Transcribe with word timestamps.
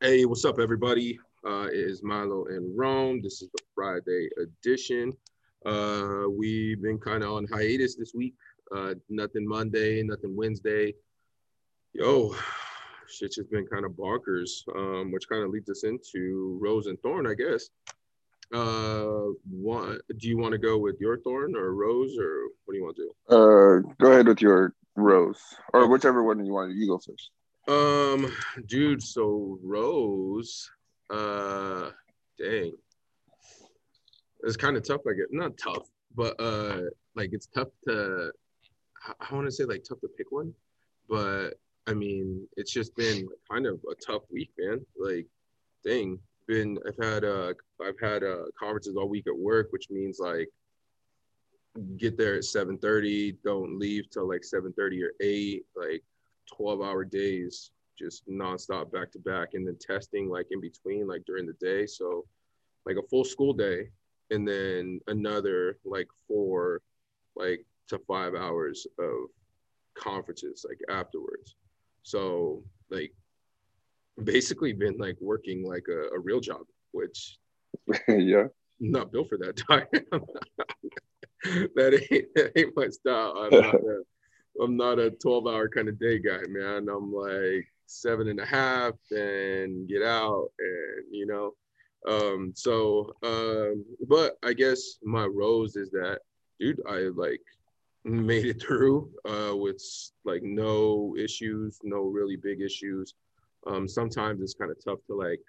Hey, 0.00 0.24
what's 0.26 0.44
up, 0.44 0.60
everybody? 0.60 1.18
Uh, 1.44 1.66
it 1.66 1.74
is 1.74 2.04
Milo 2.04 2.44
and 2.44 2.78
Rome. 2.78 3.20
This 3.20 3.42
is 3.42 3.48
the 3.52 3.62
Friday 3.74 4.28
edition. 4.40 5.12
Uh, 5.66 6.30
we've 6.30 6.80
been 6.80 6.98
kind 6.98 7.24
of 7.24 7.32
on 7.32 7.48
hiatus 7.48 7.96
this 7.96 8.12
week. 8.14 8.36
Uh, 8.72 8.94
nothing 9.08 9.44
Monday, 9.44 10.00
nothing 10.04 10.36
Wednesday. 10.36 10.94
Yo, 11.94 12.32
shit's 13.08 13.34
just 13.34 13.50
been 13.50 13.66
kind 13.66 13.84
of 13.84 13.90
bonkers, 13.90 14.62
um, 14.76 15.10
which 15.10 15.28
kind 15.28 15.42
of 15.42 15.50
leads 15.50 15.68
us 15.68 15.82
into 15.82 16.60
Rose 16.62 16.86
and 16.86 17.00
Thorn, 17.02 17.26
I 17.26 17.34
guess. 17.34 17.68
Uh, 18.54 19.32
one, 19.50 19.98
do 20.16 20.28
you 20.28 20.38
want 20.38 20.52
to 20.52 20.58
go 20.58 20.78
with 20.78 21.00
your 21.00 21.18
Thorn 21.18 21.56
or 21.56 21.74
Rose, 21.74 22.16
or 22.16 22.44
what 22.66 22.72
do 22.72 22.78
you 22.78 22.84
want 22.84 22.96
to 22.98 23.02
do? 23.02 23.34
Uh, 23.34 23.94
go 24.00 24.12
ahead 24.12 24.28
with 24.28 24.40
your 24.40 24.74
Rose, 24.94 25.42
or 25.74 25.88
whichever 25.88 26.22
one 26.22 26.46
you 26.46 26.52
want. 26.52 26.76
You 26.76 26.86
go 26.86 26.98
first. 26.98 27.30
Um, 27.68 28.32
dude, 28.66 29.02
so 29.02 29.58
Rose, 29.62 30.70
uh, 31.10 31.90
dang, 32.38 32.72
it's 34.42 34.56
kind 34.56 34.76
of 34.76 34.86
tough. 34.86 35.02
Like, 35.04 35.16
not 35.30 35.58
tough, 35.58 35.86
but 36.16 36.34
uh, 36.40 36.80
like 37.14 37.30
it's 37.32 37.46
tough 37.46 37.68
to. 37.86 38.32
I, 39.06 39.12
I 39.20 39.34
want 39.34 39.46
to 39.46 39.52
say 39.52 39.64
like 39.64 39.84
tough 39.86 40.00
to 40.00 40.08
pick 40.08 40.32
one, 40.32 40.54
but 41.10 41.50
I 41.86 41.92
mean, 41.92 42.48
it's 42.56 42.72
just 42.72 42.96
been 42.96 43.28
kind 43.50 43.66
of 43.66 43.80
a 43.90 43.94
tough 43.94 44.22
week, 44.30 44.50
man. 44.58 44.80
Like, 44.98 45.26
dang, 45.84 46.18
been 46.46 46.78
I've 46.88 47.04
had 47.04 47.24
uh 47.24 47.52
I've 47.80 48.00
had 48.00 48.24
uh 48.24 48.44
conferences 48.58 48.96
all 48.96 49.08
week 49.08 49.26
at 49.28 49.38
work, 49.38 49.68
which 49.70 49.90
means 49.90 50.18
like 50.18 50.48
get 51.98 52.16
there 52.16 52.34
at 52.34 52.44
7:30, 52.44 53.36
don't 53.44 53.78
leave 53.78 54.10
till 54.10 54.26
like 54.26 54.40
7:30 54.42 55.02
or 55.02 55.12
8, 55.20 55.66
like 55.76 56.02
12 56.56 56.80
hour 56.80 57.04
days, 57.04 57.70
just 57.98 58.28
nonstop 58.28 58.92
back 58.92 59.10
to 59.12 59.18
back, 59.18 59.54
and 59.54 59.66
then 59.66 59.76
testing 59.80 60.28
like 60.28 60.46
in 60.50 60.60
between, 60.60 61.06
like 61.06 61.24
during 61.26 61.46
the 61.46 61.54
day. 61.54 61.86
So, 61.86 62.26
like 62.86 62.96
a 62.96 63.08
full 63.08 63.24
school 63.24 63.52
day, 63.52 63.90
and 64.30 64.46
then 64.46 65.00
another 65.06 65.78
like 65.84 66.08
four, 66.26 66.80
like 67.36 67.64
to 67.88 67.98
five 68.06 68.34
hours 68.34 68.86
of 68.98 69.28
conferences 69.94 70.64
like 70.68 70.80
afterwards. 70.88 71.56
So, 72.02 72.62
like, 72.90 73.12
basically 74.24 74.72
been 74.72 74.96
like 74.98 75.16
working 75.20 75.64
like 75.64 75.86
a, 75.88 76.14
a 76.14 76.18
real 76.18 76.40
job, 76.40 76.62
which 76.92 77.38
yeah, 78.08 78.46
not 78.80 79.12
built 79.12 79.28
for 79.28 79.38
that 79.38 79.56
time. 79.68 79.86
that 81.74 82.06
ain't 82.10 82.34
that 82.34 82.52
ain't 82.56 82.76
my 82.76 82.88
style. 82.88 83.50
I'm 84.60 84.76
not 84.76 84.98
a, 84.98 85.02
I'm 85.02 85.06
not 85.06 85.06
a 85.06 85.10
12 85.10 85.46
hour 85.46 85.68
kind 85.68 85.88
of 85.88 85.98
day 85.98 86.18
guy, 86.18 86.40
man. 86.48 86.88
I'm 86.88 87.12
like 87.12 87.66
seven 87.86 88.28
and 88.28 88.40
a 88.40 88.46
half 88.46 88.94
and 89.10 89.88
get 89.88 90.02
out 90.02 90.50
and 90.58 91.04
you 91.10 91.26
know. 91.26 91.54
Um, 92.06 92.52
so 92.54 93.14
um, 93.22 93.84
but 94.08 94.38
I 94.44 94.52
guess 94.52 94.98
my 95.02 95.24
rose 95.26 95.76
is 95.76 95.90
that 95.90 96.20
dude, 96.60 96.80
I 96.88 97.08
like 97.14 97.40
made 98.04 98.46
it 98.46 98.62
through 98.62 99.10
uh 99.28 99.54
with 99.56 99.82
like 100.24 100.42
no 100.42 101.14
issues, 101.18 101.78
no 101.82 102.02
really 102.02 102.36
big 102.36 102.60
issues. 102.60 103.14
Um, 103.66 103.88
sometimes 103.88 104.40
it's 104.40 104.54
kind 104.54 104.70
of 104.70 104.82
tough 104.82 105.00
to 105.08 105.14
like 105.14 105.40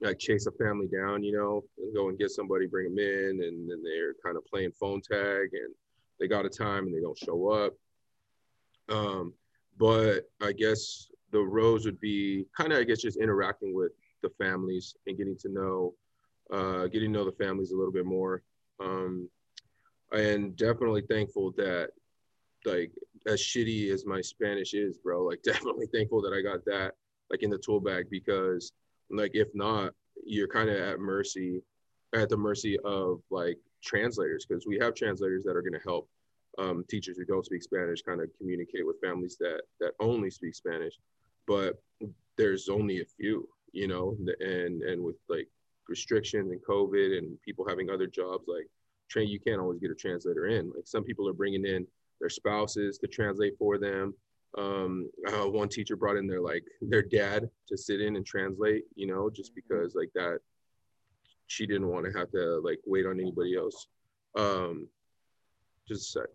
like 0.00 0.18
chase 0.18 0.46
a 0.46 0.52
family 0.52 0.88
down, 0.88 1.22
you 1.22 1.32
know, 1.32 1.62
and 1.78 1.94
go 1.94 2.08
and 2.08 2.18
get 2.18 2.30
somebody, 2.30 2.66
bring 2.66 2.94
them 2.94 2.98
in, 2.98 3.42
and 3.44 3.70
then 3.70 3.82
they're 3.82 4.14
kind 4.24 4.36
of 4.36 4.44
playing 4.46 4.72
phone 4.72 5.00
tag 5.00 5.50
and 5.52 5.72
they 6.18 6.26
got 6.26 6.46
a 6.46 6.48
time 6.48 6.86
and 6.86 6.94
they 6.94 7.00
don't 7.00 7.18
show 7.18 7.48
up. 7.50 7.74
Um, 8.88 9.34
but 9.78 10.28
I 10.40 10.52
guess 10.52 11.08
the 11.30 11.40
rose 11.40 11.84
would 11.84 12.00
be 12.00 12.44
kind 12.56 12.72
of, 12.72 12.78
I 12.78 12.84
guess, 12.84 13.00
just 13.00 13.18
interacting 13.18 13.74
with 13.74 13.92
the 14.22 14.30
families 14.38 14.94
and 15.06 15.16
getting 15.16 15.36
to 15.38 15.48
know, 15.48 15.94
uh, 16.52 16.86
getting 16.86 17.12
to 17.12 17.18
know 17.18 17.24
the 17.24 17.44
families 17.44 17.72
a 17.72 17.76
little 17.76 17.92
bit 17.92 18.06
more. 18.06 18.42
Um, 18.80 19.28
and 20.12 20.56
definitely 20.56 21.02
thankful 21.08 21.52
that, 21.56 21.90
like, 22.64 22.92
as 23.26 23.40
shitty 23.40 23.90
as 23.90 24.04
my 24.04 24.20
Spanish 24.20 24.74
is, 24.74 24.98
bro, 24.98 25.24
like, 25.24 25.42
definitely 25.44 25.86
thankful 25.92 26.20
that 26.22 26.32
I 26.32 26.42
got 26.42 26.64
that, 26.66 26.92
like, 27.30 27.42
in 27.42 27.50
the 27.50 27.58
tool 27.58 27.80
bag 27.80 28.06
because, 28.10 28.72
like, 29.10 29.32
if 29.34 29.48
not, 29.54 29.94
you're 30.24 30.48
kind 30.48 30.68
of 30.68 30.76
at 30.76 31.00
mercy, 31.00 31.62
at 32.14 32.28
the 32.28 32.36
mercy 32.36 32.78
of, 32.84 33.22
like, 33.30 33.58
translators 33.82 34.46
because 34.46 34.66
we 34.66 34.78
have 34.78 34.94
translators 34.94 35.44
that 35.44 35.56
are 35.56 35.62
going 35.62 35.72
to 35.72 35.80
help 35.84 36.08
um, 36.58 36.84
teachers 36.88 37.16
who 37.16 37.24
don't 37.24 37.46
speak 37.46 37.62
Spanish 37.62 38.02
kind 38.02 38.20
of 38.20 38.28
communicate 38.38 38.86
with 38.86 39.00
families 39.00 39.36
that 39.40 39.62
that 39.80 39.92
only 40.00 40.30
speak 40.30 40.54
Spanish, 40.54 40.94
but 41.46 41.82
there's 42.36 42.68
only 42.68 43.00
a 43.00 43.04
few, 43.04 43.48
you 43.72 43.88
know, 43.88 44.16
and 44.40 44.82
and 44.82 45.02
with 45.02 45.16
like 45.28 45.48
restrictions 45.88 46.50
and 46.50 46.60
COVID 46.64 47.18
and 47.18 47.40
people 47.42 47.66
having 47.68 47.90
other 47.90 48.06
jobs, 48.06 48.44
like 48.46 48.68
train, 49.08 49.28
you 49.28 49.40
can't 49.40 49.60
always 49.60 49.80
get 49.80 49.90
a 49.90 49.94
translator 49.94 50.46
in. 50.46 50.72
Like 50.74 50.86
some 50.86 51.04
people 51.04 51.28
are 51.28 51.34
bringing 51.34 51.66
in 51.66 51.86
their 52.20 52.30
spouses 52.30 52.98
to 52.98 53.06
translate 53.06 53.54
for 53.58 53.78
them. 53.78 54.14
Um, 54.58 55.10
uh, 55.28 55.48
one 55.48 55.68
teacher 55.68 55.96
brought 55.96 56.16
in 56.16 56.26
their 56.26 56.40
like 56.40 56.64
their 56.82 57.02
dad 57.02 57.48
to 57.68 57.76
sit 57.76 58.00
in 58.00 58.16
and 58.16 58.26
translate, 58.26 58.84
you 58.94 59.06
know, 59.06 59.30
just 59.30 59.54
because 59.54 59.94
like 59.94 60.10
that 60.14 60.38
she 61.46 61.66
didn't 61.66 61.88
want 61.88 62.06
to 62.06 62.18
have 62.18 62.30
to 62.32 62.60
like 62.60 62.78
wait 62.86 63.06
on 63.06 63.20
anybody 63.20 63.56
else. 63.56 63.86
Um, 64.36 64.88
just 65.86 66.16
a 66.16 66.20
sec. 66.20 66.28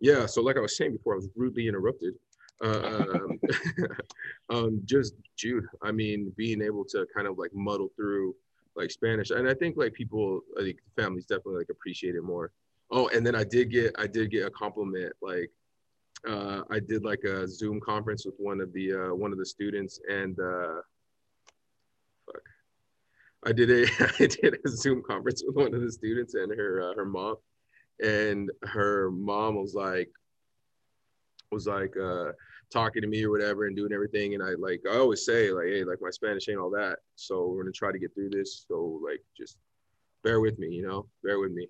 Yeah, 0.00 0.26
so 0.26 0.42
like 0.42 0.56
I 0.56 0.60
was 0.60 0.76
saying 0.76 0.92
before, 0.92 1.14
I 1.14 1.16
was 1.16 1.28
rudely 1.36 1.68
interrupted. 1.68 2.14
Uh, 2.62 3.06
um, 3.14 3.40
um, 4.50 4.82
just 4.84 5.14
Jude, 5.36 5.66
I 5.82 5.92
mean, 5.92 6.32
being 6.36 6.62
able 6.62 6.84
to 6.86 7.06
kind 7.14 7.26
of 7.26 7.38
like 7.38 7.52
muddle 7.54 7.90
through 7.96 8.34
like 8.76 8.90
Spanish, 8.90 9.30
and 9.30 9.48
I 9.48 9.54
think 9.54 9.76
like 9.76 9.92
people, 9.92 10.40
I 10.58 10.62
think 10.62 10.78
families 10.96 11.26
definitely 11.26 11.58
like 11.58 11.70
appreciate 11.70 12.14
it 12.14 12.22
more. 12.22 12.52
Oh, 12.90 13.08
and 13.08 13.24
then 13.24 13.34
I 13.34 13.44
did 13.44 13.70
get, 13.70 13.94
I 13.98 14.06
did 14.06 14.30
get 14.30 14.46
a 14.46 14.50
compliment. 14.50 15.12
Like, 15.22 15.50
uh, 16.28 16.62
I 16.70 16.80
did 16.80 17.04
like 17.04 17.24
a 17.24 17.46
Zoom 17.46 17.80
conference 17.80 18.26
with 18.26 18.34
one 18.38 18.60
of 18.60 18.72
the 18.72 18.92
uh, 18.92 19.14
one 19.14 19.32
of 19.32 19.38
the 19.38 19.46
students, 19.46 20.00
and 20.08 20.38
uh, 20.38 20.80
fuck, 22.26 22.42
I 23.46 23.52
did 23.52 23.70
a 23.70 23.84
I 24.20 24.26
did 24.26 24.58
a 24.64 24.68
Zoom 24.68 25.02
conference 25.02 25.42
with 25.46 25.56
one 25.56 25.74
of 25.74 25.80
the 25.80 25.92
students 25.92 26.34
and 26.34 26.52
her 26.52 26.90
uh, 26.90 26.94
her 26.94 27.06
mom, 27.06 27.36
and 28.02 28.50
her 28.62 29.10
mom 29.10 29.56
was 29.56 29.74
like 29.74 30.10
was 31.52 31.66
like 31.66 31.94
uh 31.96 32.32
talking 32.72 33.02
to 33.02 33.08
me 33.08 33.24
or 33.24 33.30
whatever 33.30 33.66
and 33.66 33.76
doing 33.76 33.92
everything. 33.92 34.34
And 34.34 34.42
i 34.42 34.50
like 34.58 34.80
i 34.90 34.96
always 34.96 35.24
say 35.24 35.50
like 35.52 35.66
hey 35.66 35.84
like 35.84 35.98
my 36.00 36.10
spanish 36.10 36.48
ain't 36.48 36.58
all 36.58 36.70
that. 36.70 36.98
So 37.16 37.48
we're 37.48 37.62
gonna 37.64 37.72
try 37.72 37.92
to 37.92 37.98
get 37.98 38.14
through 38.14 38.30
this. 38.30 38.64
So 38.68 39.00
like 39.04 39.20
just 39.36 39.56
bear 40.22 40.40
with 40.40 40.58
me 40.58 40.68
you 40.68 40.86
know 40.86 41.06
bear 41.24 41.38
with 41.40 41.52
me. 41.52 41.68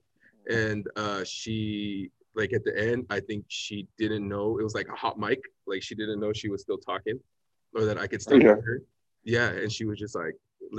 And 0.48 0.86
uh 0.96 1.24
she 1.24 2.10
like 2.34 2.52
at 2.52 2.64
the 2.64 2.78
end 2.78 3.06
i 3.10 3.18
think 3.20 3.44
she 3.48 3.86
didn't 3.98 4.28
know. 4.28 4.58
It 4.58 4.62
was 4.62 4.74
like 4.74 4.88
a 4.88 4.96
hot 4.96 5.18
mic. 5.18 5.40
Like 5.66 5.82
she 5.82 5.94
didn't 5.94 6.20
know 6.20 6.32
she 6.32 6.48
was 6.50 6.62
still 6.62 6.78
talking 6.78 7.18
or 7.74 7.84
that 7.84 7.98
i 7.98 8.06
could 8.06 8.20
still 8.22 8.38
Yeah. 8.38 8.54
hear 8.54 8.62
her. 8.62 8.82
Yeah 9.24 9.48
and 9.50 9.72
she 9.72 9.84
was 9.84 9.98
just 9.98 10.14
like 10.14 10.34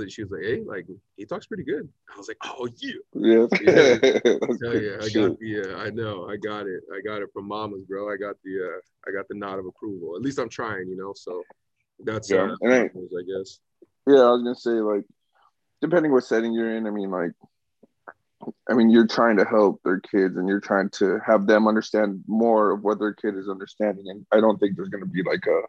she 0.08 0.22
was 0.22 0.32
like 0.32 0.42
hey 0.42 0.62
like 0.66 0.86
he 1.16 1.24
talks 1.24 1.46
pretty 1.46 1.62
good 1.62 1.88
i 2.14 2.16
was 2.18 2.28
like 2.28 2.36
oh 2.44 2.68
yeah 2.80 2.92
yeah. 3.14 3.46
Yeah. 3.62 3.98
That's 4.40 4.62
Hell 4.62 4.82
yeah, 4.82 4.96
I 5.00 5.08
got 5.10 5.38
the. 5.38 5.74
Uh, 5.74 5.78
I 5.78 5.90
know, 5.90 6.28
I 6.28 6.36
got 6.36 6.66
it. 6.66 6.82
I 6.92 7.00
got 7.00 7.22
it 7.22 7.28
from 7.32 7.46
mamas, 7.46 7.82
bro. 7.88 8.10
I 8.12 8.16
got 8.16 8.36
the. 8.44 8.64
Uh, 8.64 8.80
I 9.08 9.12
got 9.12 9.28
the 9.28 9.34
nod 9.36 9.58
of 9.58 9.66
approval. 9.66 10.16
At 10.16 10.22
least 10.22 10.38
I'm 10.38 10.48
trying, 10.48 10.88
you 10.88 10.96
know. 10.96 11.12
So 11.14 11.42
that's 12.04 12.30
Yeah, 12.30 12.54
uh, 12.62 12.66
I- 12.68 12.82
I 12.84 13.22
guess. 13.26 13.60
Yeah, 14.06 14.20
I 14.20 14.30
was 14.32 14.42
gonna 14.42 14.54
say 14.54 14.70
like, 14.80 15.04
depending 15.80 16.12
what 16.12 16.24
setting 16.24 16.52
you're 16.52 16.74
in, 16.76 16.86
I 16.86 16.90
mean 16.90 17.10
like, 17.10 17.32
I 18.68 18.74
mean 18.74 18.90
you're 18.90 19.06
trying 19.06 19.36
to 19.36 19.44
help 19.44 19.80
their 19.84 20.00
kids 20.00 20.36
and 20.36 20.48
you're 20.48 20.60
trying 20.60 20.90
to 20.90 21.18
have 21.24 21.46
them 21.46 21.68
understand 21.68 22.24
more 22.26 22.72
of 22.72 22.82
what 22.82 22.98
their 22.98 23.14
kid 23.14 23.36
is 23.36 23.48
understanding, 23.48 24.06
and 24.08 24.26
I 24.32 24.40
don't 24.40 24.58
think 24.58 24.76
there's 24.76 24.88
gonna 24.88 25.06
be 25.06 25.22
like 25.22 25.44
a. 25.46 25.62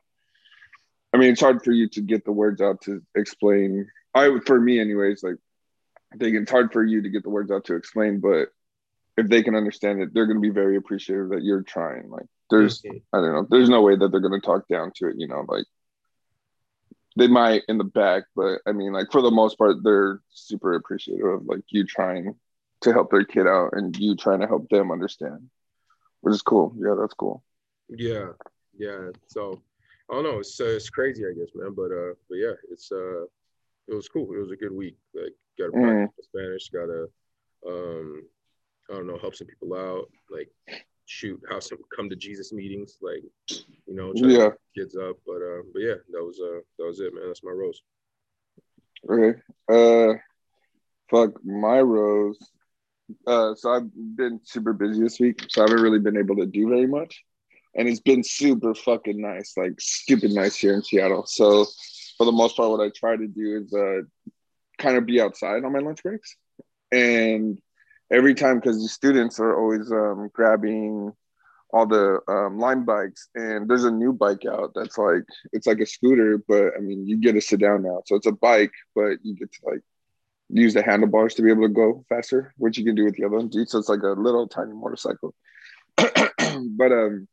I 1.13 1.17
mean, 1.17 1.31
it's 1.31 1.41
hard 1.41 1.63
for 1.63 1.71
you 1.71 1.87
to 1.89 2.01
get 2.01 2.25
the 2.25 2.31
words 2.31 2.59
out 2.59 2.81
to 2.81 3.01
explain. 3.15 3.87
I 4.15 4.39
for 4.45 4.59
me, 4.59 4.79
anyways. 4.79 5.23
Like, 5.23 5.35
I 6.11 6.17
think 6.17 6.35
it's 6.35 6.51
hard 6.51 6.73
for 6.73 6.83
you 6.83 7.03
to 7.03 7.09
get 7.09 7.23
the 7.23 7.29
words 7.29 7.51
out 7.51 7.65
to 7.65 7.75
explain, 7.75 8.19
but 8.19 8.49
if 9.15 9.27
they 9.27 9.43
can 9.43 9.55
understand 9.55 10.01
it, 10.01 10.13
they're 10.13 10.25
gonna 10.25 10.39
be 10.39 10.49
very 10.49 10.75
appreciative 10.75 11.29
that 11.29 11.43
you're 11.43 11.61
trying. 11.61 12.09
Like, 12.09 12.25
there's. 12.49 12.83
I 12.85 12.99
don't 13.13 13.33
know, 13.33 13.47
there's 13.49 13.69
no 13.69 13.81
way 13.81 13.95
that 13.95 14.11
they're 14.11 14.19
gonna 14.19 14.41
talk 14.41 14.67
down 14.67 14.91
to 14.95 15.07
it. 15.07 15.15
You 15.17 15.27
know, 15.27 15.45
like 15.47 15.65
they 17.15 17.27
might 17.27 17.61
in 17.67 17.77
the 17.77 17.83
back, 17.83 18.23
but 18.35 18.61
I 18.65 18.71
mean, 18.71 18.91
like 18.91 19.11
for 19.11 19.21
the 19.21 19.31
most 19.31 19.57
part, 19.57 19.83
they're 19.83 20.19
super 20.31 20.73
appreciative 20.73 21.25
of 21.25 21.45
like 21.45 21.61
you 21.69 21.85
trying 21.85 22.35
to 22.81 22.91
help 22.91 23.11
their 23.11 23.23
kid 23.23 23.47
out 23.47 23.69
and 23.73 23.95
you 23.97 24.15
trying 24.15 24.41
to 24.41 24.47
help 24.47 24.67
them 24.69 24.91
understand, 24.91 25.49
which 26.21 26.33
is 26.33 26.41
cool. 26.41 26.73
Yeah, 26.77 26.95
that's 26.99 27.13
cool. 27.13 27.43
Yeah, 27.89 28.29
yeah. 28.77 29.09
So 29.27 29.61
I 30.09 30.15
don't 30.15 30.23
know. 30.23 30.39
It's 30.39 30.59
uh, 30.59 30.65
it's 30.65 30.89
crazy, 30.89 31.23
I 31.25 31.33
guess, 31.37 31.49
man. 31.55 31.73
But 31.75 31.91
uh, 31.91 32.13
but 32.29 32.35
yeah, 32.35 32.53
it's 32.71 32.91
uh, 32.91 33.23
it 33.87 33.93
was 33.93 34.07
cool. 34.07 34.33
It 34.33 34.39
was 34.39 34.51
a 34.51 34.55
good 34.55 34.71
week. 34.71 34.97
Like, 35.13 35.33
got 35.57 35.65
to 35.67 35.71
Mm. 35.71 35.83
practice 36.05 36.25
Spanish. 36.25 36.69
Got 36.69 36.87
to 36.87 37.09
um, 37.67 38.23
I 38.89 38.93
don't 38.95 39.07
know, 39.07 39.17
help 39.17 39.35
some 39.35 39.47
people 39.47 39.73
out. 39.75 40.09
Like, 40.29 40.49
shoot, 41.05 41.41
have 41.49 41.63
some 41.63 41.77
come 41.95 42.09
to 42.09 42.15
Jesus 42.15 42.51
meetings. 42.51 42.97
Like, 43.01 43.23
you 43.87 43.95
know, 43.95 44.13
try 44.13 44.29
Yeah. 44.29 44.49
kids 44.75 44.95
up. 44.95 45.17
But 45.25 45.41
uh, 45.41 45.63
but 45.73 45.81
yeah, 45.81 45.95
that 46.11 46.23
was 46.23 46.39
uh, 46.43 46.59
that 46.77 46.85
was 46.85 46.99
it, 46.99 47.13
man. 47.13 47.27
That's 47.27 47.43
my 47.43 47.51
rose. 47.51 47.81
Okay. 49.09 49.39
Uh, 49.69 50.13
fuck 51.09 51.43
my 51.45 51.79
rose. 51.79 52.37
Uh, 53.27 53.53
so 53.55 53.71
I've 53.71 53.89
been 53.93 54.39
super 54.43 54.73
busy 54.73 55.01
this 55.01 55.19
week, 55.19 55.41
so 55.49 55.61
I 55.61 55.65
haven't 55.69 55.83
really 55.83 55.99
been 55.99 56.17
able 56.17 56.37
to 56.37 56.45
do 56.45 56.69
very 56.69 56.87
much, 56.87 57.23
and 57.75 57.87
it's 57.87 57.99
been 57.99 58.23
super 58.23 58.73
fucking 58.73 59.19
nice, 59.19 59.53
like 59.57 59.79
stupid 59.79 60.31
nice 60.31 60.55
here 60.55 60.73
in 60.73 60.83
Seattle. 60.83 61.25
So 61.25 61.65
for 62.17 62.25
the 62.25 62.31
most 62.31 62.55
part, 62.55 62.69
what 62.69 62.81
I 62.81 62.89
try 62.89 63.15
to 63.15 63.27
do 63.27 63.63
is 63.63 63.73
uh, 63.73 64.01
kind 64.77 64.97
of 64.97 65.05
be 65.05 65.21
outside 65.21 65.63
on 65.63 65.73
my 65.73 65.79
lunch 65.79 66.03
breaks, 66.03 66.35
and 66.91 67.57
every 68.11 68.35
time 68.35 68.59
because 68.59 68.81
the 68.81 68.89
students 68.89 69.39
are 69.39 69.59
always 69.59 69.91
um, 69.91 70.29
grabbing 70.33 71.11
all 71.71 71.87
the 71.87 72.19
um, 72.27 72.59
Lime 72.59 72.85
bikes, 72.85 73.29
and 73.33 73.67
there's 73.67 73.85
a 73.85 73.91
new 73.91 74.13
bike 74.13 74.45
out 74.45 74.71
that's 74.75 74.97
like 74.97 75.23
it's 75.51 75.65
like 75.67 75.79
a 75.79 75.85
scooter, 75.85 76.37
but 76.47 76.73
I 76.77 76.79
mean 76.79 77.07
you 77.07 77.17
get 77.17 77.33
to 77.33 77.41
sit 77.41 77.59
down 77.59 77.83
now, 77.83 78.03
so 78.05 78.15
it's 78.15 78.27
a 78.27 78.31
bike, 78.31 78.73
but 78.95 79.17
you 79.23 79.35
get 79.35 79.51
to 79.51 79.59
like 79.65 79.81
use 80.49 80.73
the 80.73 80.83
handlebars 80.83 81.33
to 81.35 81.41
be 81.41 81.49
able 81.49 81.63
to 81.63 81.73
go 81.73 82.05
faster, 82.09 82.53
which 82.57 82.77
you 82.77 82.85
can 82.85 82.95
do 82.95 83.05
with 83.05 83.15
the 83.15 83.25
other 83.25 83.37
one. 83.37 83.51
So 83.51 83.79
it's 83.79 83.89
like 83.89 84.03
a 84.03 84.09
little 84.09 84.47
tiny 84.47 84.73
motorcycle. 84.73 85.33
but 85.97 86.91
um, 86.91 87.27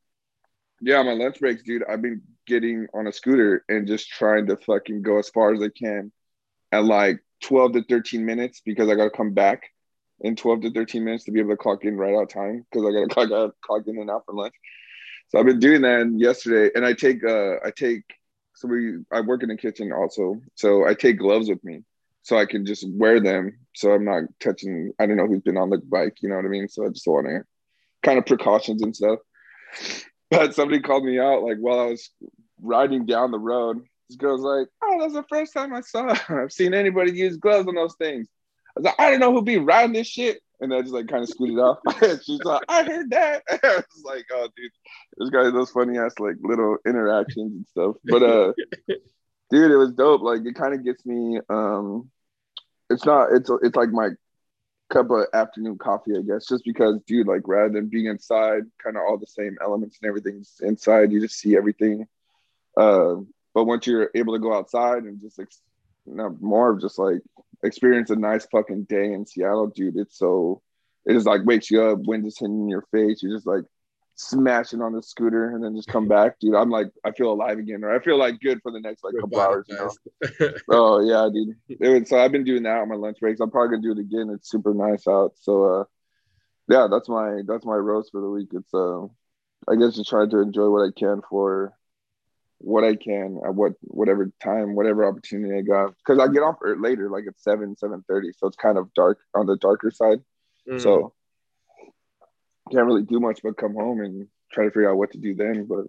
yeah, 0.80 1.02
my 1.02 1.12
lunch 1.12 1.40
breaks, 1.40 1.62
dude. 1.62 1.84
I've 1.88 2.02
been 2.02 2.22
getting 2.46 2.86
on 2.94 3.06
a 3.06 3.12
scooter 3.12 3.64
and 3.68 3.86
just 3.86 4.08
trying 4.08 4.46
to 4.46 4.56
fucking 4.56 5.02
go 5.02 5.18
as 5.18 5.28
far 5.28 5.52
as 5.52 5.62
I 5.62 5.68
can 5.68 6.12
at 6.72 6.84
like 6.84 7.20
12 7.42 7.72
to 7.72 7.84
13 7.84 8.24
minutes 8.24 8.62
because 8.64 8.88
I 8.88 8.94
got 8.94 9.04
to 9.04 9.10
come 9.10 9.32
back 9.32 9.62
in 10.20 10.36
12 10.36 10.62
to 10.62 10.70
13 10.72 11.04
minutes 11.04 11.24
to 11.24 11.32
be 11.32 11.40
able 11.40 11.50
to 11.50 11.56
clock 11.56 11.84
in 11.84 11.96
right 11.96 12.14
out 12.14 12.30
time 12.30 12.64
because 12.70 12.86
I 12.86 12.92
got 12.92 13.08
to 13.08 13.26
clock 13.26 13.54
clock 13.64 13.82
in 13.86 13.98
and 13.98 14.10
out 14.10 14.24
for 14.26 14.34
lunch. 14.34 14.54
So 15.28 15.38
I've 15.38 15.46
been 15.46 15.60
doing 15.60 15.82
that 15.82 16.12
yesterday, 16.16 16.72
and 16.74 16.84
I 16.84 16.92
take 16.92 17.24
uh 17.24 17.56
I 17.64 17.70
take 17.76 18.02
so 18.54 18.68
we 18.68 18.98
I 19.12 19.20
work 19.20 19.42
in 19.42 19.48
the 19.48 19.56
kitchen 19.56 19.92
also, 19.92 20.40
so 20.54 20.86
I 20.86 20.94
take 20.94 21.18
gloves 21.18 21.48
with 21.48 21.62
me 21.64 21.82
so 22.22 22.36
I 22.38 22.46
can 22.46 22.66
just 22.66 22.86
wear 22.90 23.20
them 23.20 23.58
so 23.74 23.92
I'm 23.92 24.04
not 24.04 24.24
touching. 24.40 24.92
I 24.98 25.06
don't 25.06 25.16
know 25.16 25.26
who's 25.26 25.42
been 25.42 25.56
on 25.56 25.70
the 25.70 25.78
bike, 25.78 26.16
you 26.20 26.28
know 26.28 26.36
what 26.36 26.44
I 26.44 26.48
mean. 26.48 26.68
So 26.68 26.84
I 26.84 26.88
just 26.88 27.06
want 27.06 27.26
to 27.26 27.42
kind 28.02 28.18
of 28.18 28.26
precautions 28.26 28.82
and 28.82 28.94
stuff. 28.94 29.20
But 30.38 30.54
somebody 30.54 30.80
called 30.80 31.04
me 31.04 31.18
out 31.18 31.42
like 31.42 31.58
while 31.58 31.80
I 31.80 31.86
was 31.86 32.08
riding 32.62 33.04
down 33.04 33.32
the 33.32 33.38
road. 33.38 33.82
This 34.08 34.16
girl's 34.16 34.42
like, 34.42 34.68
"Oh, 34.82 34.98
that's 35.00 35.14
the 35.14 35.24
first 35.28 35.52
time 35.52 35.74
I 35.74 35.80
saw. 35.80 36.14
I've 36.28 36.52
seen 36.52 36.72
anybody 36.72 37.12
use 37.12 37.36
gloves 37.36 37.66
on 37.66 37.74
those 37.74 37.96
things." 37.96 38.28
I 38.76 38.80
was 38.80 38.84
like, 38.84 38.94
"I 39.00 39.10
don't 39.10 39.20
know 39.20 39.32
who'd 39.32 39.44
be 39.44 39.58
riding 39.58 39.92
this 39.92 40.06
shit." 40.06 40.40
And 40.60 40.74
I 40.74 40.82
just 40.82 40.92
like 40.92 41.08
kind 41.08 41.22
of 41.22 41.28
scooted 41.28 41.58
off. 41.58 41.78
She's 42.24 42.44
like, 42.44 42.62
I 42.68 42.84
heard 42.84 43.10
that. 43.10 43.42
I 43.50 43.76
was 43.76 44.04
like, 44.04 44.26
oh 44.32 44.48
dude, 44.56 44.70
this 45.16 45.30
guy 45.30 45.44
those 45.50 45.70
funny 45.70 45.98
ass 45.98 46.14
like 46.18 46.36
little 46.42 46.76
interactions 46.86 47.52
and 47.52 47.66
stuff. 47.68 47.96
But 48.04 48.22
uh 48.22 48.52
dude, 49.50 49.70
it 49.70 49.76
was 49.76 49.92
dope. 49.92 50.20
Like 50.20 50.42
it 50.44 50.54
kind 50.54 50.74
of 50.74 50.84
gets 50.84 51.04
me 51.06 51.40
um 51.48 52.10
it's 52.90 53.06
not 53.06 53.32
it's 53.32 53.50
it's 53.62 53.76
like 53.76 53.90
my 53.90 54.10
cup 54.90 55.10
of 55.10 55.26
afternoon 55.32 55.78
coffee, 55.78 56.16
I 56.16 56.22
guess, 56.22 56.46
just 56.46 56.64
because, 56.64 56.98
dude, 57.06 57.26
like 57.26 57.42
rather 57.46 57.72
than 57.72 57.88
being 57.88 58.06
inside, 58.06 58.64
kind 58.82 58.96
of 58.96 59.02
all 59.02 59.16
the 59.16 59.26
same 59.26 59.56
elements 59.62 59.98
and 60.00 60.08
everything's 60.08 60.56
inside, 60.60 61.12
you 61.12 61.20
just 61.20 61.38
see 61.38 61.56
everything. 61.56 62.06
Uh, 62.76 63.16
but 63.54 63.64
once 63.64 63.86
you're 63.86 64.10
able 64.14 64.34
to 64.34 64.40
go 64.40 64.54
outside 64.54 65.04
and 65.04 65.20
just 65.20 65.38
ex- 65.38 65.62
more 66.06 66.70
of 66.70 66.80
just 66.80 66.98
like 66.98 67.20
experience 67.62 68.10
a 68.10 68.16
nice 68.16 68.46
fucking 68.46 68.84
day 68.84 69.12
in 69.12 69.26
Seattle, 69.26 69.68
dude, 69.68 69.96
it's 69.96 70.18
so 70.18 70.60
it 71.06 71.14
just 71.14 71.26
like 71.26 71.44
wakes 71.44 71.70
you 71.70 71.82
up, 71.82 72.00
wind 72.00 72.26
is 72.26 72.38
hitting 72.38 72.68
your 72.68 72.84
face, 72.92 73.22
you're 73.22 73.34
just 73.34 73.46
like 73.46 73.64
smashing 74.20 74.82
on 74.82 74.92
the 74.92 75.02
scooter 75.02 75.54
and 75.54 75.64
then 75.64 75.74
just 75.74 75.88
come 75.88 76.06
back, 76.06 76.38
dude. 76.38 76.54
I'm 76.54 76.70
like, 76.70 76.90
I 77.04 77.12
feel 77.12 77.32
alive 77.32 77.58
again, 77.58 77.82
or 77.82 77.94
I 77.94 78.00
feel 78.00 78.18
like 78.18 78.40
good 78.40 78.60
for 78.62 78.70
the 78.70 78.80
next 78.80 79.02
like 79.02 79.14
couple 79.18 79.40
hours. 79.40 79.66
You 79.68 79.90
oh 80.68 81.00
yeah, 81.06 81.28
dude. 81.32 81.56
It 81.68 82.08
so 82.08 82.18
I've 82.18 82.32
been 82.32 82.44
doing 82.44 82.64
that 82.64 82.78
on 82.78 82.88
my 82.88 82.96
lunch 82.96 83.18
breaks. 83.20 83.40
I'm 83.40 83.50
probably 83.50 83.76
gonna 83.76 83.94
do 83.94 83.98
it 83.98 84.04
again. 84.04 84.30
It's 84.34 84.50
super 84.50 84.74
nice 84.74 85.08
out. 85.08 85.32
So 85.40 85.64
uh, 85.64 85.84
yeah, 86.68 86.88
that's 86.90 87.08
my 87.08 87.40
that's 87.46 87.64
my 87.64 87.76
roast 87.76 88.10
for 88.12 88.20
the 88.20 88.28
week. 88.28 88.50
It's 88.52 88.74
uh, 88.74 89.04
I 89.68 89.76
guess 89.78 89.96
just 89.96 90.10
try 90.10 90.26
to 90.26 90.38
enjoy 90.38 90.68
what 90.68 90.86
I 90.86 90.90
can 90.96 91.22
for 91.28 91.72
what 92.58 92.84
I 92.84 92.94
can 92.96 93.40
at 93.44 93.54
what 93.54 93.72
whatever 93.80 94.30
time, 94.42 94.74
whatever 94.74 95.06
opportunity 95.06 95.58
I 95.58 95.62
got. 95.62 95.94
Because 95.96 96.18
I 96.18 96.30
get 96.30 96.42
off 96.42 96.56
later, 96.62 97.08
like 97.08 97.24
at 97.26 97.40
seven, 97.40 97.76
seven 97.76 98.04
thirty, 98.06 98.32
so 98.36 98.46
it's 98.46 98.56
kind 98.56 98.76
of 98.76 98.92
dark 98.94 99.18
on 99.34 99.46
the 99.46 99.56
darker 99.56 99.90
side. 99.90 100.20
Mm. 100.68 100.80
So 100.80 101.14
can't 102.70 102.86
really 102.86 103.02
do 103.02 103.20
much 103.20 103.40
but 103.42 103.56
come 103.56 103.74
home 103.74 104.00
and 104.00 104.26
try 104.52 104.64
to 104.64 104.70
figure 104.70 104.90
out 104.90 104.96
what 104.96 105.12
to 105.12 105.18
do 105.18 105.34
then. 105.34 105.66
But 105.66 105.86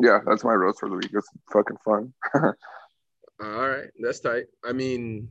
yeah, 0.00 0.20
that's 0.26 0.44
my 0.44 0.54
roast 0.54 0.80
for 0.80 0.88
the 0.88 0.96
week. 0.96 1.10
It's 1.12 1.28
fucking 1.52 1.78
fun. 1.84 2.12
All 2.34 3.68
right, 3.68 3.88
that's 4.00 4.20
tight. 4.20 4.46
I 4.64 4.72
mean, 4.72 5.28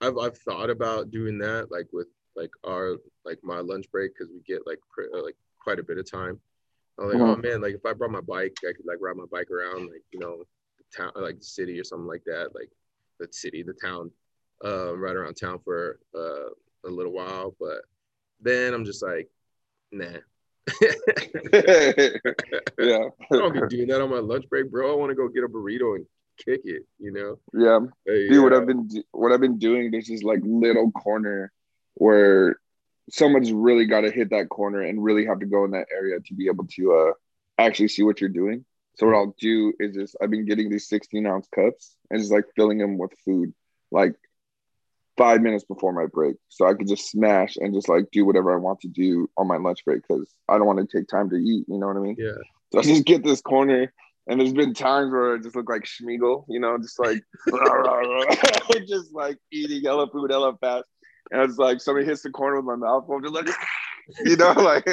I've 0.00 0.16
I've 0.18 0.38
thought 0.38 0.70
about 0.70 1.10
doing 1.10 1.38
that, 1.38 1.70
like 1.70 1.86
with 1.92 2.08
like 2.36 2.50
our 2.64 2.96
like 3.24 3.38
my 3.42 3.58
lunch 3.58 3.90
break 3.90 4.12
because 4.16 4.32
we 4.32 4.40
get 4.46 4.66
like 4.66 4.78
like 5.12 5.36
quite 5.62 5.78
a 5.78 5.84
bit 5.84 5.98
of 5.98 6.10
time. 6.10 6.40
I'm 6.98 7.06
like, 7.06 7.16
mm-hmm. 7.16 7.22
oh 7.22 7.36
man, 7.36 7.60
like 7.60 7.74
if 7.74 7.86
I 7.86 7.92
brought 7.92 8.10
my 8.10 8.20
bike, 8.20 8.56
I 8.62 8.72
could 8.72 8.86
like 8.86 8.98
ride 9.00 9.16
my 9.16 9.24
bike 9.30 9.50
around, 9.50 9.90
like 9.90 10.02
you 10.12 10.18
know, 10.18 10.44
the 10.78 10.96
town, 10.96 11.12
like 11.16 11.38
the 11.38 11.44
city 11.44 11.78
or 11.80 11.84
something 11.84 12.06
like 12.06 12.24
that, 12.26 12.54
like 12.54 12.70
the 13.18 13.28
city, 13.30 13.62
the 13.62 13.72
town, 13.72 14.10
uh, 14.64 14.96
right 14.96 15.16
around 15.16 15.34
town 15.34 15.60
for 15.64 15.98
uh, 16.14 16.50
a 16.86 16.90
little 16.90 17.12
while. 17.12 17.54
But 17.58 17.82
then 18.40 18.74
I'm 18.74 18.84
just 18.84 19.02
like, 19.02 19.28
Nah. 19.92 20.18
yeah. 20.82 20.88
I 22.78 23.36
don't 23.36 23.54
be 23.54 23.76
doing 23.76 23.88
that 23.88 24.00
on 24.00 24.10
my 24.10 24.18
lunch 24.18 24.48
break, 24.48 24.70
bro. 24.70 24.92
I 24.92 24.96
want 24.96 25.10
to 25.10 25.14
go 25.14 25.28
get 25.28 25.44
a 25.44 25.48
burrito 25.48 25.96
and 25.96 26.06
kick 26.38 26.60
it, 26.64 26.86
you 26.98 27.12
know? 27.12 27.38
Yeah. 27.52 27.80
Hey, 28.06 28.28
Dude, 28.28 28.32
yeah. 28.32 28.42
what 28.42 28.52
I've 28.52 28.66
been 28.66 28.88
what 29.12 29.32
I've 29.32 29.40
been 29.40 29.58
doing, 29.58 29.90
there's 29.90 30.08
this 30.08 30.22
like 30.22 30.40
little 30.44 30.90
corner 30.92 31.52
where 31.94 32.60
someone's 33.10 33.52
really 33.52 33.86
got 33.86 34.02
to 34.02 34.10
hit 34.10 34.30
that 34.30 34.48
corner 34.48 34.82
and 34.82 35.02
really 35.02 35.26
have 35.26 35.40
to 35.40 35.46
go 35.46 35.64
in 35.64 35.72
that 35.72 35.88
area 35.92 36.18
to 36.20 36.34
be 36.34 36.46
able 36.46 36.66
to 36.76 36.92
uh 36.92 37.12
actually 37.58 37.88
see 37.88 38.02
what 38.02 38.20
you're 38.20 38.30
doing. 38.30 38.64
So 38.96 39.06
what 39.06 39.16
I'll 39.16 39.34
do 39.38 39.72
is 39.78 39.94
just 39.94 40.16
I've 40.22 40.30
been 40.30 40.46
getting 40.46 40.70
these 40.70 40.88
16 40.88 41.26
ounce 41.26 41.48
cups 41.54 41.96
and 42.10 42.20
just 42.20 42.32
like 42.32 42.44
filling 42.54 42.78
them 42.78 42.98
with 42.98 43.12
food. 43.24 43.52
Like 43.90 44.14
five 45.20 45.42
minutes 45.42 45.64
before 45.64 45.92
my 45.92 46.06
break 46.06 46.36
so 46.48 46.66
I 46.66 46.72
could 46.72 46.88
just 46.88 47.10
smash 47.10 47.56
and 47.56 47.74
just 47.74 47.90
like 47.90 48.06
do 48.10 48.24
whatever 48.24 48.54
I 48.54 48.56
want 48.56 48.80
to 48.80 48.88
do 48.88 49.28
on 49.36 49.46
my 49.46 49.58
lunch 49.58 49.84
break 49.84 50.00
because 50.00 50.34
I 50.48 50.56
don't 50.56 50.66
want 50.66 50.78
to 50.78 50.98
take 50.98 51.08
time 51.08 51.28
to 51.28 51.36
eat. 51.36 51.66
You 51.68 51.78
know 51.78 51.88
what 51.88 51.98
I 51.98 52.00
mean? 52.00 52.16
Yeah. 52.18 52.38
So 52.72 52.78
I 52.78 52.82
just 52.82 53.04
get 53.04 53.22
this 53.22 53.42
corner. 53.42 53.92
And 54.26 54.40
there's 54.40 54.54
been 54.54 54.72
times 54.72 55.12
where 55.12 55.34
I 55.34 55.38
just 55.38 55.56
look 55.56 55.68
like 55.68 55.82
Smeagol, 55.82 56.46
you 56.48 56.58
know, 56.58 56.78
just 56.78 56.98
like 56.98 57.20
just 58.88 59.12
like 59.12 59.36
eating 59.52 59.82
hella 59.84 60.08
food 60.10 60.30
hella 60.30 60.56
fast. 60.56 60.86
And 61.30 61.42
it's 61.42 61.58
like 61.58 61.82
somebody 61.82 62.06
hits 62.06 62.22
the 62.22 62.30
corner 62.30 62.56
with 62.56 62.64
my 62.64 62.76
mouth, 62.76 63.04
I'm 63.12 63.22
just 63.22 63.34
like, 63.34 63.48
you 64.24 64.36
know, 64.36 64.52
like, 64.52 64.88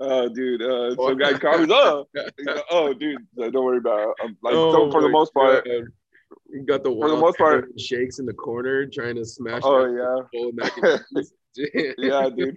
oh, 0.00 0.28
dude. 0.30 0.62
Uh, 0.62 0.94
some 0.94 1.18
guy 1.18 1.34
comes, 1.34 1.70
oh, 1.70 2.06
oh, 2.70 2.94
dude, 2.94 3.18
don't 3.36 3.52
worry 3.52 3.78
about 3.78 4.00
it. 4.00 4.14
I'm 4.22 4.36
like, 4.42 4.54
oh 4.54 4.72
so 4.72 4.90
for 4.90 5.02
the 5.02 5.10
most 5.10 5.34
part, 5.34 5.66
God. 5.66 5.88
You 6.50 6.64
got 6.64 6.84
the 6.84 6.90
for 6.90 7.08
the 7.08 7.16
most 7.16 7.38
part 7.38 7.68
shakes 7.78 8.18
in 8.18 8.26
the 8.26 8.34
corner 8.34 8.86
trying 8.86 9.16
to 9.16 9.24
smash. 9.24 9.62
Oh 9.64 9.86
yeah. 9.86 11.22
yeah, 11.98 12.28
dude. 12.34 12.56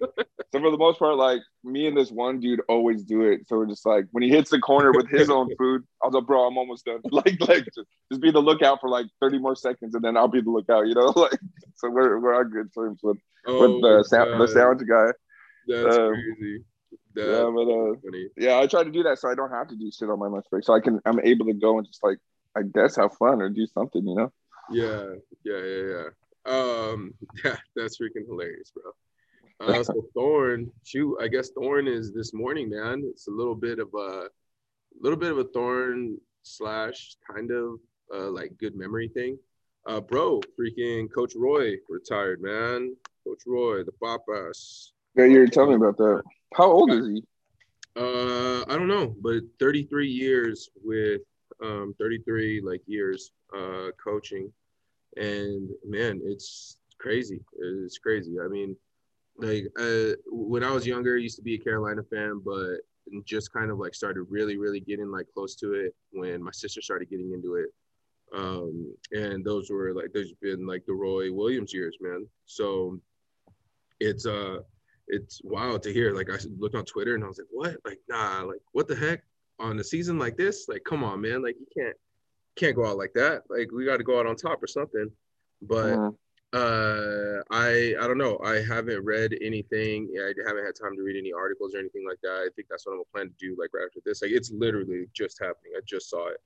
So 0.52 0.60
for 0.60 0.72
the 0.72 0.78
most 0.78 1.00
part, 1.00 1.16
like 1.16 1.42
me 1.64 1.88
and 1.88 1.96
this 1.96 2.12
one 2.12 2.40
dude 2.40 2.62
always 2.68 3.04
do 3.04 3.22
it. 3.22 3.48
So 3.48 3.58
we're 3.58 3.68
just 3.68 3.86
like 3.86 4.06
when 4.12 4.24
he 4.24 4.30
hits 4.30 4.50
the 4.50 4.60
corner 4.60 4.92
with 4.92 5.10
his 5.10 5.30
own 5.30 5.50
food, 5.58 5.84
I 6.04 6.08
was 6.08 6.14
like, 6.14 6.26
bro, 6.26 6.48
I'm 6.48 6.58
almost 6.58 6.86
done. 6.86 7.02
Like, 7.12 7.38
like 7.42 7.66
just, 7.66 7.88
just 8.12 8.22
be 8.22 8.32
the 8.32 8.40
lookout 8.40 8.80
for 8.82 8.90
like 8.90 9.06
30 9.22 9.40
more 9.40 9.56
seconds, 9.56 9.96
and 9.96 10.04
then 10.04 10.18
I'll 10.18 10.28
be 10.28 10.42
the 10.42 10.50
lookout. 10.50 10.88
You 10.88 10.96
know, 10.96 11.06
like 11.16 11.40
so 11.76 11.90
we're 11.90 12.20
we're 12.20 12.36
on 12.36 12.50
good 12.50 12.74
terms 12.74 13.00
with 13.04 13.18
oh, 13.48 13.60
with 13.62 13.82
the 13.82 14.04
sound 14.04 14.40
the 14.40 14.48
sandwich 14.48 14.88
guy. 14.88 15.12
That's 15.68 15.98
um, 15.98 16.14
crazy. 16.14 16.64
That's 17.14 17.28
yeah, 17.28 17.52
but 17.54 17.68
uh, 17.68 18.20
yeah, 18.38 18.60
I 18.60 18.68
try 18.68 18.84
to 18.84 18.92
do 18.92 19.04
that 19.04 19.20
so 19.20 19.30
I 19.30 19.36
don't 19.36 19.52
have 19.52 19.68
to 19.70 19.76
do 19.76 19.92
shit 19.92 20.10
on 20.10 20.20
my 20.20 20.28
lunch 20.28 20.46
break. 20.50 20.64
So 20.64 20.74
I 20.74 20.80
can 20.80 21.00
I'm 21.06 21.20
able 21.22 21.46
to 21.46 21.54
go 21.54 21.78
and 21.78 21.86
just 21.86 22.04
like 22.04 22.18
I 22.56 22.64
guess 22.64 22.98
have 22.98 23.16
fun 23.18 23.42
or 23.42 23.50
do 23.50 23.66
something, 23.66 24.06
you 24.06 24.16
know? 24.16 24.32
Yeah, 24.72 25.16
yeah, 25.44 25.64
yeah, 25.64 25.84
yeah. 25.94 26.10
Um, 26.46 27.14
yeah, 27.46 27.58
that's 27.76 28.00
freaking 28.00 28.26
hilarious, 28.28 28.72
bro. 28.72 28.92
Uh, 29.60 29.84
so 29.84 30.06
Thorn, 30.14 30.72
shoot, 30.84 31.18
I 31.22 31.28
guess 31.28 31.50
Thorn 31.52 31.88
is 31.88 32.12
this 32.14 32.34
morning, 32.34 32.70
man. 32.70 33.04
It's 33.06 33.28
a 33.28 33.32
little 33.32 33.56
bit 33.56 33.80
of 33.80 33.90
a 33.94 34.30
little 35.00 35.18
bit 35.18 35.32
of 35.32 35.38
a 35.38 35.46
Thorn 35.46 36.18
slash 36.44 37.16
kind 37.30 37.52
of 37.52 37.80
uh, 38.14 38.30
like 38.30 38.58
good 38.58 38.76
memory 38.76 39.08
thing. 39.08 39.38
Uh, 39.88 40.00
bro, 40.00 40.42
freaking 40.60 41.08
Coach 41.14 41.34
Roy 41.36 41.76
retired, 41.90 42.42
man. 42.42 42.96
Coach 43.24 43.44
Roy, 43.48 43.84
the 43.84 43.92
Papas. 44.04 44.94
Yeah, 45.16 45.26
you 45.26 45.42
are 45.42 45.48
telling 45.48 45.72
me 45.72 45.76
about 45.76 45.98
that. 45.98 46.24
How 46.54 46.72
old 46.72 46.92
is 46.92 47.08
he? 47.08 47.24
Uh, 47.96 48.62
I 48.62 48.78
don't 48.78 48.88
know, 48.88 49.16
but 49.22 49.42
33 49.60 50.08
years 50.08 50.70
with 50.84 51.22
um, 51.62 51.94
33 52.00 52.62
like 52.62 52.82
years 52.86 53.32
uh, 53.56 53.90
coaching, 54.04 54.52
and 55.18 55.70
man, 55.86 56.22
it's 56.24 56.78
crazy. 57.00 57.42
It's 57.60 57.98
crazy. 57.98 58.40
I 58.40 58.48
mean, 58.48 58.76
like 59.38 59.66
uh, 59.80 60.16
when 60.28 60.64
I 60.64 60.72
was 60.72 60.86
younger, 60.88 61.16
I 61.16 61.20
used 61.20 61.38
to 61.38 61.44
be 61.44 61.56
a 61.56 61.60
Carolina 61.60 62.02
fan, 62.04 62.42
but 62.44 62.78
just 63.26 63.52
kind 63.52 63.72
of 63.72 63.78
like 63.78 63.96
started 63.96 64.24
really, 64.30 64.58
really 64.58 64.80
getting 64.80 65.12
like 65.12 65.26
close 65.34 65.56
to 65.56 65.74
it 65.74 65.96
when 66.12 66.42
my 66.42 66.52
sister 66.52 66.82
started 66.82 67.10
getting 67.10 67.34
into 67.34 67.56
it. 67.56 67.70
Um, 68.34 68.94
and 69.12 69.44
those 69.44 69.70
were 69.70 69.94
like 69.94 70.12
there's 70.14 70.34
been 70.42 70.66
like 70.66 70.86
the 70.86 70.94
Roy 70.94 71.32
Williams 71.34 71.74
years, 71.74 71.98
man. 72.00 72.28
So 72.46 73.00
it's 74.00 74.26
uh 74.26 74.60
it's 75.08 75.42
wild 75.44 75.84
to 75.84 75.94
hear. 75.94 76.14
Like 76.14 76.30
I 76.30 76.38
looked 76.58 76.76
on 76.76 76.86
Twitter 76.86 77.16
and 77.16 77.24
I 77.24 77.28
was 77.28 77.40
like, 77.40 77.48
what? 77.52 77.76
Like, 77.84 78.00
nah, 78.08 78.44
like 78.44 78.62
what 78.72 78.88
the 78.88 78.96
heck? 78.96 79.24
On 79.62 79.80
a 79.80 79.84
season 79.84 80.18
like 80.18 80.38
this? 80.38 80.68
Like, 80.68 80.84
come 80.84 81.04
on, 81.04 81.22
man. 81.22 81.44
Like 81.44 81.56
you 81.60 81.68
can't 81.76 81.96
can't 82.56 82.76
go 82.76 82.86
out 82.86 82.98
like 82.98 83.14
that. 83.14 83.44
Like 83.50 83.72
we 83.72 83.86
got 83.86 83.98
to 83.98 84.04
go 84.04 84.20
out 84.20 84.26
on 84.26 84.36
top 84.36 84.62
or 84.62 84.68
something. 84.68 85.10
But 85.62 85.98
uh, 86.54 87.42
I 87.50 87.96
I 88.00 88.08
don't 88.08 88.18
know. 88.18 88.40
I 88.44 88.62
haven't 88.62 89.06
read 89.06 89.38
anything. 89.42 90.10
I 90.20 90.34
haven't 90.46 90.66
had 90.66 90.76
time 90.76 90.96
to 90.96 91.04
read 91.04 91.18
any 91.18 91.32
articles 91.32 91.74
or 91.74 91.80
anything 91.80 92.06
like 92.08 92.20
that. 92.24 92.44
I 92.46 92.50
think 92.56 92.68
that's 92.70 92.86
what 92.86 92.94
I'm 92.94 93.04
planning 93.14 93.30
to 93.30 93.38
plan 93.38 93.50
to 93.50 93.56
do. 93.56 93.56
Like 93.60 93.70
right 93.74 93.86
after 93.86 94.00
this, 94.06 94.22
like 94.22 94.32
it's 94.32 94.52
literally 94.52 95.08
just 95.14 95.40
happening. 95.40 95.74
I 95.78 95.82
just 95.86 96.10
saw 96.10 96.28
it. 96.28 96.42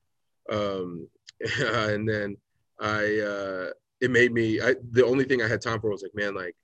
Um, 0.52 1.08
and 1.60 2.08
then 2.08 2.38
I 2.80 3.20
uh, 3.20 3.70
it 4.02 4.12
made 4.12 4.32
me. 4.32 4.62
I 4.62 4.76
the 4.92 5.06
only 5.06 5.26
thing 5.26 5.42
I 5.42 5.48
had 5.48 5.62
time 5.62 5.82
for 5.82 5.90
was 5.90 6.04
like, 6.04 6.16
man, 6.16 6.36
like 6.36 6.56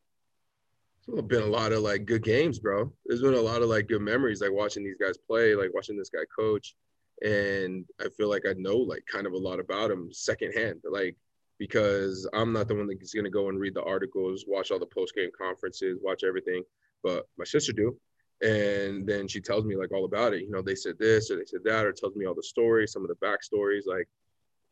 it's 1.08 1.27
been 1.27 1.43
a 1.43 1.46
lot 1.46 1.72
of 1.72 1.81
like 1.81 2.05
good 2.05 2.24
games, 2.24 2.60
bro. 2.60 2.91
There's 3.05 3.22
been 3.22 3.34
a 3.34 3.41
lot 3.41 3.62
of 3.62 3.70
like 3.70 3.88
good 3.88 4.01
memories, 4.01 4.41
like 4.41 4.51
watching 4.51 4.84
these 4.84 4.98
guys 5.00 5.17
play, 5.17 5.55
like 5.55 5.74
watching 5.74 5.98
this 5.98 6.10
guy 6.10 6.24
coach 6.36 6.75
and 7.22 7.86
I 8.00 8.10
feel 8.10 8.29
like 8.29 8.46
I 8.48 8.53
know 8.58 8.77
like 8.77 9.05
kind 9.05 9.27
of 9.27 9.34
a 9.34 9.38
lot 9.38 9.60
about 9.60 9.91
him 9.91 10.10
secondhand, 10.12 10.81
like 10.89 11.15
because 11.60 12.27
I'm 12.34 12.51
not 12.51 12.67
the 12.67 12.75
one 12.75 12.88
that's 12.88 13.13
gonna 13.13 13.29
go 13.29 13.50
and 13.50 13.60
read 13.60 13.75
the 13.75 13.84
articles, 13.84 14.46
watch 14.48 14.72
all 14.72 14.79
the 14.79 14.86
post 14.86 15.15
game 15.15 15.29
conferences, 15.38 16.00
watch 16.01 16.24
everything, 16.24 16.63
but 17.03 17.27
my 17.38 17.46
sister 17.46 17.74
do, 17.74 17.96
and 18.41 19.08
then 19.08 19.27
she 19.27 19.39
tells 19.39 19.65
me 19.65 19.75
like 19.75 19.91
all 19.91 20.05
about 20.05 20.34
it. 20.34 20.41
You 20.41 20.50
know, 20.50 20.63
they 20.63 20.75
said 20.75 20.98
this 20.98 21.29
or 21.29 21.36
they 21.36 21.46
said 21.46 21.63
that, 21.65 21.86
or 21.86 21.93
tells 21.93 22.15
me 22.15 22.25
all 22.25 22.34
the 22.34 22.43
stories, 22.43 22.91
some 22.91 23.03
of 23.03 23.10
the 23.10 23.25
backstories, 23.25 23.84
like 23.86 24.08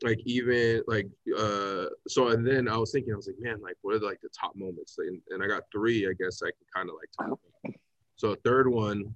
like 0.02 0.20
even 0.26 0.82
like 0.88 1.08
uh 1.38 1.86
so 2.08 2.30
and 2.30 2.46
then 2.48 2.68
I 2.70 2.78
was 2.78 2.92
thinking 2.92 3.14
I 3.14 3.18
was 3.18 3.28
like 3.28 3.36
man 3.40 3.62
like 3.62 3.76
what 3.82 3.96
are 3.96 4.00
like 4.00 4.22
the 4.22 4.30
top 4.30 4.56
moments 4.56 4.98
and, 4.98 5.22
and 5.30 5.44
I 5.44 5.48
got 5.48 5.64
three 5.72 6.08
I 6.08 6.14
guess 6.20 6.42
I 6.42 6.48
can 6.48 6.68
kind 6.74 6.90
of 6.90 6.96
like 6.96 7.30
talk. 7.30 7.40
So 8.16 8.36
third 8.44 8.70
one 8.70 9.14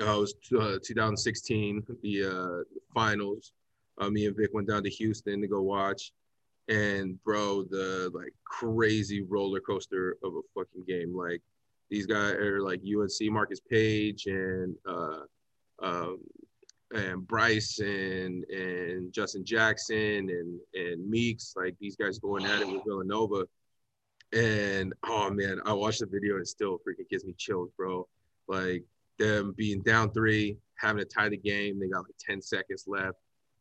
uh, 0.00 0.18
was 0.18 0.34
uh, 0.58 0.78
2016, 0.82 1.82
the 2.02 2.24
uh, 2.24 2.64
finals. 2.92 3.52
Uh, 3.98 4.10
me 4.10 4.26
and 4.26 4.36
Vic 4.36 4.50
went 4.52 4.68
down 4.68 4.82
to 4.82 4.90
Houston 4.90 5.40
to 5.40 5.46
go 5.46 5.62
watch, 5.62 6.12
and 6.68 7.22
bro, 7.22 7.62
the 7.62 8.10
like 8.12 8.32
crazy 8.44 9.22
roller 9.22 9.60
coaster 9.60 10.16
of 10.24 10.34
a 10.34 10.40
fucking 10.54 10.84
game. 10.88 11.16
Like 11.16 11.40
these 11.90 12.06
guys 12.06 12.34
are 12.34 12.60
like 12.60 12.80
UNC 12.80 13.30
Marcus 13.30 13.60
Paige 13.60 14.26
and 14.26 14.74
uh, 14.88 15.20
um, 15.80 16.18
and 16.94 17.26
Bryce 17.26 17.80
and 17.80 18.44
and 18.44 19.12
Justin 19.12 19.44
Jackson 19.44 20.28
and 20.30 20.60
and 20.74 21.08
Meeks. 21.08 21.54
Like 21.56 21.74
these 21.80 21.96
guys 21.96 22.18
going 22.18 22.46
at 22.46 22.62
it 22.62 22.68
with 22.68 22.84
Villanova. 22.84 23.46
And 24.32 24.94
oh 25.04 25.30
man, 25.30 25.60
I 25.66 25.72
watched 25.72 26.00
the 26.00 26.06
video 26.06 26.34
and 26.34 26.42
it 26.42 26.48
still 26.48 26.78
freaking 26.78 27.08
gives 27.10 27.24
me 27.24 27.34
chills, 27.36 27.70
bro. 27.76 28.06
Like 28.48 28.84
them 29.18 29.54
being 29.56 29.82
down 29.82 30.12
three, 30.12 30.56
having 30.76 30.98
to 30.98 31.04
tie 31.04 31.28
the 31.28 31.36
game. 31.36 31.78
They 31.78 31.88
got 31.88 32.04
like 32.04 32.16
10 32.18 32.40
seconds 32.40 32.84
left. 32.86 33.18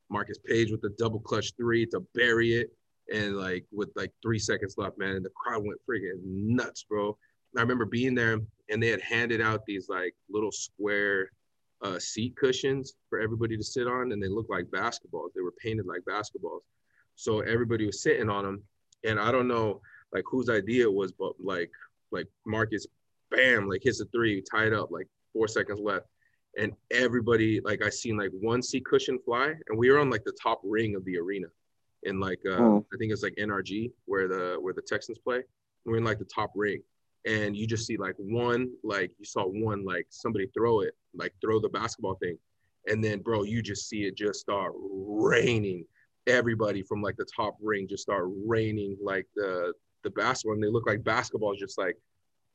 Marcus 0.10 0.38
Paige 0.46 0.72
with 0.72 0.82
the 0.82 0.94
double 0.98 1.20
clutch 1.20 1.54
three 1.58 1.86
to 1.88 2.02
bury 2.14 2.54
it. 2.54 2.72
And 3.14 3.36
like 3.36 3.66
with 3.72 3.90
like 3.96 4.12
three 4.22 4.40
seconds 4.40 4.76
left, 4.78 4.98
man, 4.98 5.16
and 5.16 5.26
the 5.26 5.32
crowd 5.32 5.64
went 5.66 5.80
freaking 5.90 6.22
nuts, 6.24 6.84
bro. 6.84 7.18
I 7.56 7.62
remember 7.62 7.86
being 7.86 8.16
there 8.16 8.40
and 8.70 8.82
they 8.82 8.88
had 8.88 9.02
handed 9.02 9.42
out 9.42 9.66
these 9.66 9.90
like 9.90 10.16
little 10.30 10.52
square 10.52 11.30
uh, 11.84 12.00
seat 12.00 12.36
cushions 12.36 12.94
for 13.10 13.20
everybody 13.20 13.58
to 13.58 13.64
sit 13.64 13.88
on, 13.88 14.12
and 14.12 14.24
they 14.24 14.28
looked 14.28 14.50
like 14.50 14.66
basketballs. 14.68 15.30
They 15.36 15.42
were 15.42 15.54
painted 15.62 15.86
like 15.86 16.02
basketballs. 16.10 16.62
So 17.16 17.42
everybody 17.42 17.86
was 17.86 18.02
sitting 18.02 18.30
on 18.30 18.44
them. 18.44 18.64
And 19.04 19.20
I 19.20 19.32
don't 19.32 19.48
know 19.48 19.82
like 20.14 20.24
whose 20.30 20.50
idea 20.50 20.84
it 20.84 20.94
was, 20.94 21.12
but 21.12 21.34
like 21.40 21.72
like 22.12 22.28
Marcus, 22.46 22.88
bam, 23.32 23.68
like 23.68 23.82
hits 23.84 24.00
a 24.00 24.06
three, 24.06 24.42
tied 24.42 24.74
up, 24.74 24.92
like 24.92 25.08
four 25.34 25.48
seconds 25.48 25.80
left. 25.80 26.06
And 26.58 26.74
everybody, 26.92 27.60
like 27.62 27.84
I 27.84 27.90
seen 27.90 28.16
like 28.16 28.30
one 28.40 28.62
seat 28.62 28.86
cushion 28.86 29.20
fly, 29.26 29.54
and 29.68 29.78
we 29.78 29.92
were 29.92 30.00
on 30.00 30.10
like 30.10 30.24
the 30.24 30.38
top 30.42 30.62
ring 30.64 30.96
of 30.96 31.04
the 31.04 31.18
arena, 31.18 31.48
in 32.04 32.20
like 32.20 32.40
uh, 32.46 32.58
oh. 32.58 32.86
I 32.94 32.98
think 32.98 33.12
it's 33.12 33.24
like 33.24 33.36
NRG 33.36 33.92
where 34.06 34.28
the 34.28 34.58
where 34.60 34.74
the 34.74 34.82
Texans 34.82 35.18
play. 35.18 35.42
We're 35.86 35.98
in 35.98 36.04
like 36.04 36.20
the 36.20 36.26
top 36.26 36.52
ring, 36.56 36.82
and 37.26 37.56
you 37.56 37.66
just 37.66 37.86
see 37.86 37.98
like 37.98 38.16
one, 38.18 38.72
like 38.84 39.12
you 39.18 39.26
saw 39.26 39.46
one, 39.46 39.86
like 39.86 40.08
somebody 40.10 40.48
throw 40.54 40.82
it, 40.82 40.94
like 41.14 41.34
throw 41.42 41.60
the 41.60 41.70
basketball 41.70 42.16
thing, 42.16 42.38
and 42.88 43.04
then 43.04 43.20
bro, 43.20 43.44
you 43.44 43.62
just 43.62 43.88
see 43.88 44.04
it 44.04 44.16
just 44.16 44.40
start 44.40 44.74
raining. 44.76 45.86
Everybody 46.28 46.84
from 46.84 47.02
like 47.02 47.18
the 47.18 47.26
top 47.36 47.58
ring 47.62 47.88
just 47.88 48.04
start 48.04 48.26
raining 48.46 48.98
like 49.02 49.28
the 49.36 49.74
the 50.04 50.10
basketball, 50.12 50.56
and 50.56 50.64
they 50.64 50.68
look 50.70 50.88
like 50.88 51.02
basketballs 51.02 51.58
just 51.58 51.78
like 51.78 51.98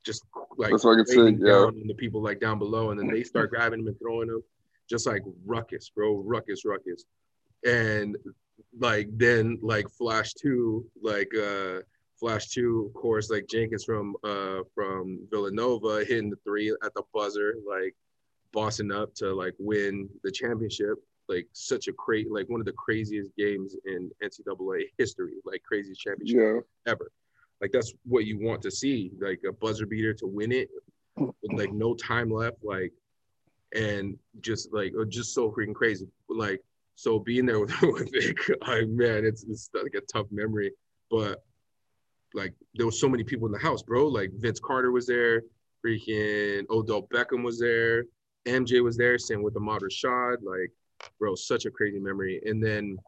just 0.04 0.24
like 0.56 0.70
That's 0.70 0.84
what 0.84 0.98
I 0.98 1.04
say, 1.04 1.30
yeah. 1.30 1.52
down 1.52 1.86
the 1.86 1.94
people 1.94 2.22
like 2.22 2.40
down 2.40 2.58
below, 2.58 2.90
and 2.90 3.00
then 3.00 3.08
they 3.08 3.24
start 3.24 3.50
grabbing 3.50 3.80
them 3.80 3.88
and 3.88 3.98
throwing 3.98 4.28
them, 4.28 4.42
just 4.88 5.06
like 5.06 5.22
ruckus, 5.44 5.90
bro, 5.94 6.16
ruckus, 6.16 6.64
ruckus, 6.64 7.04
and 7.66 8.16
like 8.78 9.08
then 9.12 9.58
like 9.62 9.88
Flash 9.90 10.34
two, 10.34 10.86
like 11.02 11.30
uh 11.34 11.80
Flash 12.18 12.48
two, 12.48 12.86
of 12.86 13.00
course, 13.00 13.30
like 13.30 13.46
Jenkins 13.48 13.84
from 13.84 14.16
uh 14.24 14.60
from 14.74 15.20
Villanova 15.30 16.04
hitting 16.04 16.30
the 16.30 16.36
three 16.44 16.70
at 16.84 16.94
the 16.94 17.02
buzzer, 17.14 17.54
like 17.66 17.94
bossing 18.52 18.90
up 18.90 19.14
to 19.16 19.32
like 19.32 19.54
win 19.58 20.08
the 20.24 20.30
championship. 20.30 20.98
Like 21.28 21.46
such 21.52 21.88
a 21.88 21.92
great, 21.92 22.32
like 22.32 22.48
one 22.48 22.60
of 22.60 22.66
the 22.66 22.72
craziest 22.72 23.36
games 23.36 23.76
in 23.84 24.10
NCAA 24.22 24.84
history, 24.96 25.34
like 25.44 25.62
craziest 25.62 26.00
championship 26.00 26.38
yeah. 26.38 26.92
ever. 26.92 27.10
Like 27.60 27.70
that's 27.72 27.92
what 28.04 28.24
you 28.24 28.38
want 28.40 28.62
to 28.62 28.70
see, 28.70 29.10
like 29.20 29.40
a 29.46 29.52
buzzer 29.52 29.84
beater 29.84 30.14
to 30.14 30.26
win 30.26 30.52
it 30.52 30.68
with 31.16 31.34
like 31.52 31.72
no 31.72 31.94
time 31.94 32.30
left, 32.30 32.56
like 32.62 32.92
and 33.74 34.16
just 34.40 34.72
like 34.72 34.92
uh, 34.98 35.04
just 35.04 35.34
so 35.34 35.50
freaking 35.50 35.74
crazy. 35.74 36.08
Like 36.28 36.62
so 36.94 37.18
being 37.18 37.46
there 37.46 37.60
with, 37.60 37.74
with 37.82 38.10
Vic, 38.12 38.38
I 38.62 38.84
man, 38.86 39.24
it's 39.24 39.44
it's 39.44 39.70
like 39.74 39.94
a 39.94 40.00
tough 40.12 40.26
memory. 40.30 40.72
But 41.10 41.42
like 42.34 42.54
there 42.74 42.86
was 42.86 43.00
so 43.00 43.08
many 43.08 43.24
people 43.24 43.46
in 43.46 43.52
the 43.52 43.58
house, 43.58 43.82
bro. 43.82 44.06
Like 44.06 44.30
Vince 44.34 44.60
Carter 44.60 44.92
was 44.92 45.06
there, 45.06 45.42
freaking 45.84 46.68
Odell 46.70 47.02
Beckham 47.02 47.42
was 47.42 47.58
there, 47.58 48.04
MJ 48.46 48.82
was 48.82 48.96
there, 48.96 49.18
same 49.18 49.42
with 49.42 49.56
Ahmad 49.56 49.82
Rashad. 49.82 50.38
Like, 50.42 50.72
bro, 51.18 51.34
such 51.34 51.66
a 51.66 51.70
crazy 51.70 51.98
memory. 51.98 52.40
And 52.44 52.62
then, 52.62 52.98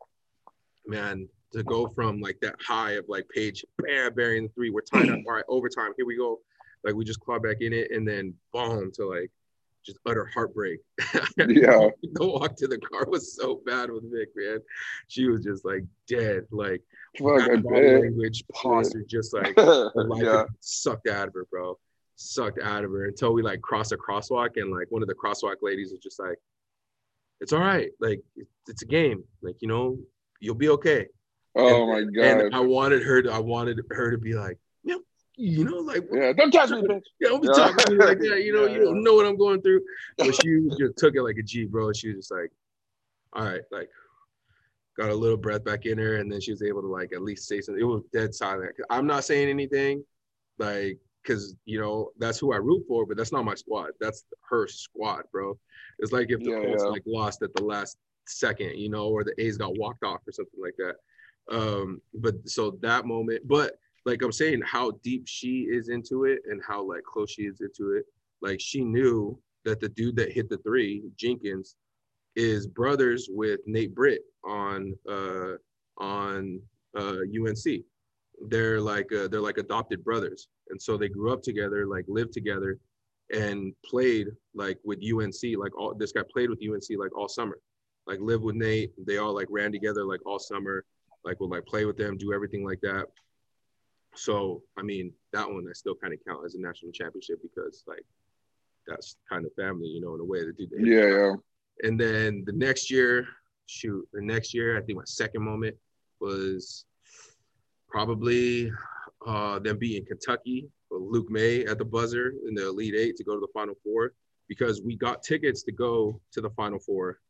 man, 0.86 1.28
to 1.52 1.62
go 1.62 1.88
from 1.88 2.20
like 2.20 2.38
that 2.40 2.56
high 2.64 2.92
of 2.92 3.06
like 3.08 3.26
Paige, 3.34 3.64
bam, 3.78 4.14
burying 4.14 4.44
the 4.44 4.48
three. 4.50 4.70
We're 4.70 4.82
tied 4.82 5.10
up. 5.10 5.20
All 5.26 5.34
right, 5.34 5.44
overtime. 5.48 5.92
Here 5.96 6.06
we 6.06 6.16
go. 6.16 6.40
Like 6.84 6.94
we 6.94 7.04
just 7.04 7.20
claw 7.20 7.38
back 7.38 7.60
in 7.60 7.72
it, 7.72 7.90
and 7.90 8.06
then 8.06 8.34
boom 8.52 8.90
to 8.94 9.06
like 9.06 9.30
just 9.84 9.98
utter 10.06 10.28
heartbreak. 10.32 10.80
yeah. 11.14 11.24
the 12.12 12.26
walk 12.26 12.56
to 12.56 12.66
the 12.66 12.78
car 12.78 13.06
was 13.08 13.34
so 13.34 13.60
bad 13.66 13.90
with 13.90 14.10
Vic, 14.12 14.28
man. 14.36 14.58
She 15.08 15.28
was 15.28 15.42
just 15.42 15.64
like 15.64 15.84
dead, 16.08 16.44
like 16.50 16.82
language, 17.20 18.44
posture, 18.52 19.04
just 19.08 19.34
like 19.34 19.56
life 19.56 20.22
yeah. 20.22 20.44
sucked 20.60 21.08
out 21.08 21.28
of 21.28 21.34
her, 21.34 21.46
bro. 21.50 21.78
Sucked 22.16 22.60
out 22.62 22.84
of 22.84 22.90
her 22.90 23.06
until 23.06 23.32
we 23.32 23.42
like 23.42 23.62
crossed 23.62 23.92
a 23.92 23.96
crosswalk, 23.96 24.56
and 24.56 24.70
like 24.70 24.90
one 24.90 25.02
of 25.02 25.08
the 25.08 25.14
crosswalk 25.14 25.56
ladies 25.62 25.90
was 25.90 26.00
just 26.00 26.20
like, 26.20 26.36
"It's 27.40 27.52
all 27.54 27.60
right, 27.60 27.90
like 27.98 28.20
it's 28.66 28.82
a 28.82 28.86
game, 28.86 29.24
like 29.42 29.56
you 29.60 29.68
know, 29.68 29.98
you'll 30.38 30.54
be 30.54 30.68
okay." 30.68 31.06
Oh 31.56 31.90
and, 31.90 32.06
my 32.06 32.12
god! 32.12 32.40
And 32.40 32.54
I 32.54 32.60
wanted 32.60 33.02
her 33.04 33.22
to, 33.22 33.32
I 33.32 33.38
wanted 33.38 33.80
her 33.90 34.10
to 34.10 34.18
be 34.18 34.34
like, 34.34 34.58
you 35.36 35.64
know, 35.64 35.78
like 35.78 36.04
yeah, 36.12 36.32
don't 36.32 36.50
touch 36.50 36.70
me, 36.70 36.82
bitch. 36.82 37.02
Yeah, 37.20 37.28
don't 37.28 37.42
be 37.42 37.48
talking 37.48 37.84
to 37.84 37.92
me 37.92 38.04
like 38.04 38.18
that. 38.18 38.42
You 38.42 38.52
know, 38.52 38.66
yeah, 38.66 38.74
you 38.74 38.84
don't 38.84 39.02
know 39.02 39.14
what 39.14 39.26
I'm 39.26 39.36
going 39.36 39.62
through. 39.62 39.80
But 40.18 40.34
she 40.34 40.68
just 40.78 40.96
took 40.98 41.14
it 41.14 41.22
like 41.22 41.36
a 41.38 41.42
G, 41.42 41.64
bro. 41.64 41.92
She 41.92 42.08
was 42.08 42.16
just 42.16 42.32
like, 42.32 42.50
all 43.32 43.44
right, 43.44 43.62
like 43.70 43.88
got 44.98 45.10
a 45.10 45.14
little 45.14 45.36
breath 45.36 45.64
back 45.64 45.86
in 45.86 45.98
her, 45.98 46.16
and 46.16 46.30
then 46.30 46.40
she 46.40 46.50
was 46.50 46.62
able 46.62 46.82
to 46.82 46.88
like 46.88 47.12
at 47.12 47.22
least 47.22 47.48
say 47.48 47.60
something. 47.60 47.80
It 47.80 47.86
was 47.86 48.02
dead 48.12 48.34
silent. 48.34 48.74
I'm 48.90 49.06
not 49.06 49.24
saying 49.24 49.48
anything, 49.48 50.04
like 50.58 50.98
because 51.22 51.54
you 51.64 51.80
know 51.80 52.10
that's 52.18 52.38
who 52.38 52.52
I 52.52 52.56
root 52.56 52.84
for, 52.86 53.06
but 53.06 53.16
that's 53.16 53.32
not 53.32 53.44
my 53.44 53.54
squad. 53.54 53.90
That's 54.00 54.24
her 54.48 54.66
squad, 54.66 55.22
bro. 55.32 55.58
It's 55.98 56.12
like 56.12 56.30
if 56.30 56.40
the 56.40 56.50
yeah, 56.50 56.64
Colts 56.64 56.84
yeah. 56.84 56.90
like 56.90 57.02
lost 57.06 57.42
at 57.42 57.54
the 57.54 57.64
last 57.64 57.96
second, 58.26 58.78
you 58.78 58.88
know, 58.88 59.08
or 59.08 59.24
the 59.24 59.34
A's 59.38 59.56
got 59.56 59.78
walked 59.78 60.04
off 60.04 60.20
or 60.26 60.32
something 60.32 60.60
like 60.60 60.76
that. 60.78 60.96
Um, 61.50 62.00
but 62.14 62.48
so 62.48 62.78
that 62.82 63.06
moment, 63.06 63.46
but 63.46 63.74
like 64.06 64.22
I'm 64.22 64.32
saying, 64.32 64.62
how 64.64 64.92
deep 65.02 65.24
she 65.26 65.66
is 65.70 65.88
into 65.88 66.24
it 66.24 66.40
and 66.48 66.60
how 66.66 66.82
like 66.82 67.02
close 67.02 67.30
she 67.32 67.42
is 67.42 67.60
into 67.60 67.92
it. 67.96 68.04
Like 68.40 68.60
she 68.60 68.82
knew 68.82 69.38
that 69.64 69.80
the 69.80 69.88
dude 69.90 70.16
that 70.16 70.32
hit 70.32 70.48
the 70.48 70.56
three, 70.58 71.02
Jenkins, 71.16 71.76
is 72.36 72.66
brothers 72.66 73.28
with 73.30 73.60
Nate 73.66 73.94
Britt 73.94 74.22
on 74.44 74.94
uh 75.08 75.54
on 75.98 76.60
uh 76.96 77.18
UNC. 77.38 77.84
They're 78.48 78.80
like 78.80 79.12
uh, 79.12 79.28
they're 79.28 79.40
like 79.40 79.58
adopted 79.58 80.02
brothers, 80.02 80.48
and 80.70 80.80
so 80.80 80.96
they 80.96 81.08
grew 81.08 81.32
up 81.32 81.42
together, 81.42 81.86
like 81.86 82.06
lived 82.08 82.32
together, 82.32 82.78
and 83.34 83.74
played 83.84 84.28
like 84.54 84.78
with 84.82 85.00
UNC. 85.04 85.58
Like 85.58 85.78
all 85.78 85.94
this 85.94 86.12
guy 86.12 86.22
played 86.32 86.48
with 86.48 86.60
UNC 86.62 86.98
like 86.98 87.14
all 87.16 87.28
summer 87.28 87.58
like 88.10 88.20
live 88.20 88.42
with 88.42 88.56
Nate. 88.56 88.92
They 89.06 89.18
all 89.18 89.34
like 89.34 89.46
ran 89.50 89.72
together 89.72 90.04
like 90.04 90.20
all 90.26 90.38
summer, 90.38 90.84
like 91.24 91.40
would 91.40 91.50
like 91.50 91.64
play 91.66 91.84
with 91.84 91.96
them, 91.96 92.16
do 92.16 92.32
everything 92.32 92.64
like 92.64 92.80
that. 92.82 93.06
So 94.14 94.62
I 94.76 94.82
mean, 94.82 95.12
that 95.32 95.48
one 95.48 95.66
I 95.68 95.72
still 95.72 95.94
kind 95.94 96.12
of 96.12 96.20
count 96.26 96.44
as 96.44 96.54
a 96.54 96.60
national 96.60 96.92
championship 96.92 97.40
because 97.42 97.84
like 97.86 98.04
that's 98.86 99.16
kind 99.28 99.46
of 99.46 99.52
family, 99.54 99.86
you 99.86 100.00
know, 100.00 100.14
in 100.14 100.20
a 100.20 100.24
way 100.24 100.44
that 100.44 100.56
do. 100.56 100.68
Yeah, 100.78 101.06
yeah. 101.06 101.32
And 101.82 101.98
then 101.98 102.44
the 102.46 102.52
next 102.52 102.90
year, 102.90 103.26
shoot, 103.66 104.06
the 104.12 104.20
next 104.20 104.52
year, 104.52 104.76
I 104.76 104.82
think 104.82 104.98
my 104.98 105.04
second 105.06 105.42
moment 105.42 105.76
was 106.20 106.84
probably 107.88 108.70
uh, 109.26 109.58
them 109.58 109.78
beating 109.78 110.06
Kentucky, 110.06 110.68
Luke 110.90 111.30
Maye 111.30 111.64
at 111.64 111.78
the 111.78 111.84
buzzer 111.84 112.32
in 112.46 112.54
the 112.54 112.68
Elite 112.68 112.94
Eight 112.94 113.16
to 113.16 113.24
go 113.24 113.34
to 113.34 113.40
the 113.40 113.52
Final 113.54 113.74
Four 113.84 114.12
because 114.48 114.82
we 114.82 114.96
got 114.96 115.22
tickets 115.22 115.62
to 115.62 115.72
go 115.72 116.20
to 116.32 116.40
the 116.40 116.50
Final 116.50 116.78
Four 116.78 117.20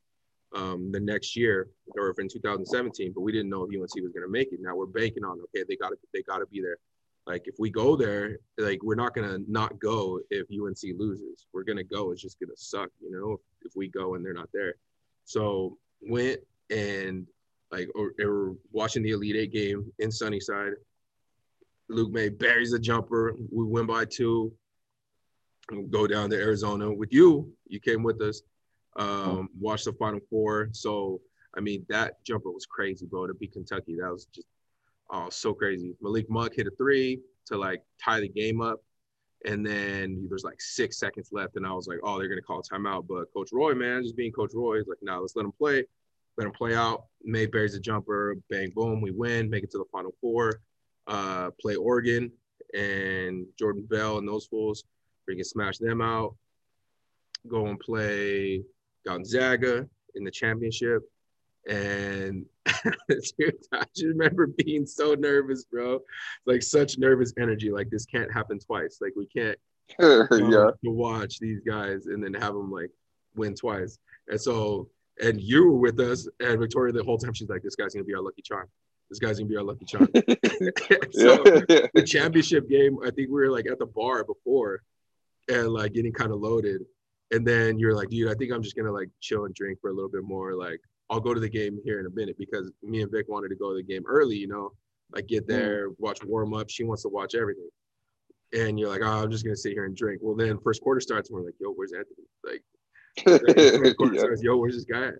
um, 0.54 0.90
the 0.90 1.00
next 1.00 1.36
year 1.36 1.68
or 1.96 2.14
in 2.18 2.28
2017, 2.28 3.12
but 3.14 3.20
we 3.20 3.32
didn't 3.32 3.50
know 3.50 3.62
if 3.62 3.70
UNC 3.70 4.02
was 4.02 4.12
going 4.12 4.26
to 4.26 4.28
make 4.28 4.52
it. 4.52 4.60
Now 4.60 4.74
we're 4.74 4.86
banking 4.86 5.24
on 5.24 5.40
okay, 5.40 5.64
they 5.68 5.76
got 5.76 5.90
to 5.90 5.96
they 6.12 6.22
got 6.22 6.38
to 6.38 6.46
be 6.46 6.60
there. 6.60 6.76
Like 7.26 7.46
if 7.46 7.56
we 7.58 7.70
go 7.70 7.96
there, 7.96 8.38
like 8.58 8.82
we're 8.82 8.94
not 8.94 9.14
gonna 9.14 9.38
not 9.46 9.78
go 9.78 10.20
if 10.30 10.46
UNC 10.50 10.98
loses. 10.98 11.46
We're 11.52 11.64
gonna 11.64 11.84
go. 11.84 12.10
It's 12.10 12.22
just 12.22 12.40
gonna 12.40 12.56
suck, 12.56 12.90
you 13.00 13.10
know, 13.10 13.38
if, 13.62 13.76
we 13.76 13.88
go 13.88 14.14
and 14.14 14.24
they're 14.24 14.32
not 14.32 14.48
there. 14.52 14.74
So 15.24 15.78
went 16.00 16.40
and 16.70 17.26
like 17.70 17.88
or, 17.94 18.14
or 18.20 18.56
watching 18.72 19.02
the 19.02 19.10
Elite 19.10 19.36
Eight 19.36 19.52
game 19.52 19.92
in 19.98 20.10
Sunnyside. 20.10 20.72
Luke 21.88 22.10
Maye 22.10 22.30
buries 22.30 22.72
a 22.72 22.78
jumper. 22.78 23.34
We 23.52 23.64
win 23.64 23.86
by 23.86 24.06
two. 24.06 24.52
go 25.90 26.06
down 26.06 26.30
to 26.30 26.36
Arizona 26.36 26.92
with 26.92 27.12
you. 27.12 27.52
You 27.68 27.80
came 27.80 28.02
with 28.02 28.20
us. 28.22 28.42
Um, 28.96 29.48
watched 29.58 29.84
the 29.84 29.92
Final 29.92 30.20
Four. 30.30 30.70
So 30.72 31.20
I 31.56 31.60
mean, 31.60 31.84
that 31.88 32.22
jumper 32.24 32.50
was 32.50 32.66
crazy, 32.66 33.06
bro. 33.06 33.26
To 33.26 33.34
beat 33.34 33.52
Kentucky, 33.52 33.96
that 34.00 34.10
was 34.10 34.26
just 34.26 34.46
oh 35.10 35.28
so 35.30 35.52
crazy. 35.52 35.94
Malik 36.00 36.30
Monk 36.30 36.54
hit 36.54 36.66
a 36.66 36.70
three 36.76 37.20
to 37.46 37.56
like 37.56 37.82
tie 38.02 38.20
the 38.20 38.28
game 38.28 38.60
up, 38.60 38.80
and 39.44 39.66
then 39.66 40.26
there's 40.28 40.44
like 40.44 40.60
six 40.60 40.98
seconds 40.98 41.30
left, 41.32 41.56
and 41.56 41.66
I 41.66 41.72
was 41.72 41.86
like, 41.86 41.98
oh, 42.02 42.18
they're 42.18 42.28
gonna 42.28 42.42
call 42.42 42.62
timeout. 42.62 43.06
But 43.08 43.32
Coach 43.34 43.50
Roy, 43.52 43.74
man, 43.74 44.02
just 44.02 44.16
being 44.16 44.32
Coach 44.32 44.52
Roy, 44.54 44.78
he's 44.78 44.88
like, 44.88 44.98
nah, 45.02 45.18
let's 45.18 45.36
let 45.36 45.44
him 45.44 45.52
play. 45.52 45.84
Let 46.36 46.46
him 46.46 46.52
play 46.52 46.74
out. 46.74 47.04
Maye 47.24 47.46
buries 47.46 47.74
a 47.74 47.80
jumper. 47.80 48.36
Bang, 48.48 48.72
boom, 48.74 49.00
we 49.00 49.10
win. 49.10 49.50
Make 49.50 49.64
it 49.64 49.70
to 49.72 49.78
the 49.78 49.84
Final 49.92 50.14
Four. 50.20 50.60
Uh, 51.06 51.50
play 51.60 51.74
Oregon 51.74 52.30
and 52.72 53.46
Jordan 53.58 53.84
Bell 53.90 54.18
and 54.18 54.28
those 54.28 54.46
fools. 54.46 54.84
Freaking 55.28 55.44
smash 55.44 55.78
them 55.78 56.00
out. 56.00 56.36
Go 57.48 57.66
and 57.66 57.80
play 57.80 58.62
Gonzaga 59.06 59.86
in 60.14 60.24
the 60.24 60.30
championship. 60.30 61.02
And 61.68 62.46
dude, 63.08 63.54
I 63.72 63.84
just 63.94 64.06
remember 64.06 64.46
being 64.46 64.86
so 64.86 65.14
nervous, 65.14 65.64
bro. 65.64 66.00
Like 66.46 66.62
such 66.62 66.98
nervous 66.98 67.32
energy. 67.38 67.70
Like 67.70 67.90
this 67.90 68.06
can't 68.06 68.32
happen 68.32 68.58
twice. 68.58 68.98
Like 69.00 69.12
we 69.16 69.26
can't 69.26 69.58
yeah. 69.98 70.70
watch 70.82 71.38
these 71.38 71.60
guys 71.60 72.06
and 72.06 72.22
then 72.22 72.34
have 72.34 72.54
them 72.54 72.70
like 72.70 72.90
win 73.34 73.54
twice. 73.54 73.98
And 74.28 74.40
so, 74.40 74.88
and 75.22 75.40
you 75.40 75.64
were 75.66 75.76
with 75.76 76.00
us, 76.00 76.28
and 76.40 76.58
Victoria 76.58 76.92
the 76.92 77.04
whole 77.04 77.18
time 77.18 77.34
she's 77.34 77.48
like, 77.48 77.62
"This 77.62 77.76
guy's 77.76 77.94
gonna 77.94 78.04
be 78.04 78.14
our 78.14 78.22
lucky 78.22 78.42
charm. 78.42 78.68
This 79.10 79.18
guy's 79.18 79.38
gonna 79.38 79.50
be 79.50 79.56
our 79.56 79.62
lucky 79.62 79.84
charm." 79.84 80.08
so 80.14 81.42
yeah. 81.68 81.86
the 81.94 82.04
championship 82.06 82.68
game, 82.68 82.98
I 83.02 83.10
think 83.10 83.28
we 83.28 83.40
were 83.40 83.50
like 83.50 83.66
at 83.66 83.78
the 83.78 83.86
bar 83.86 84.24
before, 84.24 84.82
and 85.48 85.68
like 85.68 85.92
getting 85.92 86.12
kind 86.12 86.32
of 86.32 86.40
loaded. 86.40 86.82
And 87.32 87.46
then 87.46 87.78
you're 87.78 87.94
like, 87.94 88.08
dude, 88.10 88.30
I 88.30 88.34
think 88.34 88.52
I'm 88.52 88.62
just 88.62 88.76
gonna 88.76 88.92
like 88.92 89.08
chill 89.20 89.44
and 89.44 89.54
drink 89.54 89.78
for 89.80 89.90
a 89.90 89.92
little 89.92 90.10
bit 90.10 90.24
more. 90.24 90.54
Like, 90.54 90.80
I'll 91.10 91.20
go 91.20 91.32
to 91.34 91.40
the 91.40 91.48
game 91.48 91.78
here 91.84 92.00
in 92.00 92.06
a 92.06 92.10
minute 92.10 92.36
because 92.38 92.70
me 92.82 93.02
and 93.02 93.10
Vic 93.10 93.28
wanted 93.28 93.48
to 93.48 93.56
go 93.56 93.70
to 93.70 93.76
the 93.76 93.82
game 93.82 94.04
early, 94.06 94.36
you 94.36 94.48
know, 94.48 94.72
like 95.12 95.26
get 95.26 95.46
there, 95.46 95.88
watch 95.98 96.18
warm 96.24 96.54
up. 96.54 96.70
She 96.70 96.84
wants 96.84 97.02
to 97.02 97.08
watch 97.08 97.34
everything. 97.34 97.68
And 98.52 98.78
you're 98.80 98.88
like, 98.88 99.02
oh, 99.02 99.22
I'm 99.22 99.30
just 99.30 99.44
gonna 99.44 99.56
sit 99.56 99.72
here 99.72 99.84
and 99.84 99.96
drink. 99.96 100.20
Well, 100.22 100.34
then 100.36 100.58
first 100.58 100.82
quarter 100.82 101.00
starts, 101.00 101.30
and 101.30 101.38
we're 101.38 101.44
like, 101.46 101.54
yo, 101.60 101.70
where's 101.72 101.92
Anthony? 101.92 102.26
Like, 102.44 102.62
first 103.78 103.96
quarter 103.96 104.14
Yeah. 104.14 104.20
starts, 104.20 104.42
yo, 104.42 104.56
where's 104.56 104.74
this 104.74 104.84
guy? 104.84 105.08
at? 105.08 105.14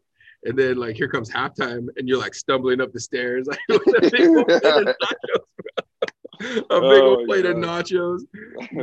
And 0.45 0.59
then 0.59 0.77
like 0.79 0.97
here 0.97 1.09
comes 1.09 1.31
halftime, 1.31 1.87
and 1.97 2.09
you're 2.09 2.19
like 2.19 2.35
stumbling 2.35 2.81
up 2.81 2.93
the 2.93 2.99
stairs, 3.01 3.47
like 3.49 3.59
a 3.69 4.11
big 4.11 4.27
old 4.27 4.47
plate 4.49 4.65
of 4.65 4.87
nachos, 5.03 5.45
a 6.71 6.81
big 6.81 7.03
Oh, 7.03 7.17
old 7.17 7.27
plate 7.29 7.45
of 7.47 7.57
nachos, 7.57 8.21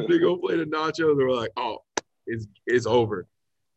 big 0.08 0.24
old 0.24 0.42
plate 0.42 0.60
of 0.60 0.68
nachos. 0.70 1.10
And 1.10 1.18
we're 1.18 1.32
like, 1.32 1.52
oh, 1.58 1.80
it's 2.28 2.48
it's 2.66 2.86
over. 2.86 3.26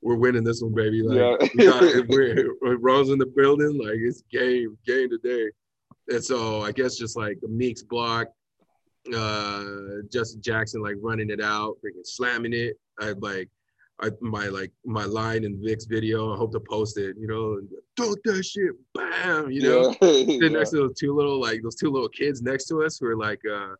We're 0.02 0.16
winning 0.16 0.44
this 0.44 0.62
one, 0.62 0.74
baby. 0.74 1.02
Like 1.02 1.18
Yeah. 1.18 1.48
we 1.54 1.64
got, 1.66 1.82
we're, 2.08 2.54
we're 2.62 2.76
Rose 2.78 3.10
in 3.10 3.18
the 3.18 3.26
building. 3.26 3.78
Like 3.78 3.98
it's 3.98 4.22
game, 4.30 4.76
game 4.86 5.10
today. 5.10 5.50
And 6.08 6.24
so 6.24 6.62
I 6.62 6.72
guess 6.72 6.96
just 6.96 7.16
like 7.16 7.38
Meeks 7.48 7.82
block, 7.82 8.28
uh, 9.14 9.64
Justin 10.12 10.40
Jackson 10.42 10.82
like 10.82 10.96
running 11.00 11.30
it 11.30 11.40
out, 11.40 11.76
freaking 11.84 12.04
slamming 12.04 12.52
it. 12.52 12.76
I 13.00 13.12
like 13.20 13.48
I 14.02 14.10
my 14.20 14.46
like 14.48 14.72
my 14.84 15.04
line 15.04 15.44
in 15.44 15.62
Vic's 15.62 15.84
video. 15.84 16.32
I 16.32 16.36
hope 16.38 16.52
to 16.52 16.60
post 16.60 16.96
it. 16.98 17.16
You 17.18 17.26
know, 17.26 17.60
dunk 17.96 18.18
that 18.24 18.42
shit, 18.44 18.72
bam. 18.94 19.50
You 19.50 19.62
know, 19.62 19.92
sitting 20.02 20.30
yeah. 20.42 20.48
next 20.48 20.70
to 20.70 20.76
those 20.78 20.94
two 20.98 21.14
little 21.14 21.38
like 21.40 21.62
those 21.62 21.76
two 21.76 21.90
little 21.90 22.08
kids 22.08 22.40
next 22.42 22.64
to 22.66 22.82
us 22.82 22.98
who 22.98 23.06
are 23.06 23.16
like 23.16 23.40
uh 23.50 23.74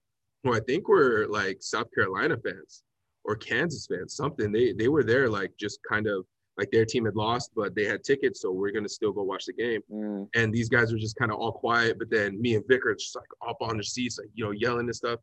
who 0.44 0.54
I 0.54 0.60
think 0.60 0.88
were 0.88 1.26
like 1.28 1.58
South 1.62 1.86
Carolina 1.94 2.36
fans 2.44 2.82
or 3.24 3.36
Kansas 3.36 3.86
fans, 3.86 4.14
something. 4.14 4.52
They 4.52 4.72
they 4.72 4.88
were 4.88 5.04
there 5.04 5.28
like 5.28 5.52
just 5.58 5.80
kind 5.88 6.06
of 6.06 6.24
like 6.56 6.70
their 6.70 6.84
team 6.84 7.04
had 7.06 7.16
lost, 7.16 7.52
but 7.54 7.74
they 7.74 7.84
had 7.84 8.04
tickets, 8.04 8.42
so 8.42 8.50
we're 8.50 8.72
gonna 8.72 8.88
still 8.88 9.12
go 9.12 9.22
watch 9.22 9.46
the 9.46 9.52
game. 9.52 9.80
Mm. 9.90 10.28
And 10.34 10.52
these 10.52 10.68
guys 10.68 10.92
were 10.92 10.98
just 10.98 11.16
kind 11.16 11.32
of 11.32 11.38
all 11.38 11.52
quiet, 11.52 11.98
but 11.98 12.10
then 12.10 12.40
me 12.40 12.54
and 12.54 12.64
Vic 12.68 12.84
are 12.84 12.94
just 12.94 13.16
like 13.16 13.28
up 13.48 13.58
on 13.60 13.76
the 13.76 13.84
seats, 13.84 14.18
like 14.18 14.28
you 14.34 14.44
know, 14.44 14.50
yelling 14.50 14.86
and 14.86 14.94
stuff. 14.94 15.20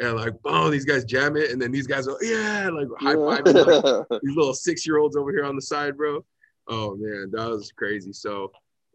And 0.00 0.16
like, 0.16 0.34
oh, 0.44 0.70
these 0.70 0.84
guys 0.84 1.04
jam 1.04 1.36
it, 1.36 1.50
and 1.50 1.60
then 1.60 1.72
these 1.72 1.86
guys 1.86 2.08
are 2.08 2.16
yeah, 2.22 2.70
like 2.70 2.88
high 2.98 3.14
fiving 3.14 4.08
like, 4.08 4.20
these 4.22 4.36
little 4.36 4.54
six 4.54 4.86
year 4.86 4.98
olds 4.98 5.16
over 5.16 5.30
here 5.30 5.44
on 5.44 5.56
the 5.56 5.62
side, 5.62 5.96
bro. 5.96 6.24
Oh 6.68 6.96
man, 6.96 7.30
that 7.32 7.48
was 7.48 7.72
crazy. 7.72 8.12
So 8.12 8.52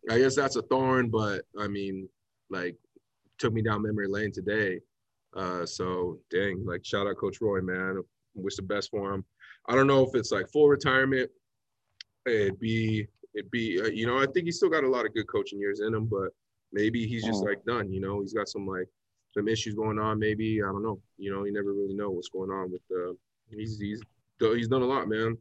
I 0.10 0.20
guess 0.20 0.36
that's 0.36 0.56
a 0.56 0.62
thorn, 0.64 1.10
but 1.10 1.44
I 1.60 1.68
mean, 1.68 2.08
like, 2.50 2.76
took 3.38 3.54
me 3.54 3.62
down 3.62 3.82
memory 3.82 4.08
lane 4.08 4.32
today. 4.32 4.80
Uh, 5.36 5.66
so 5.66 6.20
dang, 6.30 6.66
like, 6.66 6.86
shout 6.86 7.08
out 7.08 7.18
Coach 7.18 7.42
Roy, 7.42 7.62
man. 7.62 8.02
Wish 8.36 8.56
the 8.56 8.62
best 8.62 8.90
for 8.92 9.14
him. 9.14 9.24
I 9.68 9.76
don't 9.76 9.88
know 9.88 10.04
if 10.04 10.14
it's 10.14 10.32
like 10.32 10.50
full 10.50 10.68
retirement. 10.68 11.30
It'd 12.26 12.60
be, 12.60 13.08
it'd 13.34 13.52
be, 13.52 13.80
uh, 13.82 13.86
you 13.88 14.06
know, 14.08 14.18
I 14.18 14.26
think 14.26 14.46
he's 14.46 14.58
still 14.58 14.70
got 14.70 14.84
a 14.84 14.90
lot 14.90 15.06
of 15.06 15.14
good 15.14 15.28
coaching 15.28 15.60
years 15.60 15.80
in 15.80 15.94
him, 15.94 16.06
but 16.06 16.30
maybe 16.74 17.06
he's 17.08 17.24
just 17.24 17.44
Mm. 17.44 17.48
like 17.48 17.66
done. 17.66 17.92
You 17.92 18.02
know, 18.02 18.22
he's 18.22 18.34
got 18.34 18.48
some 18.48 18.68
like 18.68 18.88
some 19.34 19.48
issues 19.48 19.76
going 19.76 20.00
on. 20.00 20.20
Maybe 20.20 20.62
I 20.62 20.68
don't 20.68 20.84
know. 20.84 21.00
You 21.18 21.32
know, 21.32 21.44
you 21.46 21.54
never 21.54 21.74
really 21.74 21.94
know 21.94 22.10
what's 22.12 22.30
going 22.30 22.50
on 22.52 22.72
with 22.72 22.82
the. 22.90 23.16
He's 23.50 23.80
he's 23.80 24.02
he's 24.40 24.68
done 24.68 24.82
a 24.82 24.86
lot, 24.86 25.08
man. 25.08 25.38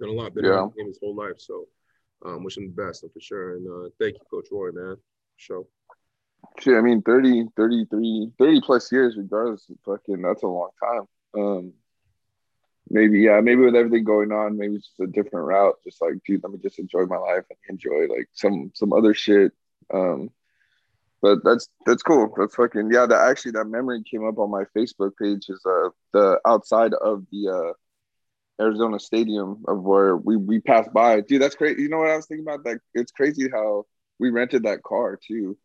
Done 0.00 0.08
a 0.08 0.12
lot. 0.12 0.34
Been 0.34 0.44
Yeah. 0.46 0.66
his 0.78 0.98
whole 1.00 1.14
life. 1.14 1.38
So, 1.38 1.66
um, 2.24 2.42
wish 2.44 2.56
him 2.56 2.72
the 2.74 2.82
best 2.82 3.02
for 3.12 3.20
sure. 3.20 3.56
And 3.56 3.66
uh, 3.68 3.88
thank 4.00 4.14
you, 4.14 4.20
Coach 4.30 4.48
Roy, 4.50 4.70
man. 4.72 4.96
Show. 5.36 5.68
Shit, 6.60 6.74
I 6.76 6.80
mean, 6.80 7.02
30, 7.02 7.46
33, 7.56 8.32
30 8.38 8.60
plus 8.62 8.90
years, 8.90 9.16
regardless, 9.16 9.70
fucking, 9.84 10.22
that's 10.22 10.42
a 10.42 10.46
long 10.46 10.70
time. 10.82 11.02
Um, 11.34 11.72
maybe, 12.96 13.20
yeah, 13.20 13.40
maybe 13.42 13.62
with 13.62 13.76
everything 13.76 14.04
going 14.04 14.32
on, 14.32 14.56
maybe 14.56 14.76
it's 14.76 14.88
just 14.88 15.00
a 15.00 15.06
different 15.06 15.46
route. 15.46 15.74
Just 15.84 16.00
like, 16.00 16.14
dude, 16.26 16.42
let 16.42 16.52
me 16.52 16.58
just 16.62 16.78
enjoy 16.78 17.04
my 17.04 17.18
life 17.18 17.44
and 17.50 17.58
enjoy 17.68 18.06
like 18.08 18.28
some 18.32 18.72
some 18.74 18.92
other 18.92 19.12
shit. 19.12 19.52
Um, 19.92 20.30
but 21.20 21.44
that's 21.44 21.68
that's 21.84 22.02
cool. 22.02 22.32
That's 22.38 22.54
fucking 22.54 22.90
yeah. 22.92 23.06
That 23.06 23.28
actually 23.28 23.52
that 23.52 23.66
memory 23.66 24.02
came 24.10 24.26
up 24.26 24.38
on 24.38 24.50
my 24.50 24.64
Facebook 24.76 25.12
page. 25.20 25.46
Is 25.48 25.62
uh 25.66 25.90
the 26.12 26.40
outside 26.46 26.94
of 26.94 27.24
the 27.30 27.48
uh 27.48 28.62
Arizona 28.62 28.98
Stadium 28.98 29.62
of 29.68 29.82
where 29.82 30.16
we 30.16 30.36
we 30.36 30.60
passed 30.60 30.92
by. 30.92 31.20
Dude, 31.20 31.42
that's 31.42 31.54
crazy. 31.54 31.82
You 31.82 31.90
know 31.90 31.98
what 31.98 32.10
I 32.10 32.16
was 32.16 32.26
thinking 32.26 32.46
about? 32.46 32.64
That 32.64 32.78
it's 32.94 33.12
crazy 33.12 33.50
how 33.52 33.84
we 34.18 34.30
rented 34.30 34.62
that 34.62 34.82
car 34.82 35.18
too, 35.26 35.58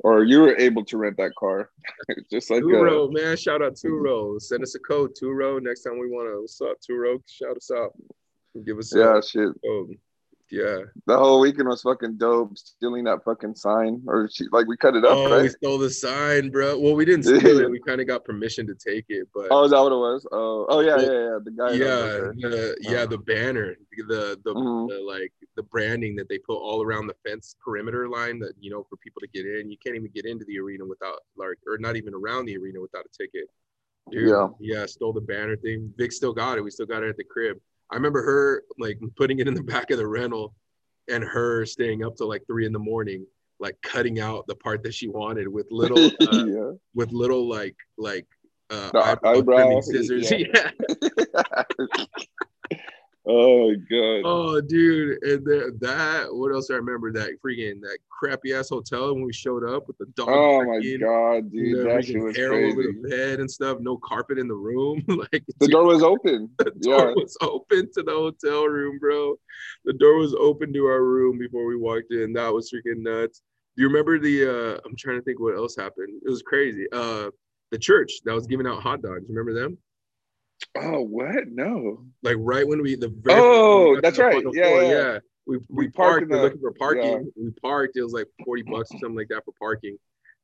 or 0.00 0.24
you 0.24 0.40
were 0.40 0.56
able 0.56 0.84
to 0.84 0.96
rent 0.96 1.16
that 1.16 1.34
car. 1.38 1.70
Just 2.30 2.50
like 2.50 2.60
Two 2.60 2.76
uh, 2.76 2.82
row, 2.82 3.08
man. 3.08 3.36
Shout 3.36 3.62
out 3.62 3.74
Turo. 3.74 4.40
Send 4.40 4.62
us 4.62 4.74
a 4.74 4.78
code. 4.80 5.12
Turo. 5.20 5.60
Next 5.62 5.82
time 5.82 5.98
we 5.98 6.08
want 6.08 6.28
to. 6.28 6.40
What's 6.40 6.60
up, 6.60 6.76
Turo? 6.88 7.20
Shout 7.28 7.56
us 7.56 7.70
out. 7.74 7.92
Give 8.64 8.78
us 8.78 8.94
yeah, 8.94 9.18
a 9.18 9.22
shit. 9.22 9.48
code. 9.64 9.96
Yeah. 10.48 10.82
The 11.06 11.18
whole 11.18 11.40
weekend 11.40 11.68
was 11.68 11.82
fucking 11.82 12.18
dope. 12.18 12.56
Stealing 12.56 13.04
that 13.04 13.24
fucking 13.24 13.56
sign, 13.56 14.02
or 14.06 14.28
she, 14.32 14.44
like 14.52 14.66
we 14.68 14.76
cut 14.76 14.94
it 14.94 15.04
up, 15.04 15.10
Oh, 15.16 15.42
we 15.42 15.48
stole 15.48 15.76
the 15.78 15.90
sign, 15.90 16.50
bro. 16.50 16.78
Well, 16.78 16.94
we 16.94 17.04
didn't 17.04 17.24
steal 17.24 17.58
it. 17.60 17.70
We 17.70 17.80
kind 17.80 18.00
of 18.00 18.06
got 18.06 18.24
permission 18.24 18.64
to 18.68 18.74
take 18.74 19.06
it, 19.08 19.26
but 19.34 19.48
Oh, 19.50 19.64
is 19.64 19.72
that 19.72 19.80
what 19.80 19.90
it 19.92 19.96
was? 19.96 20.24
Oh, 20.30 20.66
oh 20.68 20.80
yeah, 20.80 20.96
Well, 20.96 21.04
yeah, 21.04 21.10
yeah. 21.10 21.38
The 21.44 21.50
guy. 21.50 21.70
yeah, 21.72 22.48
the, 22.50 22.76
yeah, 22.80 23.02
Oh. 23.02 23.06
the 23.06 23.18
banner, 23.18 23.74
the 24.08 24.38
the, 24.44 24.54
Mhm. 24.54 24.88
the 24.88 25.00
like 25.00 25.32
the 25.56 25.64
branding 25.64 26.14
that 26.16 26.28
they 26.28 26.38
put 26.38 26.56
all 26.58 26.80
around 26.82 27.08
the 27.08 27.16
fence 27.26 27.56
perimeter 27.64 28.08
line 28.08 28.38
that 28.38 28.52
you 28.60 28.70
know 28.70 28.84
for 28.88 28.96
people 28.98 29.20
to 29.22 29.26
get 29.28 29.46
in. 29.46 29.68
You 29.68 29.76
can't 29.84 29.96
even 29.96 30.10
get 30.14 30.26
into 30.26 30.44
the 30.44 30.58
arena 30.60 30.84
without 30.86 31.20
like, 31.36 31.58
or 31.66 31.76
not 31.78 31.96
even 31.96 32.14
around 32.14 32.44
the 32.46 32.56
arena 32.56 32.80
without 32.80 33.04
a 33.04 33.08
ticket. 33.16 33.48
Dude, 34.12 34.28
Yeah. 34.28 34.48
yeah, 34.60 34.86
stole 34.86 35.12
the 35.12 35.20
banner 35.20 35.56
thing. 35.56 35.92
Vic 35.96 36.12
still 36.12 36.32
got 36.32 36.56
it. 36.58 36.60
We 36.62 36.70
still 36.70 36.86
got 36.86 37.02
it 37.02 37.08
at 37.08 37.16
the 37.16 37.24
crib. 37.24 37.58
I 37.90 37.94
remember 37.94 38.22
her 38.22 38.64
like 38.78 38.98
putting 39.16 39.38
it 39.38 39.48
in 39.48 39.54
the 39.54 39.62
back 39.62 39.90
of 39.90 39.98
the 39.98 40.06
rental 40.06 40.54
and 41.08 41.22
her 41.22 41.64
staying 41.64 42.04
up 42.04 42.16
till 42.16 42.28
like 42.28 42.42
three 42.46 42.66
in 42.66 42.72
the 42.72 42.78
morning, 42.78 43.26
like 43.60 43.76
cutting 43.82 44.20
out 44.20 44.46
the 44.46 44.56
part 44.56 44.82
that 44.82 44.94
she 44.94 45.08
wanted 45.08 45.48
with 45.48 45.66
little, 45.70 45.98
uh, 46.20 46.44
yeah. 46.44 46.72
with 46.94 47.12
little 47.12 47.48
like 47.48 47.76
like 47.96 48.26
uh, 48.70 48.90
eyebrow 48.94 49.38
eyebrow, 49.38 49.80
scissors. 49.80 50.30
yeah. 50.30 50.70
yeah. 51.34 51.62
oh 53.26 53.74
god. 53.90 54.22
Oh, 54.24 54.60
dude, 54.60 55.22
and 55.22 55.44
that. 55.80 56.26
What 56.30 56.52
else 56.52 56.70
I 56.70 56.74
remember? 56.74 57.12
That 57.12 57.30
freaking 57.44 57.80
that 57.82 57.98
crappy 58.10 58.52
ass 58.54 58.68
hotel 58.70 59.14
when 59.14 59.24
we 59.24 59.32
showed 59.32 59.68
up 59.68 59.86
with 59.88 59.98
the 59.98 60.06
dog. 60.16 60.28
Oh 60.30 60.64
my 60.64 60.76
freaking- 60.78 61.00
god, 61.00 61.50
dude, 61.52 61.78
and 61.78 61.78
the 61.80 61.84
that 61.94 62.04
shit 62.04 62.22
was 62.22 62.36
hair 62.36 62.52
all 62.52 62.58
over 62.58 62.74
crazy. 62.82 62.92
the 63.02 63.08
bed 63.08 63.40
and 63.40 63.50
stuff. 63.50 63.78
No 63.80 63.96
carpet 63.98 64.38
in 64.38 64.48
the 64.48 64.54
room. 64.54 65.02
like 65.08 65.44
The 65.58 65.68
door 65.68 65.84
was 65.84 66.02
open. 66.02 66.50
the 66.58 66.70
door 66.80 67.08
Yeah. 67.08 67.14
was 67.22 67.36
open 67.40 67.90
to 67.94 68.02
the 68.02 68.12
hotel 68.12 68.66
room, 68.66 68.98
bro. 68.98 69.34
The 69.84 69.92
door 69.94 70.16
was 70.18 70.34
open 70.34 70.72
to 70.72 70.86
our 70.86 71.02
room 71.02 71.38
before 71.38 71.66
we 71.66 71.76
walked 71.76 72.12
in. 72.12 72.32
That 72.34 72.52
was 72.52 72.70
freaking 72.70 73.02
nuts. 73.02 73.42
Do 73.76 73.82
you 73.82 73.88
remember 73.88 74.18
the? 74.18 74.76
uh 74.76 74.80
I'm 74.86 74.96
trying 74.96 75.18
to 75.18 75.22
think 75.22 75.40
what 75.40 75.56
else 75.56 75.76
happened. 75.76 76.20
It 76.24 76.30
was 76.30 76.42
crazy. 76.42 76.86
Uh, 76.92 77.30
the 77.72 77.78
church 77.78 78.12
that 78.24 78.32
was 78.34 78.46
giving 78.46 78.66
out 78.66 78.80
hot 78.82 79.02
dogs. 79.02 79.24
Remember 79.28 79.52
them? 79.52 79.76
Oh 80.76 81.00
what? 81.02 81.48
No. 81.48 82.04
Like 82.22 82.36
right 82.38 82.66
when 82.66 82.82
we 82.82 82.96
the 82.96 83.08
very 83.08 83.40
Oh, 83.40 83.90
we 83.90 83.94
got 83.96 83.96
to 83.96 84.00
that's 84.02 84.18
right. 84.18 84.44
Yeah, 84.52 84.68
floor, 84.68 84.82
yeah. 84.82 85.18
We, 85.46 85.58
we, 85.58 85.86
We 85.86 85.88
parked. 85.90 86.28
We're 86.28 86.42
looking 86.42 86.60
for 86.60 86.72
parking. 86.72 87.04
yeah. 87.04 87.42
We 87.44 87.50
parked. 87.62 87.96
It 87.96 88.02
was 88.02 88.12
like 88.12 88.26
forty 88.44 88.62
bucks 88.62 88.90
or 88.92 88.98
something 88.98 89.16
like 89.16 89.28
that 89.28 89.44
for 89.44 89.52
parking. 89.58 89.96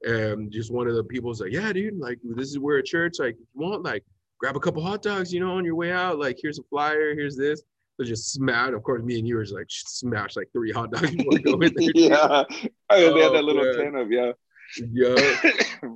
And 0.05 0.51
just 0.51 0.71
one 0.73 0.89
of 0.89 0.95
the 0.95 1.05
people 1.05 1.29
was 1.29 1.41
like, 1.41 1.53
"Yeah, 1.53 1.73
dude, 1.73 1.99
like 1.99 2.19
this 2.23 2.49
is 2.49 2.59
where 2.59 2.79
a 2.79 2.83
church. 2.83 3.19
Like, 3.19 3.35
if 3.35 3.41
you 3.55 3.61
want 3.61 3.83
like 3.83 4.05
grab 4.39 4.57
a 4.57 4.61
couple 4.61 4.83
hot 4.83 5.03
dogs, 5.03 5.33
you 5.33 5.41
know, 5.41 5.53
on 5.57 5.65
your 5.65 5.77
way 5.77 5.93
out. 5.93 6.19
Like, 6.19 6.39
here's 6.41 6.59
a 6.59 6.63
flyer. 6.65 7.15
Here's 7.15 7.37
this." 7.37 7.63
So 7.99 8.05
just 8.05 8.33
smash. 8.33 8.73
Of 8.73 8.83
course, 8.83 9.03
me 9.03 9.19
and 9.19 9.29
you 9.29 9.37
were 9.37 9.43
just 9.45 9.55
like 9.55 9.67
smash 9.69 10.35
like 10.37 10.49
three 10.53 10.73
hot 10.73 10.91
dogs 10.93 11.11
before 11.15 11.33
we 11.33 11.39
go 11.43 11.53
in 11.61 11.73
there. 11.77 11.91
yeah. 11.95 12.45
Oh, 12.91 13.15
they 13.15 13.21
had 13.23 13.31
Oh, 13.31 13.33
that 13.35 13.45
little 13.45 13.65
man. 13.65 13.75
tent 13.77 13.97
of 13.97 14.11
yeah. 14.11 14.33
Yeah, 14.79 15.15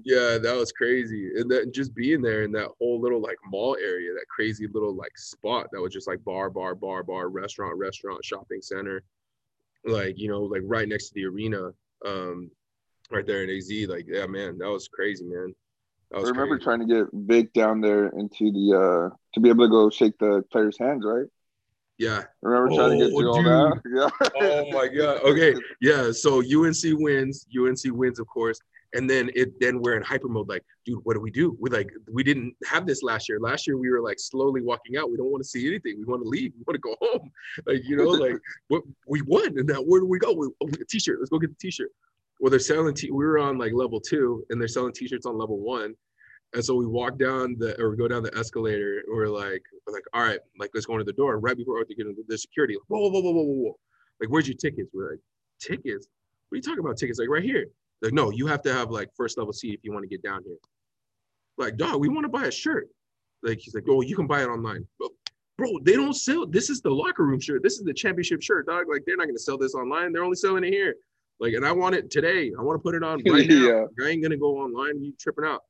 yeah, 0.05 0.39
that 0.39 0.55
was 0.57 0.73
crazy. 0.73 1.31
And 1.37 1.51
then 1.51 1.73
just 1.73 1.95
being 1.95 2.23
there 2.23 2.43
in 2.43 2.53
that 2.53 2.69
whole 2.79 3.01
little 3.01 3.21
like 3.21 3.39
mall 3.47 3.77
area, 3.81 4.13
that 4.13 4.27
crazy 4.29 4.67
little 4.73 4.95
like 4.95 5.17
spot 5.17 5.69
that 5.73 5.81
was 5.81 5.93
just 5.93 6.09
like 6.09 6.23
bar, 6.25 6.51
bar, 6.51 6.75
bar, 6.75 7.03
bar, 7.03 7.29
restaurant, 7.29 7.77
restaurant, 7.79 8.25
shopping 8.25 8.61
center, 8.61 9.03
like 9.85 10.19
you 10.19 10.29
know, 10.29 10.43
like 10.43 10.63
right 10.65 10.89
next 10.89 11.09
to 11.09 11.15
the 11.15 11.25
arena, 11.25 11.71
um, 12.05 12.51
right 13.11 13.27
there 13.27 13.45
in 13.45 13.51
AZ. 13.51 13.71
Like, 13.89 14.07
yeah, 14.09 14.27
man, 14.27 14.59
that 14.59 14.69
was 14.69 14.89
crazy, 14.89 15.25
man. 15.25 15.55
That 16.11 16.19
I 16.19 16.23
remember 16.23 16.57
crazy. 16.57 16.65
trying 16.65 16.81
to 16.81 16.95
get 16.95 17.07
Vic 17.13 17.53
down 17.53 17.81
there 17.81 18.09
into 18.09 18.53
the 18.53 18.77
uh 19.13 19.17
to 19.35 19.41
be 19.41 19.49
able 19.49 19.65
to 19.65 19.71
go 19.71 19.91
shake 19.91 20.19
the 20.19 20.45
players' 20.53 20.79
hands, 20.79 21.05
right? 21.05 21.27
Yeah. 21.99 22.25
Remember 22.43 22.75
trying 22.75 22.99
to 22.99 23.05
get 23.07 23.13
Oh, 23.15 23.19
through 23.21 23.31
all 23.31 23.43
that? 23.43 23.81
Yeah. 23.95 24.29
Oh 24.43 24.71
my 24.71 24.89
god. 24.89 25.23
Okay. 25.23 25.55
Yeah. 25.81 26.11
So 26.13 26.39
UNC 26.41 26.99
wins. 27.01 27.47
UNC 27.57 27.97
wins, 27.97 28.19
of 28.19 28.27
course. 28.27 28.59
And 28.95 29.11
then 29.11 29.31
it 29.35 29.59
then 29.61 29.81
we're 29.81 29.97
in 29.97 30.03
hyper 30.03 30.29
mode. 30.29 30.49
Like, 30.49 30.65
dude, 30.87 31.01
what 31.03 31.15
do 31.15 31.21
we 31.21 31.31
do? 31.31 31.57
We 31.61 31.71
like 31.71 31.91
we 32.13 32.23
didn't 32.23 32.55
have 32.65 32.87
this 32.87 33.03
last 33.03 33.29
year. 33.29 33.39
Last 33.41 33.67
year 33.67 33.77
we 33.77 33.91
were 33.91 34.01
like 34.01 34.19
slowly 34.19 34.63
walking 34.63 34.97
out. 34.97 35.11
We 35.11 35.17
don't 35.17 35.31
want 35.31 35.43
to 35.43 35.49
see 35.49 35.67
anything. 35.67 35.99
We 35.99 36.05
want 36.05 36.23
to 36.23 36.29
leave. 36.29 36.53
We 36.57 36.65
want 36.67 36.77
to 36.77 36.79
go 36.81 36.97
home. 37.01 37.31
Like 37.67 37.83
you 37.85 37.97
know, 37.97 38.05
like 38.05 38.37
what 38.69 38.83
we 39.07 39.23
won. 39.23 39.59
And 39.59 39.67
now 39.67 39.81
where 39.83 40.01
do 40.01 40.07
we 40.07 40.19
go? 40.19 40.33
We, 40.33 40.49
oh, 40.63 40.69
t-shirt. 40.89 41.19
Let's 41.19 41.31
go 41.31 41.39
get 41.39 41.51
the 41.51 41.57
t-shirt. 41.61 41.91
Well, 42.41 42.51
they're 42.51 42.61
selling. 42.61 42.95
T- 42.95 43.11
we 43.11 43.25
were 43.25 43.39
on 43.39 43.59
like 43.59 43.73
level 43.73 44.01
two, 44.01 44.45
and 44.51 44.61
they're 44.61 44.69
selling 44.69 44.93
t-shirts 44.93 45.27
on 45.27 45.37
level 45.39 45.59
one. 45.59 45.95
And 46.55 46.65
so 46.65 46.75
we 46.75 46.87
walk 46.87 47.19
down 47.19 47.57
the 47.59 47.81
or 47.81 47.91
we 47.91 47.97
go 47.97 48.09
down 48.09 48.23
the 48.23 48.37
escalator. 48.37 49.03
And 49.07 49.17
we're 49.17 49.29
like, 49.29 49.63
we're 49.87 49.93
like, 49.93 50.05
all 50.13 50.23
right, 50.23 50.41
like 50.59 50.71
let's 50.75 50.87
go 50.87 50.95
into 50.95 51.05
the 51.05 51.13
door. 51.13 51.35
And 51.35 51.43
right 51.43 51.57
before 51.57 51.85
we 51.89 51.95
get 51.95 52.07
into 52.07 52.23
the 52.27 52.39
security, 52.39 52.75
like, 52.75 52.85
whoa, 52.89 53.01
whoa, 53.01 53.21
whoa, 53.21 53.21
whoa, 53.21 53.43
whoa, 53.43 53.43
whoa. 53.43 53.79
Like, 54.21 54.31
where's 54.31 54.49
your 54.49 54.57
tickets? 54.57 54.91
We're 54.95 55.11
like, 55.11 55.21
tickets? 55.61 56.09
What 56.49 56.57
are 56.57 56.59
you 56.59 56.63
talking 56.63 56.81
about? 56.81 56.97
Tickets? 56.97 57.19
Like 57.19 57.29
right 57.29 57.43
here. 57.43 57.67
Like, 58.03 58.13
no, 58.13 58.31
you 58.31 58.47
have 58.47 58.63
to 58.63 58.73
have 58.73 58.91
like 58.91 59.11
first 59.17 59.39
level 59.39 59.53
seat 59.53 59.75
if 59.75 59.81
you 59.83 59.93
want 59.93 60.05
to 60.05 60.09
get 60.09 60.23
down 60.23 60.43
here. 60.45 60.57
Like, 61.59 61.77
dog, 61.77 62.01
we 62.01 62.09
want 62.09 62.25
to 62.25 62.29
buy 62.29 62.45
a 62.45 62.51
shirt. 62.51 62.89
Like, 63.43 63.59
he's 63.59 63.75
like, 63.75 63.85
oh, 63.89 64.03
you 64.03 64.17
can 64.17 64.27
buy 64.27 64.43
it 64.43 64.47
online. 64.47 64.87
Bro, 64.99 65.09
Bro, 65.59 65.79
they 65.83 65.95
don't 65.95 66.15
sell. 66.15 66.47
This 66.47 66.69
is 66.69 66.83
the 66.83 66.91
locker 66.91 67.25
room 67.25 67.41
shirt. 67.41 67.63
This 67.63 67.79
is 67.79 67.85
the 67.85 67.95
championship 67.95 68.43
shirt, 68.43 68.67
dog. 68.67 68.87
Like, 68.91 69.05
they're 69.07 69.17
not 69.17 69.27
gonna 69.27 69.39
sell 69.39 69.57
this 69.57 69.75
online. 69.75 70.13
They're 70.13 70.25
only 70.25 70.37
selling 70.37 70.65
it 70.65 70.73
here. 70.73 70.95
Like, 71.41 71.55
and 71.55 71.67
I 71.67 71.73
want 71.73 71.95
it 71.95 72.11
today. 72.11 72.53
I 72.59 72.63
want 72.63 72.79
to 72.79 72.83
put 72.83 72.95
it 72.95 73.03
on 73.03 73.23
right 73.31 73.49
now. 73.49 73.55
Yeah. 73.55 74.05
I 74.05 74.09
ain't 74.09 74.23
gonna 74.23 74.37
go 74.37 74.59
online. 74.59 75.03
You 75.03 75.13
tripping 75.19 75.47
out? 75.47 75.63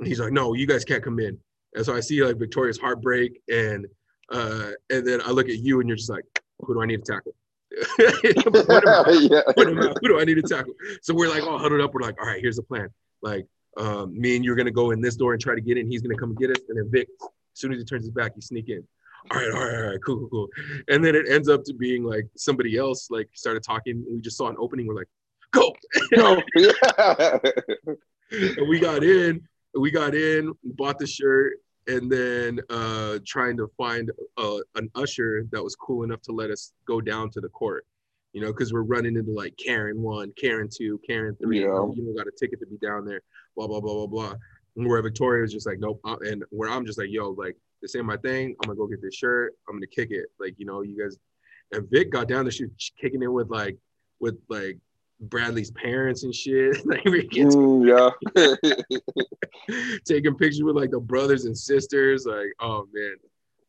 And 0.00 0.08
he's 0.08 0.18
like, 0.18 0.32
no, 0.32 0.54
you 0.54 0.66
guys 0.66 0.84
can't 0.84 1.04
come 1.04 1.20
in. 1.20 1.38
And 1.76 1.84
so 1.86 1.94
I 1.94 2.00
see 2.00 2.24
like 2.24 2.36
Victoria's 2.38 2.78
heartbreak, 2.78 3.40
and 3.48 3.86
uh, 4.32 4.70
and 4.90 5.06
then 5.06 5.20
I 5.22 5.30
look 5.30 5.48
at 5.48 5.58
you, 5.58 5.78
and 5.80 5.88
you're 5.88 5.96
just 5.96 6.10
like, 6.10 6.24
who 6.60 6.74
do 6.74 6.82
I 6.82 6.86
need 6.86 7.04
to 7.04 7.12
tackle? 7.12 7.34
What 8.66 8.88
am 8.88 9.04
I- 9.06 9.28
yeah. 9.30 9.42
what 9.54 9.68
am 9.68 9.78
I- 9.78 9.94
who 10.00 10.08
do 10.08 10.20
I 10.20 10.24
need 10.24 10.34
to 10.34 10.42
tackle? 10.42 10.72
So 11.02 11.14
we're 11.14 11.28
like 11.30 11.44
all 11.44 11.58
huddled 11.58 11.80
up. 11.80 11.94
We're 11.94 12.00
like, 12.00 12.20
all 12.20 12.26
right, 12.26 12.40
here's 12.40 12.56
the 12.56 12.62
plan. 12.64 12.88
Like, 13.22 13.46
um, 13.76 14.18
me 14.18 14.34
and 14.36 14.44
you're 14.44 14.56
gonna 14.56 14.70
go 14.72 14.90
in 14.90 15.00
this 15.00 15.14
door 15.16 15.32
and 15.32 15.40
try 15.40 15.54
to 15.54 15.60
get 15.60 15.78
in. 15.78 15.88
He's 15.88 16.02
gonna 16.02 16.16
come 16.16 16.30
and 16.30 16.38
get 16.38 16.50
us, 16.50 16.62
and 16.68 16.76
then 16.78 16.90
Vic, 16.90 17.08
as 17.22 17.28
soon 17.54 17.72
as 17.72 17.78
he 17.78 17.84
turns 17.84 18.02
his 18.04 18.10
back, 18.10 18.32
you 18.34 18.42
sneak 18.42 18.68
in. 18.68 18.82
All 19.30 19.38
right, 19.38 19.50
all 19.52 19.60
right, 19.60 19.74
all 19.76 19.82
right, 19.90 19.98
cool, 20.04 20.16
cool, 20.18 20.28
cool. 20.28 20.48
And 20.88 21.04
then 21.04 21.14
it 21.14 21.26
ends 21.28 21.48
up 21.48 21.62
to 21.64 21.74
being 21.74 22.02
like 22.04 22.26
somebody 22.36 22.76
else 22.78 23.10
like 23.10 23.28
started 23.34 23.62
talking. 23.62 23.96
and 23.96 24.16
We 24.16 24.20
just 24.22 24.38
saw 24.38 24.48
an 24.48 24.56
opening. 24.58 24.86
We're 24.86 24.94
like, 24.96 25.08
go. 25.52 25.74
Yeah. 26.16 27.38
and 28.32 28.68
we 28.68 28.78
got 28.80 29.02
in. 29.04 29.46
We 29.74 29.90
got 29.90 30.14
in, 30.14 30.52
bought 30.64 30.98
the 30.98 31.06
shirt, 31.06 31.54
and 31.86 32.10
then 32.10 32.60
uh, 32.70 33.18
trying 33.26 33.56
to 33.58 33.68
find 33.76 34.10
uh, 34.36 34.58
an 34.74 34.90
usher 34.94 35.46
that 35.52 35.62
was 35.62 35.76
cool 35.76 36.02
enough 36.04 36.20
to 36.22 36.32
let 36.32 36.50
us 36.50 36.72
go 36.86 37.00
down 37.00 37.30
to 37.30 37.40
the 37.40 37.48
court. 37.48 37.86
You 38.32 38.40
know, 38.40 38.48
because 38.52 38.72
we're 38.72 38.82
running 38.82 39.16
into 39.16 39.32
like 39.32 39.56
Karen 39.56 40.00
one, 40.02 40.32
Karen 40.40 40.68
two, 40.72 41.00
Karen 41.06 41.36
three. 41.42 41.60
Yeah. 41.60 41.66
You 41.66 41.94
know, 42.04 42.14
got 42.16 42.28
a 42.28 42.32
ticket 42.38 42.60
to 42.60 42.66
be 42.66 42.76
down 42.78 43.04
there. 43.04 43.22
Blah 43.56 43.66
blah 43.66 43.80
blah 43.80 43.94
blah 43.94 44.06
blah. 44.06 44.34
And 44.76 44.86
where 44.88 45.02
Victoria 45.02 45.42
was 45.42 45.52
just 45.52 45.66
like, 45.66 45.80
nope. 45.80 46.00
uh, 46.04 46.16
And 46.20 46.44
where 46.50 46.70
I'm 46.70 46.86
just 46.86 46.98
like, 46.98 47.08
yo, 47.10 47.30
like 47.30 47.56
this 47.82 47.96
ain't 47.96 48.06
my 48.06 48.16
thing. 48.18 48.54
I'm 48.62 48.68
gonna 48.68 48.76
go 48.76 48.86
get 48.86 49.02
this 49.02 49.14
shirt. 49.16 49.54
I'm 49.68 49.76
gonna 49.76 49.86
kick 49.88 50.10
it. 50.12 50.26
Like 50.38 50.54
you 50.58 50.66
know, 50.66 50.82
you 50.82 50.96
guys. 51.00 51.16
And 51.72 51.88
Vic 51.90 52.10
got 52.10 52.28
down 52.28 52.44
there, 52.44 52.52
she 52.52 52.64
was 52.64 52.92
kicking 53.00 53.22
it 53.22 53.32
with 53.32 53.48
like 53.48 53.76
with 54.20 54.38
like 54.48 54.78
Bradley's 55.20 55.70
parents 55.70 56.22
and 56.22 56.34
shit. 56.34 56.84
like 56.86 57.04
we 57.04 57.26
get 57.26 57.48
Mm, 57.48 58.14
yeah. 58.36 58.96
taking 60.06 60.34
pictures 60.34 60.62
with 60.62 60.76
like 60.76 60.90
the 60.90 61.00
brothers 61.00 61.44
and 61.44 61.56
sisters. 61.56 62.26
Like, 62.26 62.52
oh 62.60 62.86
man. 62.92 63.16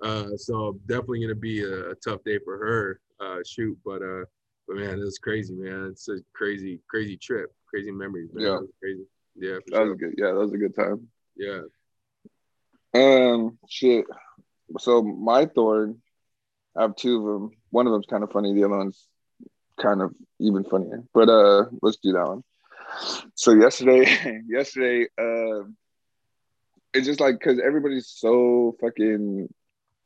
Uh, 0.04 0.36
so 0.36 0.80
definitely 0.88 1.22
gonna 1.22 1.36
be 1.36 1.64
a, 1.64 1.92
a 1.92 1.96
tough 1.96 2.24
day 2.24 2.40
for 2.44 2.58
her. 2.58 3.00
Uh, 3.20 3.40
shoot, 3.46 3.78
but 3.86 4.02
uh, 4.02 4.24
but 4.68 4.78
man, 4.78 5.00
it 5.00 5.04
was 5.04 5.20
crazy, 5.20 5.54
man. 5.54 5.90
It's 5.92 6.08
a 6.10 6.18
crazy, 6.34 6.80
crazy 6.90 7.18
trip, 7.18 7.54
crazy 7.68 7.92
memories. 7.92 8.30
Man. 8.34 8.46
Yeah. 8.46 8.60
Was 8.60 8.70
crazy. 8.80 9.04
Yeah, 9.36 9.58
that 9.68 9.82
was 9.82 9.98
good. 10.00 10.16
Yeah, 10.18 10.28
that 10.28 10.36
was 10.36 10.54
a 10.54 10.58
good 10.58 10.76
time. 10.76 11.08
Yeah. 11.36 11.62
Um, 12.94 13.58
shit. 13.70 14.06
So 14.80 15.02
my 15.02 15.46
thorn, 15.46 16.02
I 16.76 16.84
have 16.84 16.96
two 16.96 17.18
of 17.18 17.26
them. 17.42 17.52
One 17.70 17.86
of 17.88 17.94
them's 17.94 18.08
kind 18.08 18.24
of 18.24 18.32
funny. 18.32 18.54
The 18.54 18.64
other 18.64 18.78
one's 18.78 19.08
kind 19.82 20.02
of 20.02 20.14
even 20.40 20.64
funnier. 20.64 21.04
But 21.14 21.30
uh, 21.30 21.66
let's 21.82 21.98
do 21.98 22.14
that 22.14 22.28
one. 22.28 22.44
So 23.36 23.54
yesterday, 23.54 24.42
yesterday, 24.48 25.08
um, 25.20 25.76
it's 26.94 27.08
just 27.08 27.20
like 27.20 27.40
because 27.40 27.60
everybody's 27.60 28.08
so 28.08 28.76
fucking. 28.82 29.48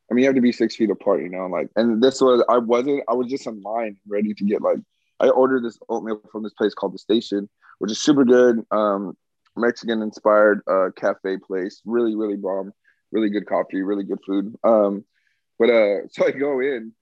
I 0.10 0.14
mean, 0.14 0.22
you 0.22 0.28
have 0.28 0.36
to 0.36 0.42
be 0.42 0.52
six 0.52 0.76
feet 0.76 0.92
apart, 0.92 1.24
you 1.24 1.30
know. 1.30 1.48
Like, 1.48 1.70
and 1.76 2.02
this 2.02 2.22
was 2.22 2.44
I 2.48 2.60
wasn't. 2.60 3.04
I 3.10 3.14
was 3.14 3.28
just 3.28 3.48
in 3.48 3.62
line, 3.62 3.98
ready 4.08 4.34
to 4.34 4.44
get 4.44 4.62
like. 4.62 4.78
I 5.20 5.30
ordered 5.30 5.64
this 5.64 5.80
oatmeal 5.88 6.20
from 6.32 6.44
this 6.44 6.54
place 6.54 6.74
called 6.74 6.94
the 6.94 7.00
Station, 7.00 7.50
which 7.80 7.92
is 7.92 8.02
super 8.02 8.26
good. 8.26 8.66
Um, 8.70 9.16
Mexican 9.56 10.02
inspired 10.02 10.62
uh 10.68 10.90
cafe 10.96 11.38
place. 11.38 11.82
Really, 11.86 12.16
really 12.16 12.36
bomb. 12.36 12.74
Really 13.12 13.30
good 13.30 13.48
coffee. 13.48 13.82
Really 13.82 14.04
good 14.04 14.20
food. 14.26 14.56
Um, 14.64 15.06
but 15.58 15.70
uh, 15.70 16.08
so 16.12 16.28
I 16.28 16.32
go 16.32 16.60
in, 16.60 16.94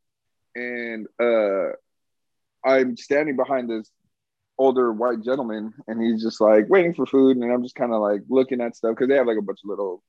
and 0.56 1.08
uh, 1.20 1.76
I'm 2.66 2.98
standing 2.98 3.36
behind 3.36 3.70
this 3.70 3.90
older 4.58 4.92
white 4.92 5.22
gentleman, 5.24 5.74
and 5.88 6.02
he's 6.02 6.22
just 6.22 6.40
like 6.40 6.70
waiting 6.70 6.94
for 6.94 7.06
food, 7.06 7.38
and 7.38 7.52
I'm 7.52 7.64
just 7.64 7.76
kind 7.76 7.94
of 7.94 8.02
like 8.02 8.22
looking 8.30 8.62
at 8.62 8.76
stuff 8.76 8.92
because 8.96 9.10
they 9.10 9.16
have 9.16 9.28
like 9.28 9.38
a 9.38 9.42
bunch 9.42 9.60
of 9.64 9.70
little, 9.70 10.04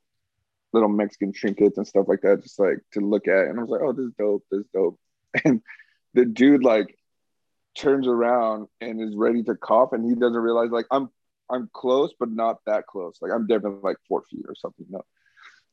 little 0.73 0.89
Mexican 0.89 1.33
trinkets 1.33 1.79
and 1.79 1.87
stuff 1.87 2.07
like 2.09 2.21
that, 2.23 2.43
just 2.43 2.59
like 2.59 2.79
to 2.93 3.01
look 3.01 3.29
at. 3.29 3.47
And 3.47 3.59
I 3.59 3.63
was 3.63 3.71
like, 3.71 3.81
oh, 3.83 3.93
this 3.93 4.07
is 4.07 4.13
dope. 4.19 4.45
This 4.51 4.61
is 4.61 4.67
dope. 4.73 4.99
And 5.45 5.63
the 6.13 6.25
dude 6.25 6.63
like 6.63 6.97
turns 7.77 8.07
around 8.07 8.69
and 8.81 9.01
is 9.01 9.17
ready 9.17 9.43
to 9.45 9.57
cough, 9.57 9.93
and 9.93 10.09
he 10.09 10.15
doesn't 10.15 10.41
realize 10.41 10.71
like 10.71 10.87
I'm 10.91 11.09
I'm 11.51 11.69
close, 11.73 12.13
but 12.19 12.31
not 12.31 12.59
that 12.67 12.87
close. 12.87 13.19
Like 13.21 13.33
I'm 13.33 13.47
definitely 13.47 13.81
like 13.83 13.97
four 14.09 14.23
feet 14.31 14.45
or 14.49 14.55
something. 14.55 14.87
No. 14.89 15.03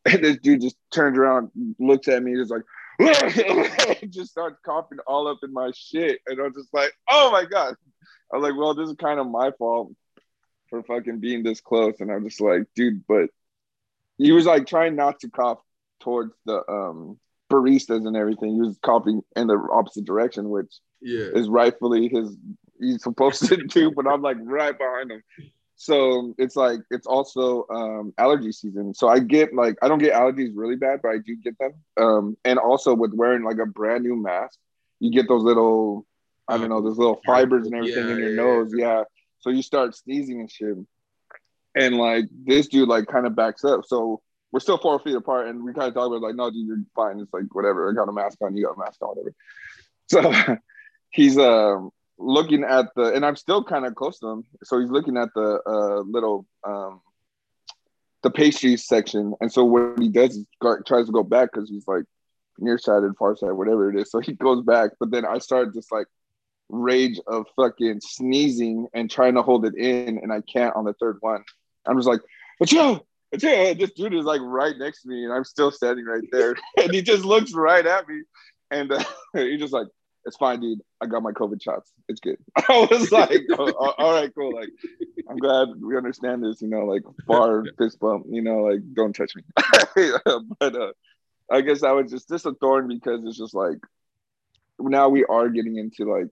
And 0.04 0.24
this 0.24 0.38
dude 0.38 0.62
just 0.62 0.78
turns 0.91 1.15
around, 1.15 1.52
looks 1.78 2.08
at 2.08 2.24
me, 2.24 2.34
just 2.34 2.50
like, 2.50 2.63
just 4.10 4.32
starts 4.32 4.60
coughing 4.66 5.00
all 5.08 5.28
up 5.28 5.40
in 5.44 5.54
my 5.54 5.72
shit. 5.74 6.20
And 6.28 6.40
I'm 6.40 6.54
just 6.54 6.74
like, 6.74 6.94
oh 7.10 7.32
my 7.32 7.46
God. 7.46 7.76
I 8.32 8.38
was 8.38 8.44
like, 8.44 8.58
well, 8.58 8.74
this 8.74 8.90
is 8.90 8.96
kind 8.96 9.20
of 9.20 9.28
my 9.28 9.52
fault 9.58 9.92
for 10.70 10.84
fucking 10.84 11.20
being 11.20 11.44
this 11.44 11.62
close. 11.62 11.96
And 12.00 12.12
I'm 12.12 12.28
just 12.28 12.42
like, 12.42 12.64
dude, 12.76 13.06
but 13.08 13.30
he 14.18 14.32
was 14.32 14.46
like 14.46 14.68
trying 14.68 14.96
not 14.96 15.20
to 15.22 15.30
cough 15.30 15.60
towards 16.00 16.34
the 16.46 16.62
um 16.70 17.20
baristas 17.52 18.08
and 18.08 18.16
everything. 18.16 18.54
He 18.54 18.62
was 18.62 18.80
coughing 18.82 19.22
in 19.36 19.48
the 19.48 19.58
opposite 19.72 20.06
direction, 20.06 20.50
which 20.50 20.74
yeah. 21.02 21.28
is 21.34 21.50
rightfully 21.50 22.08
his 22.08 22.36
he's 22.80 23.04
supposed 23.04 23.48
to 23.48 23.58
do, 23.58 23.92
but 23.92 24.08
I'm 24.08 24.22
like 24.22 24.38
right 24.42 24.78
behind 24.78 25.12
him. 25.12 25.24
So 25.82 26.36
it's 26.38 26.56
like 26.56 26.82
it's 26.91 27.08
also 27.08 27.65
um, 27.74 28.13
allergy 28.20 28.52
season. 28.52 28.94
So 28.94 29.08
I 29.08 29.17
get 29.17 29.52
like 29.56 29.78
I 29.82 29.88
don't 29.88 29.98
get 29.98 30.13
allergies 30.13 30.52
really 30.54 30.76
bad, 30.76 31.00
but 31.02 31.10
I 31.10 31.17
do 31.17 31.36
get 31.36 31.58
them. 31.58 31.74
Um, 31.98 32.38
and 32.46 32.60
also 32.60 32.94
with 32.94 33.15
wearing 33.15 33.44
like 33.44 33.58
a 33.58 33.65
brand 33.65 34.04
new 34.04 34.15
mask, 34.15 34.60
you 35.00 35.10
get 35.12 35.28
those 35.28 35.41
little 35.41 36.06
I 36.48 36.60
don't 36.60 36.70
know 36.70 36.82
those 36.82 37.00
little 37.00 37.20
fibers 37.26 37.65
and 37.65 37.74
everything 37.74 38.06
Yeah, 38.10 38.13
in 38.13 38.20
your 38.20 38.30
yeah, 38.30 38.36
nose. 38.36 38.72
Yeah. 38.78 39.04
So 39.39 39.50
you 39.50 39.63
start 39.63 39.96
sneezing 39.96 40.39
and 40.39 40.52
shit. 40.52 40.78
And 41.74 41.98
like 41.98 42.26
this 42.32 42.67
dude 42.67 42.88
like 42.88 43.08
kind 43.08 43.26
of 43.26 43.36
backs 43.36 43.63
up. 43.63 43.82
So 43.88 44.22
we're 44.52 44.60
still 44.60 44.78
four 44.78 45.00
feet 45.00 45.15
apart, 45.15 45.48
and 45.48 45.63
we 45.63 45.74
kind 45.74 45.88
of 45.88 45.96
talk 45.96 46.06
about 46.06 46.22
like, 46.22 46.36
no, 46.36 46.52
dude, 46.52 46.67
you're 46.67 46.78
fine. 46.96 47.20
It's 47.20 47.34
like 47.34 47.46
whatever. 47.56 47.89
I 47.89 47.96
got 47.96 48.08
a 48.08 48.13
mask 48.13 48.38
on. 48.44 48.56
You 48.56 48.67
got 48.67 48.76
a 48.76 48.80
mask 48.80 49.02
on. 49.02 49.15
Whatever. 49.15 49.34
So 50.12 50.56
he's 51.10 51.39
um 51.39 51.89
looking 52.22 52.64
at 52.64 52.88
the, 52.96 53.14
and 53.14 53.26
I'm 53.26 53.36
still 53.36 53.64
kind 53.64 53.86
of 53.86 53.96
close 53.96 54.20
to 54.20 54.28
him. 54.28 54.44
So 54.64 54.80
he's 54.80 54.90
looking 54.90 55.18
at 55.18 55.30
the 55.36 55.60
uh, 55.66 56.02
little 56.02 56.46
um 56.64 57.02
the 58.24 58.30
pastry 58.30 58.78
section, 58.78 59.34
and 59.42 59.52
so 59.52 59.66
what 59.66 60.00
he 60.00 60.10
does 60.10 60.38
is 60.38 60.46
tries 60.86 61.08
to 61.08 61.12
go 61.12 61.24
back 61.24 61.50
because 61.52 61.70
he's 61.70 61.88
like 61.88 62.04
nearsighted, 62.60 63.12
farsighted, 63.18 63.58
whatever 63.58 63.90
it 63.90 64.00
is. 64.00 64.12
So 64.12 64.20
he 64.20 64.34
goes 64.34 64.64
back, 64.64 64.92
but 65.00 65.12
then 65.12 65.26
I 65.26 65.40
started 65.40 65.74
just 65.74 65.92
like 65.92 66.06
rage 66.70 67.20
of 67.28 67.46
fucking 67.56 68.00
sneezing 68.02 68.88
and 68.94 69.10
trying 69.10 69.36
to 69.36 69.42
hold 69.42 69.66
it 69.66 69.76
in, 69.76 70.20
and 70.20 70.32
I 70.32 70.42
can't 70.42 70.76
on 70.76 70.86
the 70.86 70.94
third 70.94 71.18
one. 71.22 71.44
I'm 71.86 71.98
just 71.98 72.08
like, 72.08 72.22
Joe, 72.64 73.06
Joe, 73.36 73.74
this 73.74 73.92
dude 73.94 74.14
is 74.14 74.26
like 74.26 74.42
right 74.44 74.78
next 74.78 75.02
to 75.02 75.10
me, 75.10 75.24
and 75.24 75.34
I'm 75.34 75.44
still 75.44 75.72
standing 75.72 76.06
right 76.06 76.24
there, 76.32 76.56
and 76.78 76.94
he 76.94 77.02
just 77.02 77.26
looks 77.26 77.54
right 77.54 77.86
at 77.86 78.08
me, 78.08 78.22
and 78.70 78.92
uh, 78.92 79.04
he's 79.34 79.60
just 79.60 79.74
like, 79.74 79.88
"It's 80.26 80.38
fine, 80.38 80.60
dude. 80.60 80.82
I 81.02 81.06
got 81.06 81.24
my 81.24 81.32
COVID 81.32 81.62
shots. 81.62 81.92
It's 82.08 82.20
good." 82.20 82.38
I 82.56 82.88
was 82.90 83.12
like, 83.12 83.42
oh, 83.58 83.94
"All 83.98 84.14
right, 84.14 84.32
cool. 84.36 84.54
Like, 84.54 84.70
I'm 85.30 85.38
glad 85.38 85.70
we 85.82 85.98
understand 85.98 86.44
this. 86.44 86.62
You 86.62 86.68
know, 86.70 86.86
like 86.86 87.04
bar 87.28 87.64
fist 87.78 88.00
bump. 88.00 88.26
You 88.30 88.42
know, 88.42 88.64
like 88.64 88.82
don't 88.94 89.16
touch 89.16 89.34
me." 89.36 89.44
but 90.60 90.76
uh, 90.76 90.94
I 91.50 91.62
guess 91.62 91.84
I 91.84 91.92
was 91.92 92.12
just 92.12 92.30
this 92.30 92.46
a 92.46 92.54
thorn 92.54 92.88
because 92.88 93.24
it's 93.26 93.38
just 93.38 93.54
like 93.54 93.78
now 94.80 95.10
we 95.10 95.26
are 95.26 95.50
getting 95.50 95.78
into 95.78 96.12
like 96.12 96.30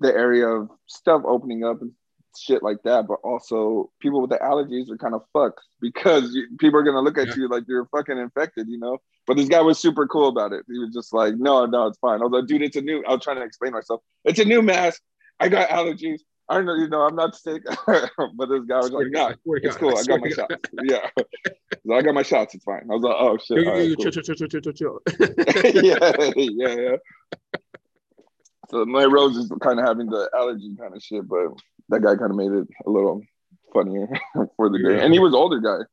the 0.00 0.14
area 0.14 0.46
of 0.46 0.70
stuff 0.86 1.22
opening 1.26 1.64
up 1.64 1.80
and 1.82 1.92
shit 2.36 2.62
like 2.62 2.82
that, 2.84 3.06
but 3.06 3.18
also 3.24 3.90
people 4.00 4.20
with 4.20 4.30
the 4.30 4.38
allergies 4.38 4.90
are 4.90 4.96
kind 4.96 5.14
of 5.14 5.22
fucked 5.32 5.60
because 5.80 6.32
you, 6.32 6.48
people 6.58 6.78
are 6.78 6.82
gonna 6.82 7.00
look 7.00 7.18
at 7.18 7.28
Yeah. 7.28 7.34
you 7.36 7.48
like 7.48 7.64
you're 7.68 7.86
fucking 7.86 8.18
infected, 8.18 8.68
you 8.68 8.78
know. 8.78 8.98
But 9.30 9.36
this 9.36 9.48
guy 9.48 9.60
was 9.60 9.78
super 9.78 10.08
cool 10.08 10.26
about 10.26 10.52
it. 10.52 10.64
He 10.66 10.76
was 10.76 10.92
just 10.92 11.14
like, 11.14 11.36
"No, 11.36 11.64
no, 11.64 11.86
it's 11.86 11.98
fine." 12.00 12.20
I 12.20 12.24
was 12.24 12.32
like, 12.32 12.48
"Dude, 12.48 12.62
it's 12.62 12.74
a 12.74 12.80
new." 12.80 13.04
I 13.06 13.12
was 13.12 13.22
trying 13.22 13.36
to 13.36 13.44
explain 13.44 13.70
myself. 13.70 14.02
It's 14.24 14.40
a 14.40 14.44
new 14.44 14.60
mask. 14.60 15.00
I 15.38 15.48
got 15.48 15.68
allergies. 15.68 16.18
I 16.48 16.54
don't 16.54 16.66
know, 16.66 16.74
you 16.74 16.88
know, 16.88 17.02
I'm 17.02 17.14
not 17.14 17.36
sick. 17.36 17.62
but 17.86 18.48
this 18.48 18.64
guy 18.68 18.78
was 18.78 18.90
like, 18.90 19.06
"No, 19.10 19.28
to 19.28 19.36
it's 19.62 19.76
cool. 19.76 19.96
I 19.96 20.02
swear 20.02 20.18
got 20.18 20.24
my 20.24 20.30
shots. 20.30 20.54
Yeah, 20.82 21.08
so 21.86 21.94
I 21.94 22.02
got 22.02 22.14
my 22.14 22.24
shots. 22.24 22.56
It's 22.56 22.64
fine." 22.64 22.88
I 22.90 22.94
was 22.94 23.04
like, 23.04 23.14
"Oh 23.16 23.38
shit." 23.38 23.58
Yo, 23.58 23.62
yo, 23.62 23.70
all 23.70 23.76
yo, 23.76 23.88
right, 23.90 23.96
cool." 23.98 24.10
chill, 24.10 24.22
chill, 24.24 24.34
chill, 24.34 24.48
chill, 24.48 24.60
chill, 24.62 24.72
chill. 24.72 24.98
yeah, 25.80 26.12
yeah, 26.34 26.74
yeah. 26.74 27.60
So 28.70 28.84
my 28.84 29.04
Rose 29.04 29.36
is 29.36 29.52
kind 29.60 29.78
of 29.78 29.86
having 29.86 30.06
the 30.08 30.28
allergy 30.34 30.74
kind 30.76 30.96
of 30.96 31.00
shit, 31.00 31.28
but 31.28 31.52
that 31.90 32.02
guy 32.02 32.16
kind 32.16 32.32
of 32.32 32.36
made 32.36 32.50
it 32.50 32.66
a 32.84 32.90
little 32.90 33.22
funnier 33.72 34.08
for 34.56 34.68
the 34.70 34.78
day. 34.80 35.04
And 35.04 35.12
he 35.12 35.20
was 35.20 35.34
older 35.34 35.60
guy. 35.60 35.84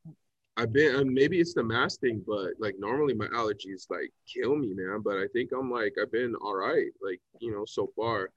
I've 0.58 0.72
been 0.72 0.96
um, 0.96 1.14
maybe 1.14 1.40
it's 1.40 1.54
the 1.54 1.62
mask 1.62 2.00
thing, 2.00 2.22
but 2.26 2.50
like 2.58 2.74
normally 2.78 3.14
my 3.14 3.28
allergies 3.28 3.86
like 3.88 4.12
kill 4.26 4.56
me, 4.56 4.74
man. 4.74 5.00
But 5.04 5.16
I 5.18 5.26
think 5.32 5.52
I'm 5.52 5.70
like 5.70 5.94
I've 6.00 6.12
been 6.12 6.34
all 6.34 6.56
right, 6.56 6.90
like 7.00 7.20
you 7.38 7.52
know, 7.52 7.64
so 7.64 7.90
far. 7.96 8.30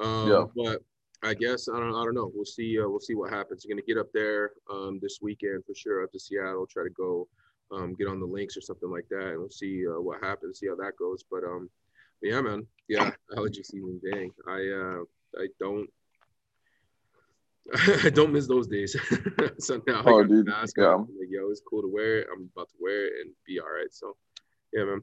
Um, 0.00 0.28
Yeah. 0.28 0.44
But 0.56 0.82
I 1.22 1.34
guess 1.34 1.68
I 1.68 1.78
don't 1.78 1.94
I 1.94 2.04
don't 2.04 2.14
know. 2.14 2.30
We'll 2.34 2.44
see. 2.46 2.80
Uh, 2.80 2.88
we'll 2.88 3.00
see 3.00 3.14
what 3.14 3.30
happens. 3.30 3.64
I'm 3.64 3.70
gonna 3.70 3.82
get 3.82 3.98
up 3.98 4.10
there 4.14 4.52
um, 4.70 4.98
this 5.02 5.18
weekend 5.20 5.64
for 5.66 5.74
sure 5.74 6.02
up 6.02 6.12
to 6.12 6.18
Seattle. 6.18 6.66
Try 6.66 6.84
to 6.84 6.90
go 6.90 7.28
um, 7.70 7.94
get 7.94 8.08
on 8.08 8.20
the 8.20 8.26
links 8.26 8.56
or 8.56 8.62
something 8.62 8.90
like 8.90 9.08
that, 9.10 9.28
and 9.32 9.38
we'll 9.38 9.50
see 9.50 9.84
uh, 9.86 10.00
what 10.00 10.22
happens. 10.22 10.60
See 10.60 10.68
how 10.68 10.76
that 10.76 10.96
goes. 10.98 11.24
But 11.30 11.44
um, 11.44 11.68
but 12.20 12.30
yeah, 12.30 12.40
man. 12.40 12.66
Yeah, 12.88 13.10
allergy 13.36 13.62
season. 13.62 14.00
Dang, 14.10 14.30
I 14.48 14.68
uh, 14.68 15.02
I 15.42 15.48
don't. 15.60 15.90
I 17.74 18.10
don't 18.14 18.32
miss 18.32 18.46
those 18.46 18.66
days. 18.66 18.96
so 19.58 19.82
now 19.86 20.02
Oh, 20.06 20.18
I 20.18 20.22
got 20.22 20.28
dude, 20.28 20.46
mask 20.46 20.76
yeah. 20.78 20.94
I'm 20.94 21.00
Like, 21.00 21.28
yo, 21.28 21.50
it's 21.50 21.62
cool 21.68 21.82
to 21.82 21.88
wear 21.88 22.18
it. 22.18 22.28
I'm 22.32 22.48
about 22.54 22.68
to 22.68 22.74
wear 22.80 23.06
it 23.06 23.12
and 23.22 23.32
be 23.46 23.58
all 23.60 23.66
right. 23.66 23.92
So, 23.92 24.16
yeah, 24.72 24.84
man. 24.84 25.02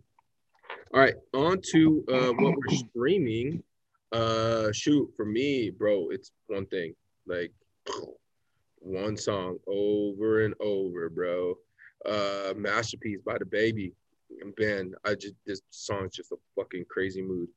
All 0.94 1.00
right, 1.00 1.16
on 1.34 1.60
to 1.72 2.06
uh, 2.12 2.32
what 2.34 2.56
we're 2.56 2.78
streaming. 2.78 3.64
Uh, 4.12 4.72
shoot, 4.72 5.12
for 5.16 5.26
me, 5.26 5.72
bro, 5.72 6.10
it's 6.10 6.32
one 6.48 6.66
thing. 6.68 6.94
Like, 7.28 7.52
one 8.80 9.18
song 9.18 9.58
over 9.68 10.46
and 10.46 10.54
over, 10.60 11.10
bro. 11.10 11.56
Uh, 12.06 12.54
masterpiece 12.56 13.20
by 13.26 13.38
DaBaby. 13.38 13.94
And 14.42 14.56
Ben, 14.56 14.94
I 15.06 15.16
just 15.16 15.36
this 15.46 15.62
song's 15.70 16.16
just 16.16 16.32
a 16.32 16.36
fucking 16.56 16.86
crazy 16.90 17.22
mood. 17.22 17.48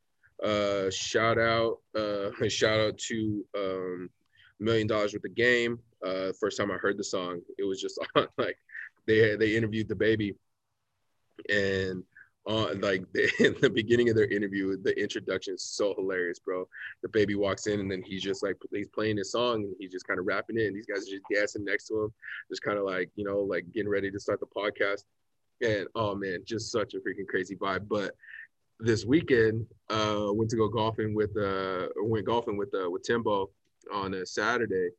Uh, 0.42 0.90
shout 0.90 1.38
out, 1.38 1.78
uh, 1.96 2.30
shout 2.48 2.80
out 2.80 2.98
to 2.98 3.44
um, 3.56 4.10
Million 4.60 4.88
Dollaz 4.88 5.12
Worth 5.12 5.24
of 5.24 5.34
Game. 5.34 5.78
Uh, 6.04 6.32
first 6.38 6.56
time 6.56 6.70
I 6.70 6.76
heard 6.76 6.98
the 6.98 7.04
song, 7.04 7.40
it 7.58 7.64
was 7.64 7.80
just 7.80 7.98
on 8.14 8.26
like 8.38 8.56
they 9.06 9.36
they 9.36 9.56
interviewed 9.56 9.88
DaBaby, 9.88 10.34
and 11.48 12.02
on 12.46 12.80
like 12.80 13.04
the, 13.12 13.30
in 13.44 13.56
the 13.60 13.70
beginning 13.70 14.08
of 14.08 14.16
their 14.16 14.28
interview, 14.28 14.76
the 14.76 14.98
introduction 15.00 15.54
is 15.54 15.64
so 15.64 15.94
hilarious, 15.94 16.38
bro. 16.38 16.68
DaBaby 17.06 17.36
walks 17.36 17.66
in 17.66 17.80
and 17.80 17.90
then 17.90 18.02
he's 18.02 18.22
just 18.22 18.42
like 18.42 18.56
he's 18.72 18.88
playing 18.88 19.16
his 19.16 19.32
song 19.32 19.64
and 19.64 19.74
he's 19.78 19.92
just 19.92 20.06
kind 20.06 20.20
of 20.20 20.26
rapping 20.26 20.58
it, 20.58 20.66
and 20.66 20.76
these 20.76 20.86
guys 20.86 21.08
are 21.08 21.10
just 21.10 21.24
dancing 21.32 21.64
next 21.64 21.88
to 21.88 22.04
him, 22.04 22.12
just 22.50 22.62
kind 22.62 22.78
of 22.78 22.84
like 22.84 23.10
you 23.16 23.24
know 23.24 23.40
like 23.40 23.64
getting 23.72 23.90
ready 23.90 24.10
to 24.10 24.20
start 24.20 24.40
the 24.40 24.46
podcast. 24.46 25.04
And 25.62 25.86
oh 25.94 26.14
man, 26.14 26.40
just 26.44 26.70
such 26.70 26.94
a 26.94 26.98
freaking 26.98 27.26
crazy 27.28 27.56
vibe. 27.56 27.88
But 27.88 28.14
this 28.78 29.06
weekend, 29.06 29.66
uh, 29.88 30.26
went 30.28 30.50
to 30.50 30.56
go 30.56 30.68
golfing 30.68 31.14
with 31.14 31.36
uh, 31.36 31.88
went 31.96 32.26
golfing 32.26 32.56
with 32.56 32.74
uh, 32.74 32.90
with 32.90 33.02
Timbo 33.02 33.50
on 33.92 34.14
a 34.14 34.27
Saturday, 34.27 34.90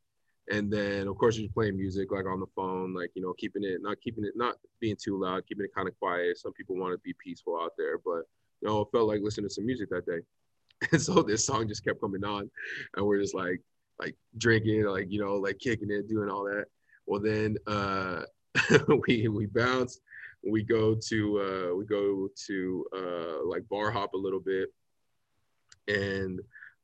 and 0.52 0.72
then 0.72 1.08
of 1.08 1.18
course 1.18 1.38
was 1.38 1.50
playing 1.50 1.78
music 1.78 2.12
like 2.12 2.26
on 2.26 2.40
the 2.40 2.48
phone, 2.56 2.94
like 2.94 3.12
you 3.16 3.22
know 3.22 3.34
keeping 3.34 3.64
it 3.64 3.82
not 3.82 4.00
keeping 4.02 4.26
it 4.26 4.34
not 4.36 4.56
being 4.80 4.96
too 5.02 5.20
loud, 5.20 5.46
keeping 5.48 5.66
it 5.66 5.76
kind 5.76 5.88
of 5.88 5.98
quiet. 6.00 6.38
Some 6.38 6.54
people 6.54 6.78
want 6.78 6.94
to 6.94 7.00
be 7.00 7.14
peaceful 7.24 7.60
out 7.62 7.74
there, 7.78 7.98
but 7.98 8.24
you 8.62 8.68
know 8.68 8.82
it 8.82 8.88
felt 8.92 9.08
like 9.08 9.22
listening 9.22 9.48
to 9.48 9.54
some 9.54 9.66
music 9.66 9.90
that 9.90 10.06
day, 10.06 10.20
and 10.92 11.02
so 11.02 11.22
this 11.22 11.46
song 11.46 11.68
just 11.68 11.84
kept 11.84 12.02
coming 12.02 12.24
on, 12.24 12.50
and 12.96 13.06
we're 13.06 13.22
just 13.22 13.36
like 13.36 13.62
like 14.00 14.16
drinking, 14.38 14.86
like 14.86 15.08
you 15.10 15.20
know 15.20 15.36
like 15.36 15.60
kicking 15.60 15.92
it, 15.92 16.08
doing 16.08 16.30
all 16.30 16.44
that. 16.46 16.66
Well 17.06 17.22
then 17.22 17.58
uh, 17.68 18.24
we 19.08 19.28
we 19.28 19.46
bounce 19.48 20.00
we 20.46 20.64
go 20.64 20.96
to 20.96 21.40
uh 21.40 21.76
we 21.76 21.86
go 21.86 22.30
to 22.46 22.86
uh 22.96 23.46
like 23.46 23.68
bar 23.70 23.92
hop 23.92 24.14
a 24.14 24.18
little 24.18 24.40
bit 24.40 24.70
and 25.88 26.40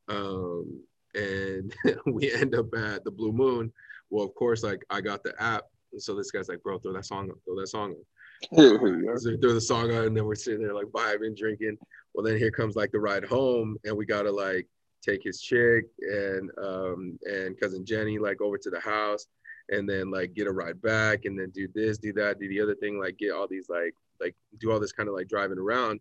um 0.09 0.81
and 1.15 1.73
we 2.05 2.33
end 2.33 2.55
up 2.55 2.73
at 2.75 3.03
the 3.03 3.11
blue 3.11 3.31
moon. 3.31 3.71
Well 4.09 4.25
of 4.25 4.35
course 4.35 4.63
like 4.63 4.85
i 4.91 5.01
got 5.01 5.23
the 5.23 5.33
app 5.41 5.63
and 5.91 6.01
so 6.01 6.13
this 6.13 6.29
guy's 6.29 6.47
like 6.47 6.61
bro 6.61 6.77
throw 6.77 6.93
that 6.93 7.05
song 7.05 7.31
on 7.31 7.35
throw 7.45 7.59
that 7.59 7.67
song 7.67 7.95
Yeah. 8.51 8.77
so 9.15 9.37
throw 9.37 9.53
the 9.53 9.61
song 9.61 9.91
on 9.91 10.05
and 10.05 10.17
then 10.17 10.25
we're 10.25 10.35
sitting 10.35 10.61
there 10.61 10.73
like 10.73 10.87
vibing 10.87 11.37
drinking. 11.37 11.77
Well 12.13 12.25
then 12.25 12.37
here 12.37 12.51
comes 12.51 12.75
like 12.75 12.91
the 12.91 12.99
ride 12.99 13.23
home 13.23 13.77
and 13.85 13.95
we 13.95 14.05
gotta 14.05 14.31
like 14.31 14.67
take 15.03 15.23
his 15.23 15.41
chick 15.41 15.85
and 16.01 16.49
um 16.63 17.19
and 17.23 17.59
cousin 17.59 17.85
jenny 17.85 18.17
like 18.17 18.41
over 18.41 18.57
to 18.57 18.69
the 18.69 18.79
house 18.79 19.27
and 19.69 19.87
then 19.89 20.09
like 20.09 20.33
get 20.33 20.47
a 20.47 20.51
ride 20.51 20.81
back 20.81 21.25
and 21.25 21.37
then 21.37 21.49
do 21.49 21.67
this 21.75 21.97
do 21.97 22.13
that 22.13 22.39
do 22.39 22.47
the 22.47 22.61
other 22.61 22.75
thing 22.75 22.99
like 22.99 23.17
get 23.17 23.31
all 23.31 23.47
these 23.47 23.67
like 23.69 23.93
like 24.21 24.35
do 24.59 24.71
all 24.71 24.79
this 24.79 24.91
kind 24.93 25.09
of 25.09 25.15
like 25.15 25.27
driving 25.27 25.57
around 25.57 25.99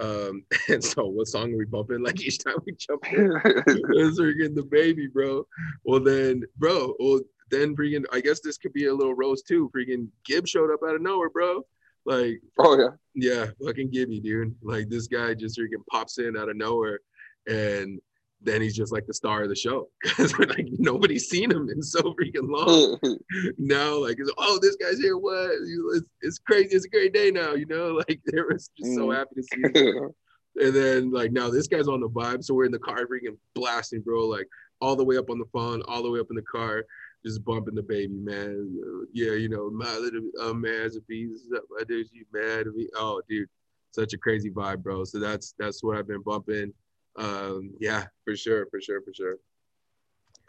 um 0.00 0.44
and 0.68 0.82
so 0.82 1.06
what 1.06 1.28
song 1.28 1.52
are 1.52 1.58
we 1.58 1.64
bumping? 1.64 2.02
Like 2.02 2.20
each 2.20 2.38
time 2.38 2.56
we 2.66 2.72
jump 2.72 3.04
in 3.12 3.32
it's 3.46 4.20
freaking 4.20 4.56
DaBaby 4.56 5.12
bro. 5.12 5.46
Well 5.84 6.00
then 6.00 6.44
bro 6.56 6.94
well 6.98 7.20
then 7.50 7.76
freaking 7.76 8.04
i 8.10 8.20
guess 8.20 8.40
this 8.40 8.56
could 8.56 8.72
be 8.72 8.86
a 8.86 8.94
little 8.94 9.14
roast 9.14 9.46
too. 9.46 9.70
Freaking 9.74 10.08
Gibb 10.24 10.46
showed 10.46 10.72
up 10.72 10.80
out 10.86 10.94
of 10.94 11.02
nowhere 11.02 11.30
bro. 11.30 11.62
Like 12.04 12.40
oh 12.58 12.78
yeah. 12.78 12.88
yeah, 13.14 13.46
fucking 13.64 13.90
Gibby, 13.90 14.20
dude. 14.20 14.54
Like 14.62 14.88
this 14.88 15.06
guy 15.06 15.34
just 15.34 15.58
freaking 15.58 15.86
pops 15.90 16.18
in 16.18 16.36
out 16.36 16.48
of 16.48 16.56
nowhere, 16.56 16.98
and 17.46 18.00
then 18.44 18.60
he's 18.60 18.74
just 18.76 18.92
like 18.92 19.06
the 19.06 19.14
star 19.14 19.42
of 19.42 19.48
the 19.48 19.56
show 19.56 19.88
because 20.02 20.36
like 20.38 20.66
nobody's 20.78 21.28
seen 21.28 21.50
him 21.50 21.68
in 21.68 21.82
so 21.82 22.00
freaking 22.00 22.48
long. 22.50 22.98
now, 23.58 23.96
like, 23.98 24.16
it's, 24.18 24.32
oh, 24.38 24.58
this 24.60 24.76
guy's 24.76 24.98
here. 24.98 25.16
What? 25.16 25.50
It's, 25.94 26.06
it's 26.22 26.38
crazy. 26.38 26.74
It's 26.74 26.84
a 26.84 26.88
great 26.88 27.12
day 27.14 27.30
now. 27.30 27.54
You 27.54 27.66
know, 27.66 27.88
like 28.08 28.20
they 28.26 28.40
were 28.40 28.52
just 28.54 28.70
so 28.78 29.08
Mm. 29.08 29.16
happy 29.16 29.34
to 29.36 29.42
see 29.42 29.80
him. 29.80 30.10
And 30.56 30.74
then 30.74 31.10
like 31.10 31.32
now 31.32 31.48
this 31.48 31.66
guy's 31.66 31.88
on 31.88 32.00
the 32.00 32.08
vibe, 32.08 32.44
so 32.44 32.54
we're 32.54 32.66
in 32.66 32.72
the 32.72 32.78
car 32.78 32.98
freaking 33.06 33.36
blasting, 33.54 34.02
bro. 34.02 34.26
Like 34.26 34.46
all 34.80 34.96
the 34.96 35.04
way 35.04 35.16
up 35.16 35.30
on 35.30 35.38
the 35.38 35.46
phone, 35.52 35.82
all 35.88 36.02
the 36.02 36.10
way 36.10 36.20
up 36.20 36.26
in 36.30 36.36
the 36.36 36.42
car, 36.42 36.84
just 37.24 37.42
bumping 37.44 37.74
DaBaby, 37.76 38.22
man. 38.24 39.08
Yeah, 39.12 39.32
you 39.32 39.48
know, 39.48 39.70
my 39.70 39.96
little 39.96 40.20
uh, 40.40 40.52
masterpiece. 40.52 41.48
I 41.80 41.84
do 41.84 42.04
you 42.12 42.26
mad 42.32 42.66
at 42.66 42.74
me? 42.74 42.88
Oh, 42.96 43.22
dude, 43.28 43.48
such 43.92 44.12
a 44.12 44.18
crazy 44.18 44.50
vibe, 44.50 44.82
bro. 44.82 45.04
So 45.04 45.18
that's 45.18 45.54
that's 45.58 45.82
what 45.82 45.96
I've 45.96 46.08
been 46.08 46.22
bumping. 46.22 46.74
Um, 47.16 47.74
yeah, 47.78 48.06
for 48.24 48.36
sure, 48.36 48.66
for 48.70 48.80
sure, 48.80 49.00
for 49.02 49.12
sure. 49.12 49.36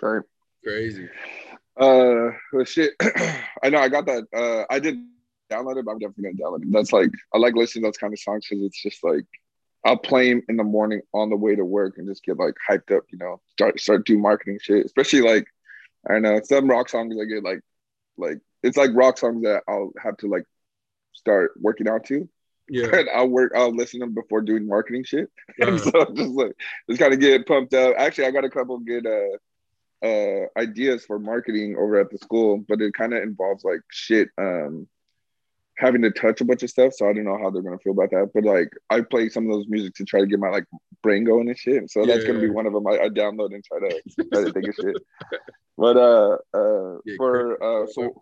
Right. 0.01 0.23
Crazy. 0.63 1.09
Uh, 1.77 2.31
well, 2.51 2.65
shit. 2.65 2.93
I 3.63 3.69
know 3.69 3.79
I 3.79 3.89
got 3.89 4.05
that. 4.05 4.25
Uh, 4.33 4.65
I 4.73 4.79
did 4.79 4.97
download 5.51 5.77
it, 5.77 5.85
but 5.85 5.91
I'm 5.91 5.99
definitely 5.99 6.33
gonna 6.33 6.51
download 6.51 6.63
it. 6.63 6.71
That's 6.71 6.93
like 6.93 7.09
I 7.33 7.37
like 7.37 7.55
listening 7.55 7.83
to 7.83 7.87
those 7.87 7.97
kind 7.97 8.13
of 8.13 8.19
songs 8.19 8.45
because 8.49 8.63
it's 8.63 8.81
just 8.81 9.03
like 9.03 9.25
I'll 9.85 9.97
play 9.97 10.29
them 10.29 10.43
in 10.47 10.57
the 10.57 10.63
morning 10.63 11.01
on 11.13 11.29
the 11.29 11.35
way 11.35 11.55
to 11.55 11.65
work 11.65 11.97
and 11.97 12.07
just 12.07 12.23
get 12.23 12.37
like 12.37 12.55
hyped 12.69 12.95
up. 12.95 13.03
You 13.11 13.17
know, 13.17 13.41
start 13.51 13.79
start 13.79 14.05
do 14.05 14.17
marketing 14.17 14.59
shit. 14.61 14.85
Especially 14.85 15.21
like 15.21 15.45
I 16.09 16.13
don't 16.13 16.21
know 16.21 16.39
some 16.43 16.69
rock 16.69 16.89
songs 16.89 17.15
I 17.21 17.25
get 17.25 17.43
like 17.43 17.61
like 18.17 18.39
it's 18.61 18.77
like 18.77 18.91
rock 18.93 19.17
songs 19.17 19.43
that 19.43 19.63
I'll 19.67 19.91
have 20.01 20.17
to 20.17 20.27
like 20.27 20.45
start 21.13 21.51
working 21.59 21.87
out 21.87 22.05
to. 22.05 22.29
Yeah. 22.69 22.87
And 22.93 23.09
I'll 23.13 23.27
work, 23.29 23.51
I'll 23.55 23.75
listen 23.75 23.99
to 23.99 24.05
them 24.05 24.13
before 24.15 24.41
doing 24.41 24.67
marketing 24.67 25.03
shit. 25.03 25.29
And 25.59 25.79
Uh-huh. 25.79 26.05
so 26.07 26.13
just 26.13 26.31
like 26.31 26.53
just 26.89 26.99
kind 26.99 27.13
of 27.13 27.19
get 27.19 27.45
pumped 27.47 27.73
up. 27.73 27.95
Actually, 27.97 28.27
I 28.27 28.31
got 28.31 28.45
a 28.45 28.49
couple 28.49 28.77
good 28.79 29.05
uh 29.05 30.05
uh 30.05 30.45
ideas 30.57 31.05
for 31.05 31.17
marketing 31.19 31.75
over 31.77 31.99
at 31.99 32.09
the 32.09 32.17
school, 32.17 32.63
but 32.67 32.81
it 32.81 32.93
kind 32.93 33.13
of 33.13 33.23
involves 33.23 33.63
like 33.63 33.81
shit 33.91 34.29
um 34.37 34.87
having 35.77 36.03
to 36.03 36.11
touch 36.11 36.39
a 36.39 36.45
bunch 36.45 36.61
of 36.61 36.69
stuff. 36.69 36.93
So 36.93 37.09
I 37.09 37.13
don't 37.13 37.23
know 37.25 37.37
how 37.41 37.49
they're 37.49 37.61
gonna 37.63 37.79
feel 37.79 37.93
about 37.93 38.11
that. 38.11 38.31
But 38.33 38.43
like 38.43 38.69
I 38.89 39.01
play 39.01 39.29
some 39.29 39.45
of 39.45 39.51
those 39.51 39.65
music 39.67 39.93
to 39.95 40.05
try 40.05 40.19
to 40.19 40.27
get 40.27 40.39
my 40.39 40.49
like 40.49 40.65
brain 41.01 41.23
going 41.23 41.47
and 41.49 41.57
shit. 41.57 41.89
So 41.89 42.05
that's 42.05 42.23
gonna 42.25 42.39
be 42.39 42.47
Yeah. 42.47 42.53
one 42.53 42.65
of 42.67 42.73
them 42.73 42.85
I, 42.87 42.99
I 42.99 43.09
download 43.09 43.53
and 43.55 43.63
try 43.63 43.79
to 43.79 44.01
try 44.31 44.43
to 44.43 44.51
think 44.53 44.67
of 44.69 44.75
shit. 44.75 44.95
But 45.77 45.97
uh 45.97 46.37
uh 46.53 46.97
Yeah, 47.05 47.15
for 47.17 47.63
uh 47.63 47.87
so 47.87 48.13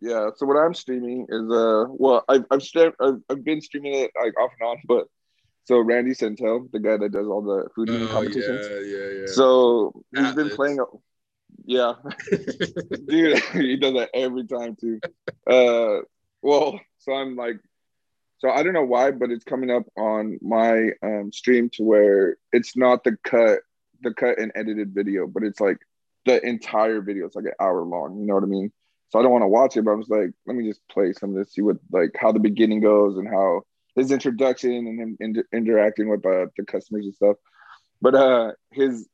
yeah, 0.00 0.30
so 0.36 0.46
what 0.46 0.56
I'm 0.56 0.74
streaming 0.74 1.26
is 1.28 1.50
uh 1.50 1.84
well 1.88 2.24
I've 2.28 2.44
I've, 2.50 2.62
st- 2.62 2.94
I've 3.00 3.20
I've 3.30 3.44
been 3.44 3.60
streaming 3.60 3.94
it 3.94 4.10
like 4.20 4.38
off 4.38 4.50
and 4.60 4.68
on, 4.70 4.76
but 4.86 5.06
so 5.64 5.80
Randy 5.80 6.14
Santel, 6.14 6.68
the 6.72 6.80
guy 6.80 6.96
that 6.96 7.12
does 7.12 7.26
all 7.26 7.42
the 7.42 7.68
food 7.74 7.90
eating 7.90 8.08
Oh, 8.10 8.12
competitions. 8.12 8.68
yeah, 8.70 8.80
yeah, 8.80 9.08
yeah. 9.20 9.26
So 9.26 10.02
he's 10.12 10.32
been 10.32 10.46
Atlas. 10.46 10.56
playing 10.56 10.78
yeah, 11.66 11.94
dude, 13.08 13.38
he 13.52 13.76
does 13.76 13.94
that 13.94 14.10
every 14.14 14.46
time 14.46 14.76
too. 14.80 15.00
Uh 15.50 16.00
well, 16.42 16.80
so 16.98 17.12
I'm 17.12 17.36
like 17.36 17.56
so 18.38 18.50
I 18.50 18.62
don't 18.62 18.72
know 18.72 18.84
why, 18.84 19.10
but 19.10 19.30
it's 19.30 19.44
coming 19.44 19.70
up 19.70 19.84
on 19.96 20.38
my 20.42 20.90
um 21.02 21.32
stream 21.32 21.70
to 21.74 21.82
where 21.84 22.36
it's 22.52 22.76
not 22.76 23.04
the 23.04 23.16
cut 23.24 23.60
the 24.02 24.14
cut 24.14 24.38
and 24.38 24.52
edited 24.54 24.94
video, 24.94 25.26
but 25.26 25.42
it's 25.42 25.60
like 25.60 25.78
the 26.24 26.44
entire 26.46 27.00
video. 27.00 27.26
It's 27.26 27.36
like 27.36 27.46
an 27.46 27.52
hour 27.60 27.82
long, 27.82 28.18
you 28.20 28.26
know 28.26 28.34
what 28.34 28.44
I 28.44 28.46
mean? 28.46 28.72
So 29.10 29.18
I 29.18 29.22
don't 29.22 29.32
want 29.32 29.42
to 29.42 29.48
watch 29.48 29.76
it, 29.76 29.84
but 29.84 29.92
I 29.92 29.94
was 29.94 30.08
like, 30.08 30.30
let 30.46 30.56
me 30.56 30.68
just 30.68 30.86
play 30.88 31.12
some 31.12 31.30
of 31.30 31.36
this, 31.36 31.54
see 31.54 31.62
what 31.62 31.78
like 31.90 32.10
how 32.18 32.32
the 32.32 32.40
beginning 32.40 32.80
goes 32.80 33.16
and 33.16 33.26
how 33.26 33.62
his 33.96 34.10
introduction 34.10 34.70
and 34.72 35.00
him 35.00 35.16
inter- 35.20 35.48
interacting 35.52 36.08
with 36.08 36.24
uh, 36.26 36.46
the 36.56 36.64
customers 36.66 37.06
and 37.06 37.14
stuff. 37.14 37.36
But 38.00 38.14
uh 38.14 38.52
his 38.70 39.08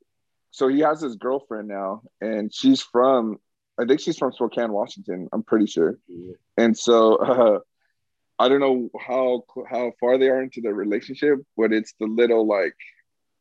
so 0.51 0.69
he 0.69 0.81
has 0.81 1.01
his 1.01 1.17
girlfriend 1.17 1.69
now, 1.69 2.03
and 2.21 2.53
she's 2.55 2.81
from 2.81 3.39
I 3.79 3.87
think 3.87 4.01
she's 4.01 4.19
from 4.19 4.33
Spokane, 4.33 4.73
Washington. 4.73 5.29
I'm 5.33 5.43
pretty 5.43 5.67
sure. 5.67 5.99
And 6.57 6.77
so 6.79 7.17
uh, 7.17 7.59
I 8.39 8.49
don't 8.49 8.61
know 8.61 8.91
how 9.01 9.45
how 9.69 9.93
far 10.01 10.19
they 10.19 10.29
are 10.29 10.43
into 10.43 10.61
their 10.61 10.75
relationship, 10.75 11.39
but 11.57 11.73
it's 11.73 11.95
the 11.99 12.07
little 12.07 12.47
like 12.47 12.75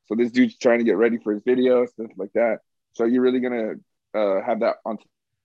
so 0.06 0.16
this 0.16 0.32
dude's 0.32 0.58
trying 0.58 0.80
to 0.80 0.86
get 0.86 0.98
ready 0.98 1.18
for 1.18 1.34
his 1.34 1.44
video, 1.44 1.86
stuff 1.86 2.12
like 2.18 2.34
that. 2.34 2.60
So 2.94 3.06
you're 3.06 3.22
really 3.22 3.40
gonna 3.40 3.74
uh, 4.14 4.42
have 4.44 4.60
that 4.62 4.78
on 4.86 4.98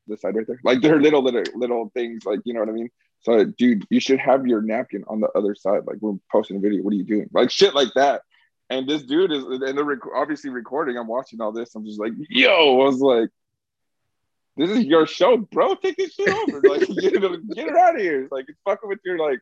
the 0.08 0.16
side 0.16 0.36
right 0.36 0.46
there, 0.46 0.60
like 0.64 0.80
they're 0.80 1.00
little 1.00 1.22
little 1.22 1.44
little 1.54 1.90
things, 1.94 2.24
like 2.24 2.40
you 2.44 2.54
know 2.54 2.60
what 2.60 2.68
I 2.68 2.72
mean. 2.72 2.90
So, 3.20 3.44
dude, 3.44 3.84
you 3.90 4.00
should 4.00 4.20
have 4.20 4.46
your 4.46 4.62
napkin 4.62 5.04
on 5.08 5.20
the 5.20 5.28
other 5.34 5.54
side. 5.54 5.82
Like 5.86 5.98
we're 6.00 6.18
posting 6.30 6.56
a 6.56 6.60
video. 6.60 6.82
What 6.82 6.92
are 6.92 6.96
you 6.96 7.04
doing? 7.04 7.28
Like 7.32 7.50
shit 7.50 7.74
like 7.74 7.92
that. 7.94 8.22
And 8.70 8.88
this 8.88 9.02
dude 9.02 9.32
is, 9.32 9.44
and 9.44 9.62
they're 9.62 9.84
rec- 9.84 10.14
obviously 10.14 10.50
recording. 10.50 10.98
I'm 10.98 11.06
watching 11.06 11.40
all 11.40 11.52
this. 11.52 11.74
I'm 11.74 11.86
just 11.86 11.98
like, 11.98 12.12
yo, 12.28 12.80
I 12.80 12.84
was 12.84 13.00
like, 13.00 13.30
this 14.56 14.70
is 14.70 14.84
your 14.84 15.06
show, 15.06 15.38
bro. 15.38 15.74
Take 15.76 15.96
this 15.96 16.14
shit 16.14 16.28
over. 16.28 16.60
Like, 16.60 16.80
get 17.00 17.14
it, 17.14 17.54
get 17.54 17.68
it 17.68 17.76
out 17.76 17.94
of 17.94 18.00
here. 18.00 18.28
Like, 18.30 18.44
it's 18.48 18.58
fucking 18.64 18.88
with 18.88 18.98
your 19.04 19.18
like, 19.18 19.40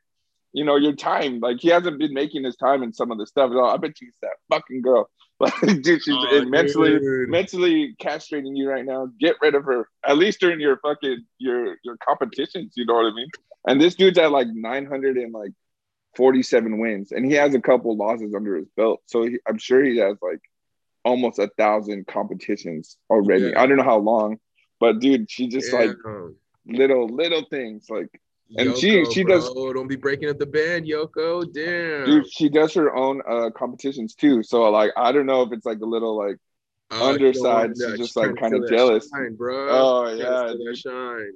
you 0.57 0.65
know, 0.65 0.77
your 0.77 0.95
time. 0.95 1.39
Like, 1.41 1.59
he 1.61 1.69
hasn't 1.69 1.99
been 1.99 2.15
making 2.15 2.43
his 2.45 2.57
time 2.57 2.83
in 2.83 2.93
some 2.93 3.11
of 3.13 3.19
the 3.19 3.27
stuff. 3.27 3.51
Oh, 3.53 3.65
I 3.67 3.77
bet 3.77 4.01
you 4.01 4.09
it's 4.09 4.17
that 4.23 4.37
fucking 4.51 4.83
girl. 4.83 5.09
Like, 5.39 5.53
dude, 5.61 6.03
she's 6.03 6.15
Oh, 6.17 6.45
mentally 6.47 6.99
dude. 6.99 7.29
mentally 7.29 7.95
castrating 8.03 8.57
you 8.57 8.71
right 8.71 8.87
now. 8.87 9.11
Get 9.21 9.37
rid 9.43 9.55
of 9.55 9.65
her. 9.65 9.87
At 10.03 10.17
least 10.17 10.41
during 10.41 10.61
your 10.61 10.79
fucking 10.79 11.27
your 11.37 11.77
your 11.85 11.99
competitions. 11.99 12.73
You 12.75 12.87
know 12.87 12.95
what 12.95 13.13
I 13.13 13.15
mean? 13.15 13.29
And 13.69 13.79
this 13.79 13.95
dude's 13.97 14.17
at 14.17 14.33
like 14.33 14.47
900 14.49 15.19
and 15.19 15.35
like 15.35 15.53
47 16.17 16.79
wins, 16.79 17.13
and 17.13 17.27
he 17.27 17.33
has 17.35 17.55
a 17.55 17.61
couple 17.61 17.95
losses 17.99 18.35
under 18.35 18.57
his 18.57 18.69
belt. 18.79 19.03
So 19.05 19.25
he, 19.25 19.39
I'm 19.47 19.59
sure 19.59 19.85
he 19.85 19.99
has 19.99 20.17
like 20.23 20.41
almost 21.05 21.39
a 21.39 21.51
thousand 21.59 22.07
competitions 22.07 22.97
already. 23.11 23.49
Yeah. 23.51 23.61
I 23.61 23.67
don't 23.67 23.77
know 23.77 23.83
how 23.85 23.99
long, 23.99 24.39
but 24.81 25.01
dude, 25.01 25.31
she 25.31 25.49
just 25.49 25.71
like 25.71 25.91
Damn. 26.03 26.35
little 26.67 27.09
little 27.09 27.45
things 27.51 27.91
like 27.91 28.09
and 28.57 28.71
Yoko, 28.71 28.81
she- 28.81 29.05
she 29.13 29.25
does 29.25 29.53
don't 29.53 29.89
be 29.89 29.97
breaking 29.97 30.29
up 30.29 30.39
the 30.39 30.47
band, 30.47 30.87
Yoko. 30.87 31.45
Damn. 31.53 32.05
dude 32.05 32.33
she 32.33 32.49
does 32.49 32.73
her 32.75 32.95
own 32.95 33.21
uh 33.29 33.51
competitions 33.51 34.15
too 34.15 34.43
so 34.43 34.71
like 34.71 34.93
i 34.97 35.11
don't 35.13 35.27
know 35.27 35.43
if 35.43 35.53
it's 35.53 35.67
like 35.67 35.81
a 35.81 35.87
little 35.87 36.17
like 36.17 36.37
Oh, 36.91 37.11
underside, 37.11 37.71
she's 37.77 37.99
just, 37.99 38.17
like, 38.17 38.37
kinda 38.37 38.65
jealous. 38.69 39.11
Shine, 39.13 39.35
bro. 39.35 39.69
Oh, 39.71 40.15
yeah, 40.15 40.53
that 40.53 40.77
shine. 40.77 41.33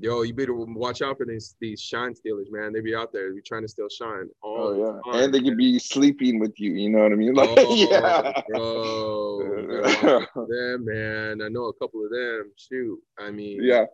Yo, 0.00 0.22
you 0.22 0.34
better 0.34 0.54
watch 0.54 1.02
out 1.02 1.18
for 1.18 1.26
these 1.26 1.54
these 1.60 1.80
shine 1.80 2.14
stealers, 2.14 2.48
man. 2.50 2.72
They 2.72 2.80
be 2.80 2.96
out 2.96 3.12
there, 3.12 3.32
be 3.32 3.40
trying 3.42 3.62
to 3.62 3.68
steal 3.68 3.88
shine. 3.88 4.28
oh 4.42 4.72
the 4.72 4.78
yeah 4.80 5.12
time, 5.12 5.24
and 5.24 5.34
they 5.34 5.40
could 5.40 5.56
be 5.56 5.78
sleeping 5.78 6.40
with 6.40 6.58
you 6.58 6.72
you 6.72 6.90
know 6.90 6.98
what 7.00 7.12
i 7.12 7.14
mean 7.14 7.32
like 7.34 7.48
oh, 7.56 7.74
yeah 7.74 8.32
bro. 8.48 9.38
You 9.38 9.46
gotta 9.52 9.82
watch 9.82 10.04
out 10.04 10.28
for 10.32 10.46
them, 10.48 10.84
man. 10.84 11.42
I 11.42 11.48
know 11.48 11.66
a 11.66 11.72
couple 11.74 12.04
of 12.04 12.10
them. 12.10 12.50
Shoot, 12.56 13.00
I 13.18 13.30
mean, 13.30 13.62
yeah 13.62 13.86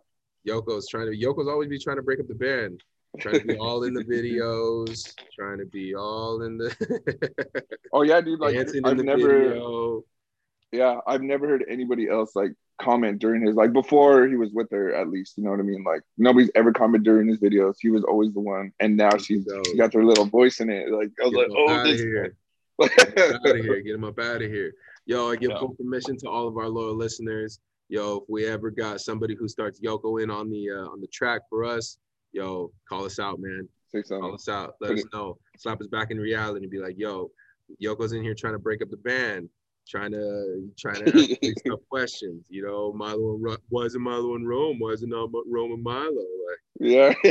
Yoko's 0.47 0.87
trying 0.87 1.11
to. 1.11 1.17
Yoko's 1.17 1.47
always 1.47 1.69
be 1.69 1.79
trying 1.79 1.97
to 1.97 2.03
break 2.03 2.19
up 2.19 2.27
the 2.27 2.35
band. 2.35 2.83
Trying 3.19 3.41
to 3.41 3.45
be 3.45 3.57
all 3.57 3.83
in 3.83 3.93
the 3.93 4.03
videos. 4.05 5.13
Trying 5.37 5.57
to 5.59 5.65
be 5.65 5.95
all 5.95 6.43
in 6.43 6.57
the 6.57 6.75
oh 7.93 8.03
yeah 8.03 8.21
dude 8.21 8.39
like 8.39 8.55
i've 8.55 8.71
the 8.97 9.03
never 9.03 9.39
video. 9.39 10.03
yeah 10.71 10.99
i've 11.07 11.21
never 11.21 11.47
heard 11.47 11.65
anybody 11.69 12.07
else 12.09 12.35
like 12.35 12.53
comment 12.81 13.19
during 13.19 13.45
his 13.45 13.55
like 13.55 13.73
before 13.73 14.27
he 14.27 14.35
was 14.35 14.49
with 14.53 14.69
her 14.71 14.93
at 14.95 15.09
least 15.09 15.37
you 15.37 15.43
know 15.43 15.51
what 15.51 15.59
i 15.59 15.63
mean 15.63 15.83
like 15.83 16.01
nobody's 16.17 16.49
ever 16.55 16.71
commented 16.73 17.03
during 17.03 17.27
his 17.27 17.37
videos 17.37 17.75
he 17.79 17.89
was 17.89 18.03
always 18.03 18.33
the 18.33 18.39
one 18.39 18.71
and 18.79 18.97
now 18.97 19.15
she's 19.17 19.47
she 19.67 19.77
got 19.77 19.91
their 19.91 20.03
little 20.03 20.25
voice 20.25 20.59
in 20.59 20.69
it 20.69 20.89
like 20.89 21.09
i 21.21 21.25
was 21.25 21.33
Get 21.33 21.49
like 21.49 21.51
oh 21.55 21.83
this 21.83 22.01
here. 22.01 22.35
Get 22.97 23.17
him 23.17 23.35
out 23.35 23.45
of 23.45 23.57
here. 23.57 23.81
Get 23.81 23.93
him 23.95 24.03
up 24.03 24.17
out 24.17 24.41
of 24.41 24.49
here. 24.49 24.73
Yo, 25.05 25.29
I 25.29 25.35
give 25.35 25.51
full 25.51 25.75
permission 25.75 26.17
to 26.17 26.29
all 26.29 26.47
of 26.47 26.57
our 26.57 26.67
loyal 26.67 26.95
listeners. 26.95 27.59
Yo, 27.91 28.19
if 28.19 28.23
we 28.29 28.45
ever 28.45 28.71
got 28.71 29.01
somebody 29.01 29.35
who 29.35 29.49
starts 29.49 29.81
Yoko 29.81 30.23
in 30.23 30.31
on 30.31 30.49
the 30.49 30.69
uh, 30.71 30.87
on 30.87 31.01
the 31.01 31.07
track 31.07 31.41
for 31.49 31.65
us, 31.65 31.97
yo, 32.31 32.71
call 32.87 33.03
us 33.03 33.19
out, 33.19 33.37
man. 33.41 33.67
Say 33.89 34.01
Call 34.01 34.33
us 34.33 34.47
out. 34.47 34.75
Let 34.79 34.93
us 34.93 35.03
know. 35.11 35.37
Slap 35.57 35.81
us 35.81 35.87
back 35.87 36.09
in 36.09 36.17
reality 36.17 36.63
and 36.63 36.71
be 36.71 36.79
like, 36.79 36.95
yo, 36.97 37.31
Yoko's 37.83 38.13
in 38.13 38.23
here 38.23 38.33
trying 38.33 38.53
to 38.53 38.59
break 38.59 38.81
up 38.81 38.89
the 38.91 38.95
band, 38.95 39.49
trying 39.89 40.13
to 40.13 40.69
trying 40.79 41.03
to 41.03 41.27
ask 41.43 41.63
tough 41.67 41.81
questions. 41.89 42.45
You 42.47 42.65
know, 42.65 42.93
Milo 42.93 43.33
and 43.33 43.43
Ro- 43.43 43.57
why 43.67 43.83
is 43.83 43.93
it 43.93 43.99
Milo 43.99 44.37
in 44.37 44.47
Rome? 44.47 44.79
Why 44.79 44.91
is 44.91 45.03
it 45.03 45.09
not 45.09 45.29
Mo- 45.29 45.43
Rome 45.45 45.73
and 45.73 45.83
Milo? 45.83 46.13
Like, 46.15 46.59
yeah 46.79 47.13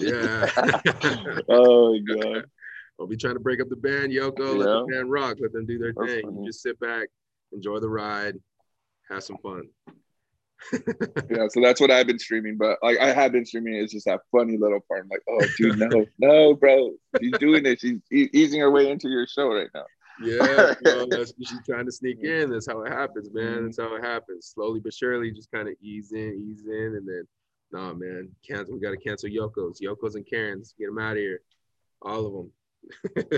yeah 0.00 0.46
yeah. 0.64 0.64
oh 1.48 1.96
god 2.08 2.42
Don't 2.98 3.08
be 3.08 3.16
trying 3.16 3.34
to 3.34 3.40
break 3.40 3.60
up 3.60 3.68
the 3.68 3.76
band, 3.76 4.10
Yoko. 4.10 4.58
Let 4.58 4.66
the 4.66 4.86
band 4.90 5.12
rock. 5.12 5.36
Let 5.40 5.52
them 5.52 5.64
do 5.64 5.78
their 5.78 5.92
That's 5.96 6.12
thing. 6.12 6.38
You 6.40 6.46
just 6.46 6.62
sit 6.62 6.80
back, 6.80 7.06
enjoy 7.52 7.78
the 7.78 7.88
ride, 7.88 8.34
have 9.10 9.22
some 9.24 9.38
fun. 9.38 9.64
yeah, 11.30 11.46
so 11.48 11.60
that's 11.62 11.80
what 11.80 11.90
I've 11.90 12.06
been 12.06 12.18
streaming. 12.18 12.56
But 12.56 12.78
like 12.82 12.98
I 12.98 13.12
have 13.12 13.32
been 13.32 13.46
streaming, 13.46 13.74
it's 13.76 13.92
just 13.92 14.06
that 14.06 14.20
funny 14.30 14.56
little 14.58 14.80
part. 14.80 15.04
I'm 15.04 15.08
like, 15.08 15.22
oh, 15.28 15.40
dude, 15.56 15.78
no, 15.78 16.04
no, 16.18 16.54
bro, 16.54 16.90
she's 17.20 17.32
doing 17.38 17.64
it. 17.66 17.80
She's 17.80 17.98
easing 18.10 18.60
her 18.60 18.70
way 18.70 18.90
into 18.90 19.08
your 19.08 19.26
show 19.26 19.48
right 19.48 19.70
now. 19.74 19.84
Yeah, 20.22 20.74
bro, 20.82 21.06
that's 21.10 21.32
what 21.36 21.48
she's 21.48 21.64
trying 21.66 21.86
to 21.86 21.92
sneak 21.92 22.18
Mm-hmm. 22.22 22.42
in. 22.42 22.50
That's 22.50 22.66
how 22.66 22.82
it 22.82 22.92
happens, 22.92 23.30
man. 23.32 23.64
That's 23.64 23.78
how 23.80 23.94
it 23.96 24.04
happens. 24.04 24.52
Slowly 24.54 24.80
but 24.80 24.92
surely, 24.92 25.30
just 25.30 25.50
kind 25.50 25.66
of 25.68 25.74
ease 25.80 26.12
in, 26.12 26.46
ease 26.50 26.64
in, 26.66 26.96
and 26.96 27.08
then, 27.08 27.26
nah, 27.72 27.94
man, 27.94 28.28
cancel. 28.46 28.74
We 28.74 28.80
got 28.80 28.90
to 28.90 28.98
cancel 28.98 29.30
Yoko's, 29.30 29.80
Yoko's 29.80 30.14
and 30.16 30.26
Karens. 30.26 30.74
Get 30.78 30.86
them 30.88 30.98
out 30.98 31.12
of 31.12 31.18
here, 31.18 31.40
all 32.02 32.26
of 32.26 32.32
them. 32.34 33.28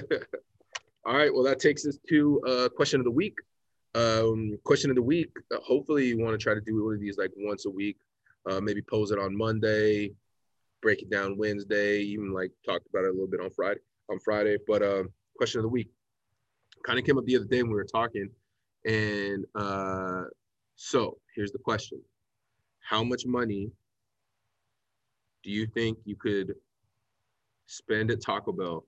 all 1.07 1.14
right. 1.16 1.32
Well, 1.32 1.44
that 1.44 1.61
takes 1.61 1.86
us 1.86 1.99
to 2.09 2.40
uh, 2.49 2.68
question 2.70 3.01
of 3.01 3.05
the 3.05 3.11
week. 3.12 3.36
Um, 3.95 4.59
question 4.64 4.90
of 4.90 4.97
the 4.97 5.03
week. 5.03 5.30
Uh, 5.53 5.59
hopefully, 5.62 6.07
you 6.07 6.18
want 6.18 6.38
to 6.38 6.43
try 6.43 6.55
to 6.55 6.61
do 6.61 6.84
one 6.84 6.95
of 6.95 7.01
these 7.01 7.18
like 7.18 7.30
once 7.36 7.66
a 7.66 7.70
week. 7.70 7.99
Uh, 8.49 8.61
maybe 8.61 8.82
pose 8.82 9.11
it 9.11 9.18
on 9.18 9.36
Monday, 9.36 10.12
break 10.80 11.03
it 11.03 11.11
down 11.11 11.36
Wednesday, 11.38 12.01
even 12.01 12.32
like 12.32 12.51
talked 12.66 12.86
about 12.88 13.05
it 13.05 13.09
a 13.09 13.12
little 13.12 13.28
bit 13.28 13.40
on 13.40 13.51
Friday. 13.51 13.80
On 14.11 14.18
Friday, 14.18 14.57
but 14.66 14.82
uh, 14.82 15.05
question 15.36 15.61
of 15.61 15.62
the 15.62 15.68
week 15.68 15.88
kind 16.84 16.99
of 16.99 17.05
came 17.05 17.18
up 17.18 17.24
the 17.24 17.36
other 17.36 17.45
day 17.45 17.62
when 17.62 17.70
we 17.70 17.76
were 17.76 17.84
talking, 17.84 18.28
and 18.84 19.45
uh, 19.55 20.24
so 20.76 21.18
here's 21.34 21.53
the 21.53 21.59
question: 21.59 22.01
How 22.80 23.05
much 23.05 23.24
money 23.26 23.70
do 25.43 25.51
you 25.51 25.66
think 25.66 25.99
you 26.05 26.16
could 26.16 26.55
spend 27.66 28.11
at 28.11 28.20
Taco 28.20 28.53
Bell 28.53 28.84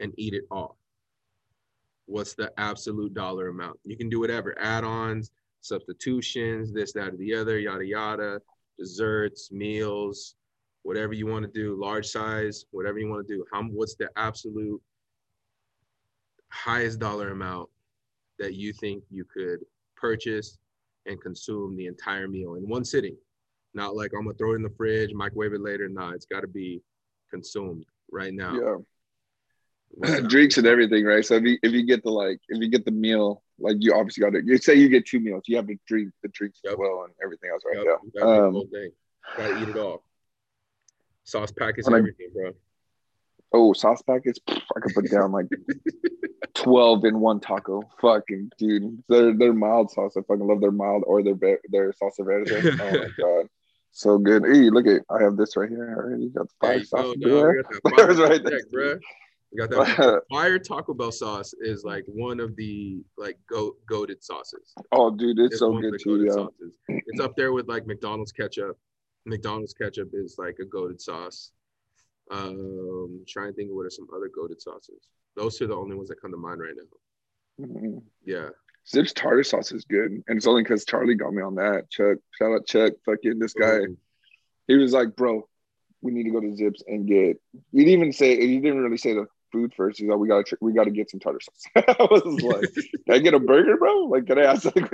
and 0.00 0.12
eat 0.16 0.34
it 0.34 0.44
off? 0.50 0.76
What's 2.08 2.34
the 2.34 2.50
absolute 2.58 3.14
dollar 3.14 3.48
amount? 3.48 3.78
You 3.84 3.96
can 3.96 4.08
do 4.08 4.18
whatever 4.18 4.56
add-ons, 4.58 5.30
substitutions, 5.60 6.72
this, 6.72 6.92
that, 6.94 7.12
or 7.12 7.16
the 7.16 7.34
other, 7.34 7.58
yada 7.58 7.84
yada, 7.84 8.40
desserts, 8.78 9.52
meals, 9.52 10.34
whatever 10.82 11.12
you 11.12 11.26
want 11.26 11.44
to 11.44 11.50
do, 11.52 11.78
large 11.78 12.06
size, 12.06 12.64
whatever 12.70 12.98
you 12.98 13.08
want 13.08 13.26
to 13.26 13.34
do. 13.34 13.44
How 13.52 13.62
what's 13.64 13.94
the 13.94 14.08
absolute 14.16 14.80
highest 16.50 16.98
dollar 16.98 17.30
amount 17.30 17.68
that 18.38 18.54
you 18.54 18.72
think 18.72 19.04
you 19.10 19.24
could 19.24 19.58
purchase 19.96 20.58
and 21.04 21.20
consume 21.20 21.76
the 21.76 21.86
entire 21.86 22.26
meal 22.26 22.54
in 22.54 22.66
one 22.68 22.84
sitting? 22.84 23.16
Not 23.74 23.94
like 23.94 24.12
I'm 24.16 24.24
gonna 24.24 24.38
throw 24.38 24.52
it 24.52 24.56
in 24.56 24.62
the 24.62 24.70
fridge, 24.70 25.12
microwave 25.12 25.52
it 25.52 25.60
later. 25.60 25.88
No, 25.90 26.08
it's 26.10 26.26
got 26.26 26.40
to 26.40 26.48
be 26.48 26.80
consumed 27.30 27.84
right 28.10 28.32
now. 28.32 28.54
Yeah. 28.54 28.76
Drinks 30.28 30.58
and 30.58 30.66
everything, 30.66 31.04
right? 31.04 31.24
So 31.24 31.34
if 31.34 31.44
you 31.44 31.58
if 31.62 31.72
you 31.72 31.84
get 31.84 32.02
the 32.02 32.10
like 32.10 32.40
if 32.48 32.60
you 32.60 32.68
get 32.68 32.84
the 32.84 32.90
meal, 32.90 33.42
like 33.58 33.76
you 33.80 33.94
obviously 33.94 34.22
got 34.22 34.30
to 34.30 34.42
you 34.44 34.58
say 34.58 34.74
you 34.74 34.88
get 34.88 35.06
two 35.06 35.20
meals, 35.20 35.44
you 35.46 35.56
have 35.56 35.66
to 35.66 35.76
drink 35.86 36.12
the 36.22 36.28
drinks 36.28 36.60
yep. 36.62 36.74
as 36.74 36.78
well 36.78 37.04
and 37.04 37.14
everything 37.22 37.50
else, 37.50 37.62
right? 37.66 37.84
Yep. 37.84 37.98
Yeah. 38.14 38.22
Um, 38.22 38.62
gotta 39.36 39.62
eat 39.62 39.68
it 39.68 39.76
all. 39.76 40.04
Sauce 41.24 41.50
packets 41.50 41.86
and 41.86 41.96
everything, 41.96 42.28
bro. 42.32 42.52
Oh, 43.52 43.72
sauce 43.72 44.02
packets! 44.02 44.38
I 44.48 44.80
could 44.80 44.94
put 44.94 45.10
down 45.10 45.32
like 45.32 45.46
twelve 46.54 47.04
in 47.04 47.18
one 47.18 47.40
taco. 47.40 47.82
Fucking 48.00 48.50
dude, 48.58 49.02
they're 49.08 49.36
they're 49.36 49.54
mild 49.54 49.90
sauce. 49.90 50.16
I 50.16 50.20
fucking 50.20 50.46
love 50.46 50.60
their 50.60 50.70
mild 50.70 51.04
or 51.06 51.22
their 51.22 51.34
their 51.70 51.92
salsa 51.92 52.24
verde. 52.24 52.54
Oh 52.80 52.90
my 52.90 53.08
god, 53.18 53.48
so 53.90 54.18
good. 54.18 54.44
Hey, 54.44 54.68
look 54.70 54.86
at 54.86 55.02
I 55.10 55.22
have 55.22 55.36
this 55.36 55.56
right 55.56 55.68
here. 55.68 55.94
already 55.96 56.28
got 56.28 56.48
the 56.48 56.54
fire 56.60 56.84
sauce. 56.84 57.14
No, 57.16 57.42
right 57.84 58.44
there, 58.44 58.62
bro. 58.70 58.98
We 59.52 59.58
got 59.58 59.70
that 59.70 60.22
fire 60.30 60.58
Taco 60.58 60.92
Bell 60.92 61.10
sauce 61.10 61.54
is 61.60 61.82
like 61.82 62.04
one 62.06 62.38
of 62.38 62.54
the 62.56 63.00
like 63.16 63.38
go 63.48 63.76
goaded 63.88 64.22
sauces. 64.22 64.74
Oh, 64.92 65.10
dude, 65.10 65.38
it's, 65.38 65.54
it's 65.54 65.58
so 65.60 65.72
good 65.78 65.98
too. 66.02 66.24
Yeah. 66.24 66.32
Sauces. 66.32 66.72
It's 66.88 67.20
up 67.20 67.34
there 67.36 67.52
with 67.52 67.66
like 67.68 67.86
McDonald's 67.86 68.32
ketchup. 68.32 68.78
McDonald's 69.24 69.74
ketchup 69.74 70.10
is 70.12 70.36
like 70.38 70.58
a 70.60 70.64
goaded 70.64 71.00
sauce. 71.00 71.52
Um, 72.30 73.24
trying 73.26 73.48
to 73.48 73.52
think 73.54 73.70
of 73.70 73.76
what 73.76 73.86
are 73.86 73.90
some 73.90 74.06
other 74.14 74.28
goaded 74.28 74.60
sauces. 74.60 75.08
Those 75.34 75.60
are 75.62 75.66
the 75.66 75.76
only 75.76 75.96
ones 75.96 76.10
that 76.10 76.20
come 76.20 76.30
to 76.30 76.36
mind 76.36 76.60
right 76.60 76.74
now. 76.76 77.66
Mm-hmm. 77.66 77.98
Yeah. 78.26 78.50
Zip's 78.86 79.12
tartar 79.12 79.44
sauce 79.44 79.72
is 79.72 79.84
good, 79.84 80.10
and 80.10 80.36
it's 80.36 80.46
only 80.46 80.62
because 80.62 80.84
Charlie 80.84 81.14
got 81.14 81.32
me 81.32 81.42
on 81.42 81.54
that. 81.56 81.90
Chuck, 81.90 82.18
shout 82.38 82.52
out 82.52 82.66
Chuck, 82.66 82.94
fucking 83.04 83.38
this 83.38 83.52
guy. 83.52 83.80
He 84.66 84.76
was 84.76 84.92
like, 84.92 85.14
"Bro, 85.14 85.46
we 86.00 86.10
need 86.10 86.24
to 86.24 86.30
go 86.30 86.40
to 86.40 86.56
Zip's 86.56 86.82
and 86.86 87.06
get." 87.06 87.38
He 87.72 87.78
didn't 87.78 87.92
even 87.92 88.12
say. 88.12 88.40
He 88.40 88.58
didn't 88.58 88.82
really 88.82 88.96
say 88.96 89.12
the 89.12 89.26
food 89.50 89.72
first. 89.76 89.98
He's 89.98 90.08
like, 90.08 90.18
"We 90.18 90.28
gotta, 90.28 90.56
we 90.60 90.72
gotta 90.72 90.90
get 90.90 91.10
some 91.10 91.20
tartar 91.20 91.40
sauce." 91.40 91.64
I 91.76 92.06
was 92.10 92.42
like, 92.42 92.74
"Can 92.74 93.14
I 93.14 93.18
get 93.18 93.34
a 93.34 93.40
burger, 93.40 93.76
bro? 93.76 94.04
Like, 94.04 94.26
can 94.26 94.38
I 94.38 94.44
ask 94.44 94.64
like 94.64 94.76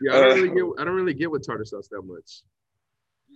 Yeah, 0.00 0.12
I 0.16 0.20
don't 0.20 0.34
really 0.34 0.48
get. 0.48 0.64
I 0.78 0.84
don't 0.84 0.94
really 0.94 1.14
get 1.14 1.30
with 1.30 1.46
tartar 1.46 1.64
sauce 1.64 1.88
that 1.88 2.02
much. 2.02 2.42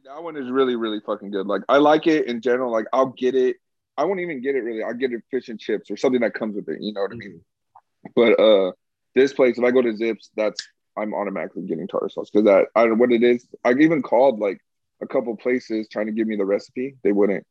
That 0.05 0.23
one 0.23 0.37
is 0.37 0.51
really, 0.51 0.77
really 0.77 1.01
fucking 1.01 1.31
good. 1.31 1.47
Like, 1.47 1.63
I 1.69 1.79
like 1.79 2.07
it 2.07 2.27
in 2.27 2.41
general. 2.41 2.71
Like, 2.71 2.87
I'll 2.93 3.15
get 3.17 3.35
it. 3.35 3.57
I 3.97 4.05
won't 4.05 4.21
even 4.21 4.43
get 4.43 4.55
it 4.55 4.61
really. 4.61 4.83
I'll 4.83 4.95
get 4.95 5.13
it 5.13 5.23
fish 5.31 5.49
and 5.49 5.59
chips 5.59 5.91
or 5.91 5.97
something 5.97 6.21
that 6.21 6.35
comes 6.35 6.57
with 6.57 6.69
it. 6.69 6.81
You 6.81 6.93
know 6.93 7.03
what 7.03 7.13
I 7.13 7.17
mean? 7.17 7.41
Mm-hmm. 7.41 8.11
But 8.15 8.43
uh 8.43 8.73
this 9.15 9.33
place, 9.33 9.57
if 9.57 9.65
I 9.65 9.71
go 9.71 9.81
to 9.81 9.97
Zip's, 9.97 10.31
that's 10.37 10.67
I'm 10.97 11.15
automatically 11.15 11.63
getting 11.63 11.89
tartar 11.89 12.09
sauce 12.09 12.31
because 12.31 12.45
that 12.47 12.67
I 12.75 12.81
don't 12.81 12.91
know 12.91 12.97
what 12.97 13.13
it 13.13 13.23
is. 13.23 13.47
I 13.65 13.73
even 13.73 14.03
called 14.03 14.41
like 14.41 14.59
a 15.03 15.07
couple 15.07 15.37
places 15.37 15.89
trying 15.91 16.07
to 16.07 16.13
give 16.13 16.27
me 16.27 16.37
the 16.37 16.45
recipe. 16.45 16.97
They 17.03 17.13
wouldn't. 17.13 17.47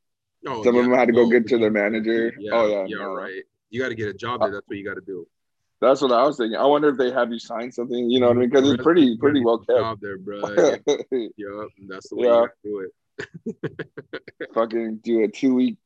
Oh, 0.45 0.63
Some 0.63 0.75
yeah. 0.75 0.81
of 0.81 0.87
them 0.87 0.95
had 0.95 1.07
to 1.07 1.13
go 1.13 1.21
oh, 1.21 1.29
get 1.29 1.47
to 1.47 1.57
their 1.57 1.71
manager. 1.71 2.33
Yeah, 2.37 2.51
oh 2.53 2.67
yeah, 2.67 2.85
yeah, 2.87 2.97
no. 2.97 3.13
right. 3.13 3.43
You 3.69 3.81
got 3.81 3.89
to 3.89 3.95
get 3.95 4.09
a 4.09 4.13
job 4.13 4.41
uh, 4.41 4.45
there. 4.45 4.55
That's 4.55 4.67
what 4.67 4.77
you 4.77 4.85
got 4.85 4.95
to 4.95 5.01
do. 5.01 5.27
That's 5.81 6.01
what 6.01 6.11
I 6.11 6.23
was 6.23 6.37
thinking. 6.37 6.57
I 6.57 6.65
wonder 6.65 6.89
if 6.89 6.97
they 6.97 7.11
have 7.11 7.31
you 7.31 7.39
sign 7.39 7.71
something. 7.71 8.09
You 8.09 8.19
know 8.19 8.27
what 8.27 8.37
I 8.37 8.39
mean? 8.41 8.49
Because 8.49 8.69
it's 8.69 8.81
pretty 8.81 9.17
pretty 9.17 9.43
well 9.43 9.57
kept. 9.57 9.79
Job 9.79 9.99
there, 10.01 10.17
bro. 10.17 10.39
yeah, 11.11 11.65
that's 11.89 12.09
the 12.09 12.15
way 12.15 12.27
yeah. 12.27 12.45
you 12.63 12.71
do 12.71 12.79
it. 12.79 12.91
Fucking 14.53 14.97
do 15.03 15.23
a 15.23 15.27
two 15.27 15.55
week 15.55 15.77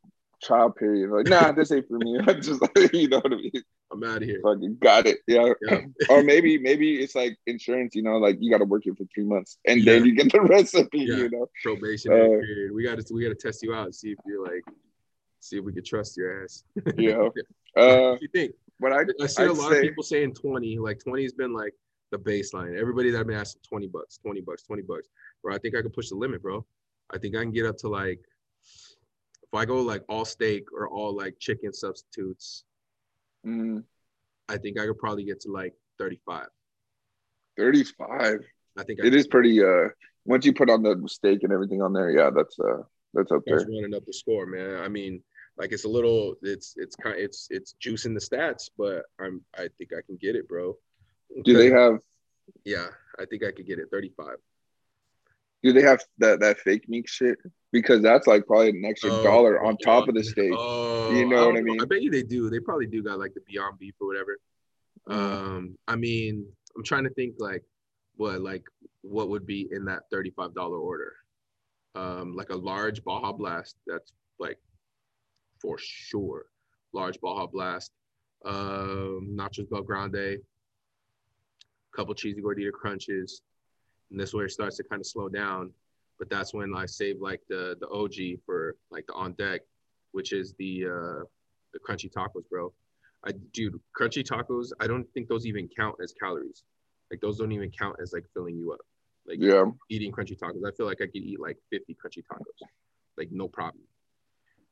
trial 0.44 0.72
period. 0.72 1.10
Like, 1.10 1.28
nah, 1.28 1.52
this 1.52 1.72
ain't 1.72 1.88
for 1.88 1.98
me. 1.98 2.20
I 2.28 2.34
just 2.34 2.62
you 2.94 3.10
know 3.10 3.20
what 3.20 3.34
I 3.34 3.36
mean. 3.36 3.52
I'm 3.92 4.04
out 4.04 4.18
of 4.18 4.24
here. 4.24 4.40
Fucking 4.44 4.78
got 4.82 5.08
it. 5.08 5.20
Yeah. 5.28 5.54
yeah. 5.62 5.82
or 6.10 6.24
maybe 6.24 6.58
maybe 6.58 7.02
it's 7.02 7.16
like 7.16 7.38
insurance. 7.48 7.96
You 7.96 8.04
know, 8.04 8.18
like 8.18 8.38
you 8.40 8.52
got 8.52 8.60
to 8.60 8.66
work 8.66 8.84
here 8.84 8.96
for 8.96 9.06
three 9.14 9.24
months 9.24 9.58
and 9.66 9.82
yeah. 9.82 9.94
then 9.94 10.06
you 10.06 10.16
get 10.16 10.32
the 10.32 10.42
recipe. 10.42 11.00
Yeah. 11.00 11.16
You 11.16 11.30
know, 11.30 11.48
probation 11.64 12.12
uh, 12.12 12.16
period. 12.16 12.74
We 12.74 12.84
got 12.84 13.00
to 13.00 13.14
we 13.14 13.24
got 13.24 13.30
to 13.30 13.36
test 13.36 13.64
you 13.64 13.74
out 13.74 13.86
and 13.86 13.96
see 13.96 14.12
if 14.12 14.18
you're 14.26 14.44
like, 14.44 14.64
see 15.40 15.58
if 15.58 15.64
we 15.64 15.74
can 15.74 15.84
trust 15.84 16.18
your 16.18 16.44
ass. 16.44 16.64
yeah. 16.98 17.30
Uh, 17.76 18.18
you 18.20 18.28
think? 18.34 18.54
But 18.80 18.94
I 18.94 19.06
I 19.22 19.28
see 19.28 19.44
I'd 19.44 19.50
a 19.50 19.54
lot 19.54 19.72
say, 19.72 19.78
of 19.78 19.84
people 19.84 20.04
saying 20.04 20.34
20. 20.34 20.78
Like 20.80 21.00
20 21.00 21.24
has 21.24 21.34
been 21.34 21.54
like 21.54 21.74
the 22.12 22.18
baseline. 22.18 22.78
Everybody 22.78 23.12
that 23.12 23.20
I've 23.20 23.28
been 23.28 23.38
asking 23.38 23.62
20 23.68 23.88
bucks, 23.88 24.18
20 24.18 24.42
bucks, 24.42 24.64
20 24.64 24.82
bucks. 24.84 25.08
Bro, 25.44 25.56
I 25.56 25.58
think 25.60 25.76
I 25.76 25.82
can 25.82 25.92
push 25.92 26.10
the 26.10 26.16
limit, 26.16 26.42
bro. 26.42 26.66
I 27.14 27.18
think 27.18 27.36
I 27.36 27.40
can 27.40 27.52
get 27.52 27.66
up 27.66 27.78
to 27.78 27.88
like 27.88 28.20
I 29.58 29.66
go 29.66 29.82
like 29.82 30.04
all 30.10 30.26
steak 30.26 30.66
or 30.74 30.90
all 30.90 31.16
like 31.16 31.36
chicken 31.40 31.74
substitutes, 31.74 32.64
mm. 33.46 33.84
I 34.50 34.58
think 34.58 34.80
I 34.80 34.86
could 34.86 34.98
probably 34.98 35.24
get 35.24 35.42
to 35.42 35.52
like 35.52 35.74
35. 36.00 36.48
35. 37.58 38.40
I 38.78 38.84
think 38.84 39.00
I 39.02 39.08
it 39.08 39.16
is 39.16 39.28
pretty 39.28 39.64
uh 39.64 39.90
once 40.26 40.46
you 40.46 40.54
put 40.54 40.70
on 40.70 40.84
the 40.84 41.02
steak 41.08 41.40
and 41.44 41.52
everything 41.52 41.82
on 41.82 41.94
there, 41.94 42.12
yeah, 42.12 42.30
that's 42.36 42.60
uh 42.60 42.84
that's 43.14 43.32
up 43.32 43.42
that's 43.46 43.64
there. 43.64 43.74
running 43.74 43.96
up 43.96 44.06
the 44.06 44.14
score, 44.14 44.46
man. 44.46 44.82
I 44.82 44.88
mean, 44.88 45.22
like 45.58 45.72
it's 45.72 45.86
a 45.86 45.90
little 45.90 46.36
it's 46.42 46.74
it's 46.78 46.96
kind 46.96 47.16
it's 47.18 47.48
it's 47.50 47.76
juicing 47.82 48.14
the 48.14 48.20
stats, 48.20 48.70
but 48.78 49.04
I'm 49.20 49.42
I 49.56 49.70
think 49.78 49.92
I 49.98 50.02
can 50.06 50.18
get 50.18 50.36
it, 50.36 50.48
bro. 50.48 50.76
Do 51.44 51.54
they 51.54 51.70
have 51.82 52.00
yeah, 52.64 52.88
I 53.20 53.26
think 53.26 53.44
I 53.44 53.52
could 53.52 53.68
get 53.68 53.80
it 53.80 53.88
35. 53.92 54.36
Do 55.64 55.74
they 55.74 55.82
have 55.82 56.02
that 56.20 56.40
that 56.40 56.60
fake 56.60 56.88
meat 56.88 57.10
shit? 57.10 57.38
Because 57.72 58.02
that's 58.02 58.28
like 58.28 58.46
probably 58.46 58.70
an 58.70 58.86
extra 58.86 59.12
oh, 59.12 59.24
dollar 59.24 59.64
on 59.64 59.78
top 59.78 60.08
of 60.08 60.16
the 60.16 60.24
steak. 60.24 60.54
Oh, 60.56 61.12
you 61.12 61.28
know 61.28 61.44
I 61.44 61.48
what 61.48 61.58
I 61.58 61.62
mean? 61.62 61.82
I 61.82 61.86
bet 61.86 62.02
you 62.02 62.12
they 62.12 62.24
do. 62.24 62.50
They 62.50 62.60
probably 62.60 62.88
do 62.88 63.04
got 63.04 63.20
like 63.20 63.34
the 63.34 63.42
Beyond 63.42 63.80
Beef 63.80 63.96
or 64.00 64.08
whatever. 64.08 64.38
Mm-hmm. 65.10 65.20
Um, 65.20 65.78
I 65.88 65.96
mean, 65.96 66.46
I'm 66.76 66.84
trying 66.84 67.04
to 67.04 67.10
think 67.12 67.36
like 67.40 67.64
what 68.16 68.42
like 68.42 68.64
what 69.02 69.30
would 69.30 69.46
be 69.46 69.68
in 69.72 69.86
that 69.86 70.04
$35 70.14 70.56
order. 70.58 71.14
Um, 71.96 72.36
like 72.36 72.50
a 72.50 72.56
large 72.56 73.04
Baja 73.04 73.32
Blast, 73.32 73.76
that's 73.88 74.14
like 74.40 74.58
for 75.62 75.78
sure. 75.80 76.46
Large 76.94 77.20
Baja 77.22 77.48
Blast. 77.48 77.92
Um, 78.46 79.36
nachos 79.36 79.68
BellGrande, 79.68 80.38
couple 81.96 82.14
cheesy 82.14 82.42
gordita 82.42 82.72
crunches, 82.72 83.42
and 84.12 84.20
this 84.20 84.34
where 84.34 84.46
it 84.46 84.52
starts 84.52 84.78
to 84.78 84.84
kind 84.84 85.00
of 85.00 85.06
slow 85.06 85.30
down. 85.30 85.72
But 86.20 86.30
that's 86.30 86.54
when 86.54 86.76
I 86.76 86.86
save 86.86 87.22
like 87.22 87.42
the 87.48 87.78
the 87.80 87.88
OG 87.90 88.42
for 88.46 88.76
like 88.90 89.06
the 89.08 89.14
on 89.14 89.34
deck, 89.34 89.62
which 90.12 90.34
is 90.34 90.54
the 90.58 90.86
uh, 90.86 91.24
the 91.74 91.80
crunchy 91.80 92.12
tacos, 92.12 92.48
bro. 92.50 92.74
I 93.26 93.32
dude, 93.54 93.80
crunchy 94.00 94.24
tacos. 94.24 94.70
I 94.80 94.88
don't 94.88 95.06
think 95.14 95.28
those 95.28 95.46
even 95.46 95.68
count 95.68 95.96
as 96.04 96.14
calories. 96.14 96.64
Like 97.12 97.22
those 97.22 97.38
don't 97.38 97.52
even 97.52 97.72
count 97.72 97.98
as 98.02 98.14
like 98.14 98.26
filling 98.34 98.58
you 98.58 98.72
up. 98.74 98.80
Like 99.28 99.38
yeah, 99.42 99.66
eating 99.90 100.12
crunchy 100.12 100.38
tacos. 100.38 100.68
I 100.68 100.72
feel 100.76 100.86
like 100.86 101.02
I 101.02 101.06
could 101.06 101.18
eat 101.18 101.40
like 101.40 101.58
50 101.72 101.96
crunchy 101.96 102.24
tacos, 102.32 102.68
like 103.18 103.30
no 103.32 103.48
problem, 103.48 103.84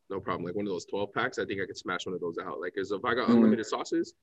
no 0.09 0.19
problem. 0.19 0.45
Like 0.45 0.55
one 0.55 0.65
of 0.65 0.71
those 0.71 0.85
12 0.85 1.13
packs, 1.13 1.39
I 1.39 1.45
think 1.45 1.61
I 1.61 1.65
could 1.65 1.77
smash 1.77 2.05
one 2.05 2.15
of 2.15 2.21
those 2.21 2.37
out. 2.37 2.59
Like, 2.59 2.73
as 2.79 2.91
if 2.91 3.03
I 3.03 3.13
got 3.13 3.27
mm. 3.27 3.35
unlimited 3.35 3.65
sauces, 3.65 4.13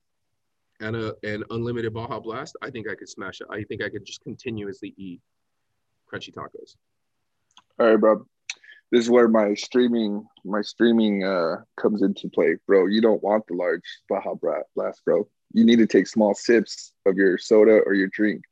and 0.83 0.97
a 0.97 1.15
an 1.23 1.45
unlimited 1.51 1.95
Baja 1.95 2.21
Blast, 2.21 2.57
I 2.61 2.71
think 2.71 2.89
I 2.89 2.95
could 2.95 3.09
smash 3.09 3.41
it. 3.41 3.47
I 3.51 3.63
think 3.65 3.83
I 3.83 3.89
could 3.89 4.05
just 4.05 4.23
continuously 4.23 4.93
eat 4.97 5.21
crunchy 6.13 6.35
tacos. 6.35 6.77
All 7.79 7.87
right, 7.91 7.97
bro. 7.97 8.27
This 8.91 9.05
is 9.05 9.11
where 9.11 9.29
my 9.29 9.55
streaming 9.55 10.27
my 10.45 10.61
streaming 10.61 11.25
uh 11.25 11.63
comes 11.81 12.03
into 12.03 12.29
play, 12.29 12.57
bro. 12.67 12.87
You 12.87 13.01
don't 13.01 13.23
want 13.23 13.47
the 13.47 13.55
large 13.55 13.83
Baja 14.09 14.35
Blast, 14.75 15.05
bro. 15.05 15.29
You 15.55 15.65
need 15.65 15.77
to 15.77 15.87
take 15.87 16.07
small 16.07 16.35
sips 16.35 16.93
of 17.07 17.17
your 17.17 17.39
soda 17.39 17.81
or 17.87 17.95
your 17.95 18.09
drink 18.09 18.43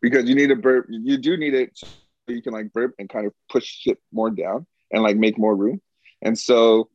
because 0.00 0.28
you 0.28 0.34
need 0.34 0.48
to 0.48 0.56
burp. 0.56 0.86
You 0.88 1.18
do 1.18 1.36
need 1.36 1.54
it 1.54 1.76
so 1.76 1.86
you 2.28 2.42
can 2.42 2.52
like 2.52 2.72
burp 2.72 2.94
and 2.98 3.08
kind 3.08 3.26
of 3.26 3.34
push 3.50 3.64
shit 3.64 3.98
more 4.12 4.30
down 4.30 4.66
and 4.90 5.02
like 5.02 5.16
make 5.16 5.38
more 5.38 5.56
room. 5.56 5.80
And 6.22 6.38
so 6.38 6.88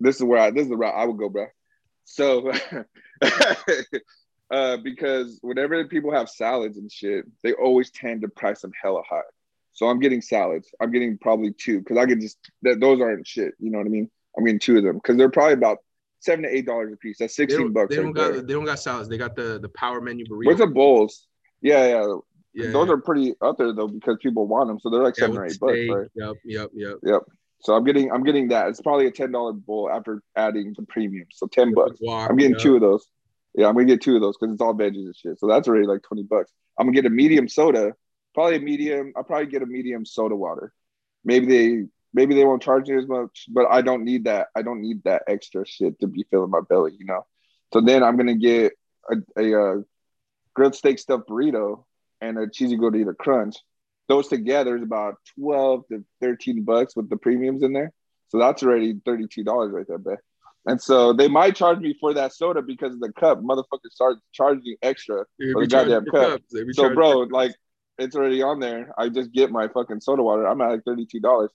this 0.00 0.16
is 0.16 0.22
where 0.22 0.38
I 0.38 0.50
this 0.50 0.64
is 0.64 0.68
the 0.68 0.76
route 0.76 0.94
I 0.94 1.04
would 1.04 1.18
go, 1.18 1.28
bro. 1.28 1.46
So 2.04 2.52
uh, 4.50 4.76
because 4.78 5.38
whenever 5.42 5.84
people 5.86 6.12
have 6.12 6.28
salads 6.28 6.78
and 6.78 6.90
shit, 6.90 7.24
they 7.42 7.52
always 7.52 7.90
tend 7.90 8.22
to 8.22 8.28
price 8.28 8.60
them 8.60 8.72
hella 8.80 9.02
high. 9.08 9.20
So 9.72 9.88
I'm 9.88 9.98
getting 9.98 10.22
salads. 10.22 10.70
I'm 10.80 10.90
getting 10.90 11.18
probably 11.18 11.52
two 11.52 11.80
because 11.80 11.98
I 11.98 12.06
can 12.06 12.20
just 12.20 12.38
that 12.62 12.80
those 12.80 13.00
aren't 13.00 13.26
shit. 13.26 13.54
You 13.58 13.70
know 13.70 13.78
what 13.78 13.86
I 13.86 13.90
mean? 13.90 14.10
I'm 14.36 14.44
getting 14.44 14.58
two 14.58 14.78
of 14.78 14.84
them 14.84 14.96
because 14.96 15.16
they're 15.16 15.30
probably 15.30 15.54
about 15.54 15.78
seven 16.20 16.44
to 16.44 16.54
eight 16.54 16.66
dollars 16.66 16.92
a 16.92 16.96
piece. 16.96 17.18
That's 17.18 17.36
sixteen 17.36 17.68
they 17.68 17.72
bucks. 17.72 17.94
They 17.94 18.02
don't 18.02 18.12
got 18.12 18.32
there. 18.32 18.42
they 18.42 18.54
don't 18.54 18.64
got 18.64 18.78
salads. 18.78 19.08
They 19.08 19.18
got 19.18 19.36
the 19.36 19.58
the 19.60 19.68
power 19.70 20.00
menu 20.00 20.24
burrito. 20.24 20.46
Where's 20.46 20.58
the 20.58 20.66
bowls? 20.66 21.26
Yeah, 21.60 21.86
yeah. 21.86 22.16
Yeah, 22.54 22.70
those 22.70 22.88
are 22.88 22.96
pretty 22.96 23.34
up 23.42 23.58
there 23.58 23.74
though 23.74 23.88
because 23.88 24.16
people 24.22 24.46
want 24.46 24.68
them, 24.68 24.80
so 24.80 24.88
they're 24.88 25.02
like 25.02 25.18
yeah, 25.18 25.24
seven 25.24 25.36
or 25.36 25.44
eight 25.44 25.50
steak. 25.50 25.60
bucks, 25.60 25.78
right? 25.90 26.08
Yep, 26.14 26.36
yep, 26.46 26.70
yep. 26.72 26.96
Yep. 27.02 27.22
So 27.60 27.74
I'm 27.74 27.84
getting 27.84 28.10
I'm 28.10 28.24
getting 28.24 28.48
that. 28.48 28.68
It's 28.68 28.80
probably 28.80 29.08
a 29.08 29.10
ten 29.10 29.30
dollar 29.30 29.52
bowl 29.52 29.90
after 29.92 30.22
adding 30.36 30.74
the 30.74 30.84
premium. 30.84 31.26
So 31.32 31.46
ten 31.48 31.74
bucks. 31.74 31.98
Guac, 32.02 32.30
I'm 32.30 32.36
getting 32.36 32.52
yep. 32.52 32.62
two 32.62 32.76
of 32.76 32.80
those 32.80 33.06
Yeah, 33.56 33.68
I'm 33.68 33.74
gonna 33.74 33.86
get 33.86 34.02
two 34.02 34.14
of 34.14 34.20
those 34.20 34.36
because 34.38 34.52
it's 34.52 34.62
all 34.62 34.74
veggies 34.74 35.06
and 35.06 35.16
shit. 35.16 35.40
So 35.40 35.48
that's 35.48 35.66
already 35.66 35.86
like 35.86 36.02
20 36.02 36.24
bucks. 36.24 36.52
I'm 36.78 36.86
gonna 36.86 36.94
get 36.94 37.06
a 37.06 37.10
medium 37.10 37.48
soda, 37.48 37.94
probably 38.34 38.56
a 38.56 38.60
medium. 38.60 39.12
I'll 39.16 39.24
probably 39.24 39.46
get 39.46 39.62
a 39.62 39.66
medium 39.66 40.04
soda 40.04 40.36
water. 40.36 40.72
Maybe 41.24 41.46
they 41.46 41.86
maybe 42.12 42.34
they 42.34 42.44
won't 42.44 42.62
charge 42.62 42.88
me 42.88 42.98
as 42.98 43.08
much, 43.08 43.46
but 43.48 43.66
I 43.70 43.80
don't 43.80 44.04
need 44.04 44.24
that. 44.24 44.48
I 44.54 44.62
don't 44.62 44.82
need 44.82 45.02
that 45.04 45.22
extra 45.26 45.66
shit 45.66 45.98
to 46.00 46.06
be 46.06 46.26
filling 46.30 46.50
my 46.50 46.60
belly, 46.68 46.92
you 46.98 47.06
know. 47.06 47.26
So 47.72 47.80
then 47.80 48.02
I'm 48.02 48.18
gonna 48.18 48.36
get 48.36 48.74
a, 49.10 49.16
a, 49.42 49.78
a 49.78 49.84
grilled 50.54 50.74
steak 50.74 50.98
stuffed 50.98 51.28
burrito 51.28 51.84
and 52.20 52.38
a 52.38 52.48
cheesy 52.48 52.76
gordita 52.76 53.16
crunch. 53.16 53.56
Those 54.08 54.28
together 54.28 54.76
is 54.76 54.82
about 54.82 55.16
12 55.38 55.88
to 55.88 56.04
13 56.20 56.62
bucks 56.62 56.94
with 56.94 57.08
the 57.08 57.16
premiums 57.16 57.62
in 57.62 57.72
there. 57.72 57.92
So 58.28 58.38
that's 58.38 58.62
already 58.62 58.94
$32 58.94 59.72
right 59.72 59.86
there, 59.88 59.98
babe. 59.98 60.18
And 60.66 60.80
so 60.80 61.12
they 61.12 61.28
might 61.28 61.54
charge 61.54 61.78
me 61.78 61.96
for 62.00 62.12
that 62.14 62.32
soda 62.32 62.60
because 62.60 62.92
of 62.92 63.00
the 63.00 63.12
cup. 63.12 63.40
Motherfuckers 63.40 63.92
start 63.92 64.18
charging 64.32 64.76
extra 64.82 65.24
for 65.52 65.60
the 65.60 65.66
goddamn 65.68 66.04
cup. 66.06 66.42
So, 66.72 66.92
bro, 66.92 67.20
like 67.30 67.54
it's 67.98 68.16
already 68.16 68.42
on 68.42 68.58
there. 68.58 68.92
I 68.98 69.08
just 69.08 69.32
get 69.32 69.50
my 69.50 69.68
fucking 69.68 70.00
soda 70.00 70.22
water. 70.22 70.46
I'm 70.46 70.60
at 70.60 70.70
like 70.70 70.84
thirty-two 70.84 71.20
dollars. 71.20 71.50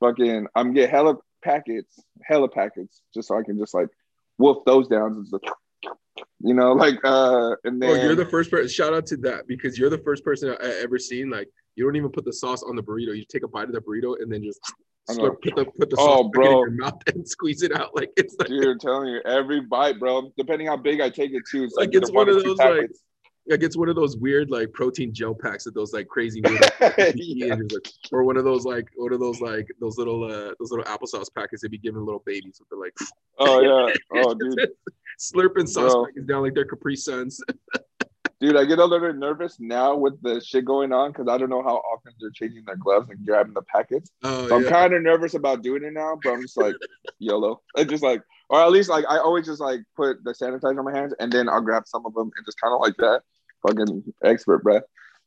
Fucking, 0.00 0.46
I'm 0.54 0.74
get 0.74 0.90
hella 0.90 1.16
packets, 1.42 1.98
hella 2.22 2.48
packets, 2.48 3.00
just 3.14 3.28
so 3.28 3.38
I 3.38 3.42
can 3.42 3.56
just 3.56 3.72
like 3.72 3.88
wolf 4.36 4.64
those 4.66 4.88
down. 4.88 5.24
You 6.40 6.54
know, 6.54 6.72
like 6.72 6.98
uh, 7.04 7.54
and 7.64 7.80
then 7.80 7.90
oh, 7.90 7.94
you're 7.94 8.14
the 8.14 8.26
first 8.26 8.50
person. 8.50 8.68
Shout 8.68 8.92
out 8.92 9.06
to 9.06 9.16
that 9.18 9.46
because 9.46 9.78
you're 9.78 9.90
the 9.90 9.98
first 9.98 10.24
person 10.24 10.50
I 10.60 10.80
ever 10.82 10.98
seen. 10.98 11.30
Like, 11.30 11.48
you 11.76 11.84
don't 11.84 11.96
even 11.96 12.10
put 12.10 12.24
the 12.24 12.32
sauce 12.32 12.62
on 12.62 12.74
the 12.74 12.82
burrito. 12.82 13.16
You 13.16 13.24
take 13.30 13.44
a 13.44 13.48
bite 13.48 13.68
of 13.68 13.72
the 13.72 13.80
burrito 13.80 14.16
and 14.20 14.30
then 14.30 14.42
just 14.42 14.60
Slurp, 15.10 15.40
put 15.42 15.54
the, 15.54 15.64
put 15.64 15.90
the 15.90 15.96
oh, 15.98 16.28
bro. 16.28 16.44
in 16.44 16.50
your 16.50 16.70
mouth 16.70 17.00
and 17.14 17.28
squeeze 17.28 17.62
it 17.62 17.74
out 17.74 17.94
like 17.94 18.10
it's 18.16 18.34
like, 18.38 18.48
dude. 18.48 18.66
I'm 18.66 18.78
telling 18.78 19.08
you, 19.08 19.20
every 19.24 19.60
bite, 19.60 20.00
bro. 20.00 20.32
Depending 20.36 20.66
how 20.66 20.76
big 20.76 21.00
I 21.00 21.10
take 21.10 21.32
it 21.32 21.44
too, 21.50 21.64
it's 21.64 21.74
like, 21.76 21.88
like 21.88 21.96
it's 21.96 22.10
one, 22.10 22.26
one 22.26 22.36
of 22.36 22.42
those 22.42 22.58
like 22.58 22.90
like 23.48 23.62
it's 23.62 23.76
one 23.76 23.88
of 23.88 23.94
those 23.94 24.16
weird 24.16 24.50
like 24.50 24.72
protein 24.72 25.14
gel 25.14 25.34
packs 25.34 25.64
that 25.64 25.74
those 25.74 25.92
like 25.92 26.08
crazy 26.08 26.42
yeah. 27.14 27.54
like, 27.54 27.88
or 28.10 28.24
one 28.24 28.36
of 28.36 28.42
those 28.44 28.64
like 28.64 28.88
one 28.96 29.12
of 29.12 29.20
those 29.20 29.40
like 29.40 29.68
those 29.80 29.96
little 29.98 30.24
uh 30.24 30.52
those 30.58 30.72
little 30.72 30.84
applesauce 30.84 31.32
packets 31.32 31.62
they 31.62 31.68
be 31.68 31.78
giving 31.78 32.04
little 32.04 32.22
babies 32.26 32.58
with 32.58 32.68
the 32.70 32.76
like 32.76 32.92
oh 33.38 33.60
yeah 33.60 33.94
oh 34.24 34.34
dude 34.34 34.68
slurping 35.18 35.68
sauce 35.68 35.94
packets 36.06 36.26
down 36.26 36.42
like 36.42 36.54
their 36.54 36.64
Capri 36.64 36.96
Suns. 36.96 37.40
Dude, 38.38 38.56
I 38.56 38.66
get 38.66 38.78
a 38.78 38.84
little 38.84 39.14
nervous 39.14 39.56
now 39.58 39.96
with 39.96 40.20
the 40.20 40.42
shit 40.42 40.66
going 40.66 40.92
on 40.92 41.10
because 41.10 41.26
I 41.26 41.38
don't 41.38 41.48
know 41.48 41.62
how 41.62 41.76
often 41.76 42.12
they're 42.20 42.30
changing 42.30 42.64
their 42.66 42.76
gloves 42.76 43.08
and 43.08 43.24
grabbing 43.24 43.54
the 43.54 43.62
packets. 43.62 44.10
Oh, 44.22 44.48
so 44.48 44.56
I'm 44.56 44.64
kind 44.64 44.92
of 44.92 45.02
nervous 45.02 45.32
about 45.32 45.62
doing 45.62 45.84
it 45.84 45.94
now, 45.94 46.18
but 46.22 46.32
I'm 46.32 46.42
just 46.42 46.56
like 46.58 46.74
YOLO. 47.18 47.62
It's 47.76 47.90
just 47.90 48.02
like, 48.02 48.22
or 48.50 48.60
at 48.60 48.70
least 48.70 48.90
like 48.90 49.06
I 49.08 49.18
always 49.18 49.46
just 49.46 49.60
like 49.60 49.80
put 49.96 50.22
the 50.22 50.32
sanitizer 50.32 50.78
on 50.78 50.84
my 50.84 50.94
hands 50.94 51.14
and 51.18 51.32
then 51.32 51.48
I'll 51.48 51.62
grab 51.62 51.84
some 51.86 52.04
of 52.04 52.12
them 52.12 52.30
and 52.36 52.46
just 52.46 52.60
kind 52.60 52.74
of 52.74 52.80
like 52.80 52.96
that. 52.98 53.22
Fucking 53.66 54.04
expert, 54.22 54.62
bruh. 54.62 54.82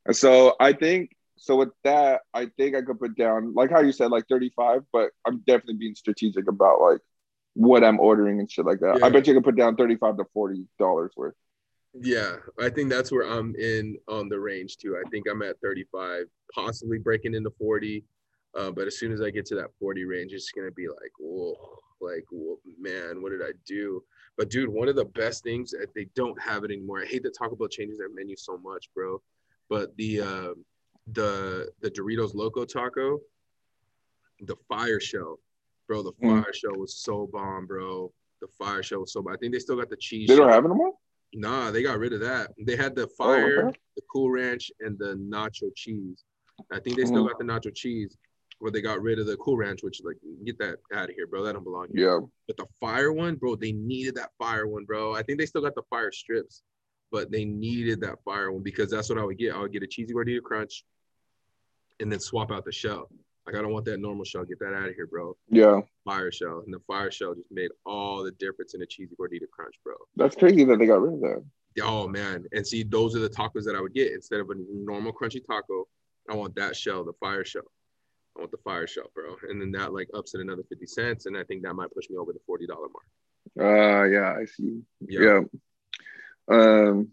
And 0.05 0.16
so 0.16 0.55
I 0.60 0.74
think 0.74 1.16
so 1.36 1.55
with 1.55 1.70
that, 1.84 2.22
I 2.34 2.47
think 2.57 2.76
I 2.76 2.82
could 2.84 2.99
put 2.99 3.18
down 3.18 3.53
like 3.55 3.72
how 3.72 3.80
you 3.80 3.91
said, 3.91 4.12
like 4.12 4.28
35, 4.28 4.84
but 4.93 5.12
I'm 5.26 5.39
definitely 5.47 5.76
being 5.76 5.95
strategic 5.95 6.47
about 6.47 6.80
like 6.80 6.99
what 7.55 7.84
I'm 7.84 7.99
ordering 7.99 8.39
and 8.39 8.51
shit 8.51 8.66
like 8.66 8.82
that. 8.82 8.99
Yeah. 8.99 9.05
I 9.05 9.10
bet 9.10 9.26
you 9.26 9.34
could 9.34 9.43
put 9.43 9.55
down 9.55 9.78
35 9.78 10.18
to 10.18 10.26
40 10.34 10.66
dollars 10.78 11.12
worth. 11.18 11.34
Yeah, 11.93 12.35
I 12.59 12.69
think 12.69 12.89
that's 12.89 13.11
where 13.11 13.27
I'm 13.27 13.55
in 13.55 13.97
on 14.07 14.29
the 14.29 14.39
range 14.39 14.77
too. 14.77 14.97
I 15.03 15.09
think 15.09 15.25
I'm 15.29 15.41
at 15.41 15.59
35, 15.61 16.25
possibly 16.53 16.99
breaking 16.99 17.33
into 17.33 17.49
40. 17.51 18.03
Uh, 18.55 18.71
but 18.71 18.87
as 18.87 18.97
soon 18.97 19.11
as 19.11 19.21
I 19.21 19.29
get 19.29 19.45
to 19.47 19.55
that 19.55 19.69
40 19.79 20.05
range, 20.05 20.33
it's 20.33 20.51
gonna 20.51 20.71
be 20.71 20.87
like, 20.87 21.11
whoa, 21.19 21.55
like, 22.01 22.25
whoa, 22.31 22.59
man, 22.79 23.21
what 23.21 23.31
did 23.31 23.41
I 23.41 23.51
do? 23.65 24.03
But 24.37 24.49
dude, 24.49 24.69
one 24.69 24.87
of 24.87 24.95
the 24.95 25.05
best 25.05 25.43
things 25.43 25.71
that 25.71 25.87
they 25.95 26.05
don't 26.15 26.39
have 26.41 26.63
it 26.63 26.71
anymore. 26.71 27.01
I 27.01 27.05
hate 27.05 27.23
to 27.23 27.31
talk 27.31 27.51
about 27.51 27.71
changing 27.71 27.97
their 27.97 28.09
menu 28.09 28.35
so 28.37 28.57
much, 28.57 28.89
bro. 28.95 29.21
But 29.67 29.95
the 29.97 30.21
uh, 30.21 30.53
the 31.11 31.69
the 31.81 31.91
Doritos 31.91 32.33
Loco 32.33 32.65
Taco, 32.65 33.19
the 34.41 34.55
fire 34.67 34.99
shell, 34.99 35.39
bro. 35.87 36.03
The 36.03 36.13
mm. 36.13 36.41
fire 36.41 36.51
mm. 36.51 36.55
shell 36.55 36.75
was 36.75 36.95
so 36.95 37.29
bomb, 37.31 37.67
bro. 37.67 38.11
The 38.41 38.47
fire 38.47 38.81
shell 38.81 39.01
was 39.01 39.11
so 39.11 39.21
bomb. 39.21 39.33
I 39.33 39.37
think 39.37 39.53
they 39.53 39.59
still 39.59 39.75
got 39.75 39.89
the 39.89 39.97
cheese. 39.97 40.27
They 40.27 40.35
don't 40.35 40.49
have 40.49 40.63
it 40.63 40.69
anymore. 40.69 40.93
Nah, 41.34 41.71
they 41.71 41.84
got 41.84 41.99
rid 41.99 42.13
of 42.13 42.21
that. 42.21 42.51
They 42.59 42.75
had 42.75 42.95
the 42.95 43.07
fire, 43.07 43.65
oh, 43.65 43.67
okay. 43.69 43.80
the 43.95 44.01
cool 44.11 44.32
ranch, 44.32 44.71
and 44.80 44.97
the 44.97 45.15
nacho 45.15 45.69
cheese. 45.75 46.23
I 46.71 46.80
think 46.80 46.97
they 46.97 47.05
still 47.05 47.23
mm. 47.23 47.27
got 47.27 47.38
the 47.38 47.45
nacho 47.45 47.73
cheese, 47.73 48.17
but 48.59 48.73
they 48.73 48.82
got 48.82 49.01
rid 49.01 49.19
of 49.19 49.27
the 49.27 49.38
cool 49.38 49.57
ranch, 49.57 49.84
which 49.84 50.01
like 50.03 50.17
get 50.45 50.57
that 50.59 50.77
out 50.93 51.09
of 51.09 51.15
here, 51.15 51.27
bro. 51.27 51.43
That 51.43 51.53
don't 51.53 51.63
belong 51.63 51.88
here. 51.93 52.09
Yeah. 52.09 52.25
But 52.47 52.57
the 52.57 52.65
fire 52.80 53.13
one, 53.13 53.36
bro, 53.36 53.55
they 53.55 53.71
needed 53.71 54.15
that 54.15 54.32
fire 54.39 54.67
one, 54.67 54.86
bro. 54.86 55.15
I 55.15 55.23
think 55.23 55.39
they 55.39 55.45
still 55.45 55.61
got 55.61 55.75
the 55.75 55.84
fire 55.89 56.11
strips, 56.11 56.63
but 57.11 57.32
they 57.32 57.45
needed 57.45 58.01
that 58.01 58.23
fire 58.25 58.51
one 58.51 58.63
because 58.63 58.89
that's 58.89 59.09
what 59.09 59.19
I 59.19 59.23
would 59.23 59.38
get. 59.38 59.55
I 59.55 59.59
would 59.59 59.71
get 59.71 59.84
a 59.84 59.88
cheesy 59.88 60.13
gordita 60.13 60.41
crunch, 60.41 60.84
and 61.99 62.11
then 62.11 62.19
swap 62.19 62.51
out 62.51 62.65
the 62.65 62.71
shell. 62.71 63.09
Like 63.49 63.57
I 63.57 63.63
don't 63.63 63.73
want 63.73 63.85
that 63.85 63.99
normal 63.99 64.25
shell. 64.25 64.43
Get 64.45 64.59
that 64.59 64.75
out 64.75 64.89
of 64.89 64.93
here, 64.95 65.07
bro. 65.07 65.35
Yeah. 65.49 65.81
Fire 66.05 66.31
shell, 66.31 66.61
and 66.63 66.71
the 66.71 66.79
fire 66.85 67.09
shell 67.09 67.33
just 67.33 67.51
made 67.51 67.71
all 67.83 68.23
the 68.23 68.29
difference 68.33 68.75
in 68.75 68.83
a 68.83 68.85
cheesy 68.85 69.15
gordita 69.19 69.49
crunch, 69.51 69.73
bro. 69.83 69.95
That's 70.15 70.35
crazy 70.35 70.65
that 70.65 70.77
they 70.77 70.85
got 70.85 71.01
rid 71.01 71.15
of 71.15 71.19
that. 71.21 71.43
Oh 71.81 72.07
man, 72.07 72.45
and 72.51 72.67
see, 72.67 72.83
those 72.83 73.15
are 73.15 73.19
the 73.19 73.29
tacos 73.29 73.63
that 73.63 73.75
I 73.75 73.81
would 73.81 73.95
get 73.95 74.11
instead 74.11 74.39
of 74.39 74.51
a 74.51 74.53
normal 74.71 75.11
crunchy 75.11 75.43
taco. 75.43 75.87
I 76.29 76.35
want 76.35 76.55
that 76.57 76.75
shell, 76.75 77.03
the 77.03 77.13
fire 77.13 77.43
shell. 77.43 77.71
I 78.37 78.41
want 78.41 78.51
the 78.51 78.57
fire 78.57 78.85
shell, 78.85 79.09
bro. 79.15 79.35
And 79.49 79.59
then 79.59 79.71
that 79.71 79.93
like 79.93 80.09
ups 80.13 80.35
it 80.35 80.41
another 80.41 80.63
fifty 80.69 80.85
cents, 80.85 81.25
and 81.25 81.35
I 81.35 81.43
think 81.43 81.63
that 81.63 81.73
might 81.73 81.91
push 81.91 82.07
me 82.07 82.17
over 82.17 82.31
the 82.31 82.39
forty 82.45 82.67
dollar 82.67 82.87
mark. 82.87 83.07
Uh, 83.59 84.03
yeah, 84.03 84.35
I 84.39 84.45
see. 84.45 84.81
Yeah. 85.07 85.41
yeah. 86.51 86.55
Um, 86.55 87.09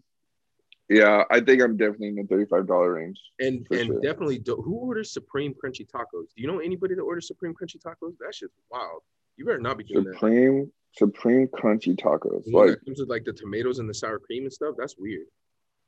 yeah, 0.89 1.23
I 1.29 1.41
think 1.41 1.61
I'm 1.61 1.75
definitely 1.75 2.09
in 2.09 2.15
the 2.15 2.23
thirty-five 2.23 2.65
dollar 2.67 2.93
range. 2.93 3.19
And 3.39 3.67
and 3.71 3.87
sure. 3.87 4.01
definitely, 4.01 4.39
do, 4.39 4.55
who 4.55 4.75
orders 4.75 5.11
Supreme 5.11 5.53
Crunchy 5.53 5.89
Tacos? 5.89 6.33
Do 6.35 6.41
you 6.41 6.47
know 6.47 6.59
anybody 6.59 6.95
that 6.95 7.01
orders 7.01 7.27
Supreme 7.27 7.53
Crunchy 7.53 7.77
Tacos? 7.77 8.13
That 8.19 8.33
shit's 8.33 8.53
wild. 8.71 9.01
You 9.35 9.45
better 9.45 9.59
not 9.59 9.77
be 9.77 9.83
doing 9.83 10.05
Supreme, 10.13 10.59
that. 10.59 10.71
Supreme 10.93 11.47
Crunchy 11.47 11.97
Tacos. 11.97 12.43
Like 12.51 12.79
comes 12.85 12.99
with 12.99 13.09
like 13.09 13.25
the 13.25 13.33
tomatoes 13.33 13.79
and 13.79 13.89
the 13.89 13.93
sour 13.93 14.19
cream 14.19 14.43
and 14.43 14.53
stuff. 14.53 14.75
That's 14.77 14.95
weird. 14.97 15.27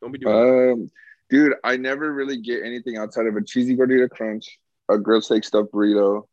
Don't 0.01 0.11
be 0.11 0.19
doing. 0.19 0.35
Um, 0.35 0.43
that. 0.81 0.89
dude, 1.29 1.53
I 1.63 1.77
never 1.77 2.13
really 2.13 2.41
get 2.41 2.63
anything 2.65 2.97
outside 2.97 3.25
of 3.25 3.35
a 3.35 3.43
cheesy 3.43 3.77
gordita 3.77 4.09
crunch, 4.09 4.59
a 4.89 4.97
grilled 4.97 5.23
steak 5.23 5.45
stuffed 5.45 5.71
burrito. 5.71 6.23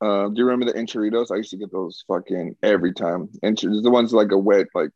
Uh, 0.00 0.28
do 0.28 0.34
you 0.36 0.44
remember 0.44 0.70
the 0.70 0.78
enchiladas? 0.78 1.30
I 1.30 1.36
used 1.36 1.50
to 1.50 1.56
get 1.56 1.72
those 1.72 2.04
fucking 2.08 2.56
every 2.62 2.92
time. 2.92 3.28
And 3.42 3.56
the 3.56 3.90
ones 3.90 4.12
like 4.12 4.32
a 4.32 4.38
wet 4.38 4.66
like 4.74 4.90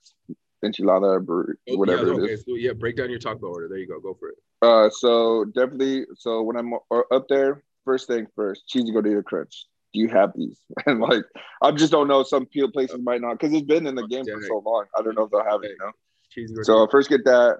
enchilada 0.65 1.29
or 1.29 1.57
oh, 1.69 1.77
whatever 1.77 2.07
yeah, 2.07 2.13
okay. 2.13 2.37
So, 2.37 2.55
yeah, 2.55 2.73
break 2.73 2.97
down 2.97 3.11
your 3.11 3.19
taco 3.19 3.47
order. 3.47 3.69
There 3.69 3.79
you 3.79 3.87
go. 3.87 4.01
Go 4.01 4.15
for 4.19 4.31
it. 4.31 4.37
Uh, 4.63 4.91
so 4.91 5.45
definitely. 5.45 6.07
So 6.17 6.43
when 6.43 6.57
I'm 6.57 6.73
up 6.75 7.29
there, 7.29 7.63
first 7.85 8.09
thing 8.09 8.27
first, 8.35 8.67
cheesy 8.67 8.93
gordita 8.93 9.25
crunch. 9.25 9.67
Do 9.95 10.01
you 10.01 10.09
have 10.09 10.33
these? 10.35 10.61
And 10.87 11.01
like, 11.01 11.25
I 11.63 11.71
just 11.71 11.93
don't 11.93 12.09
know. 12.09 12.23
Some 12.23 12.47
people 12.47 12.71
places 12.71 13.01
might 13.03 13.21
not 13.21 13.39
because 13.39 13.55
it's 13.55 13.67
been 13.67 13.87
in 13.87 13.95
the 13.95 14.07
game 14.07 14.25
for 14.25 14.43
so 14.43 14.63
long. 14.65 14.87
I 14.97 15.03
don't 15.03 15.15
know 15.15 15.25
if 15.25 15.31
they'll 15.31 15.45
have 15.45 15.63
it. 15.63 15.71
You 15.71 15.79
know. 15.81 15.93
Cheesy 16.31 16.55
so 16.63 16.79
I'll 16.79 16.91
first 16.91 17.09
get 17.09 17.25
that 17.25 17.57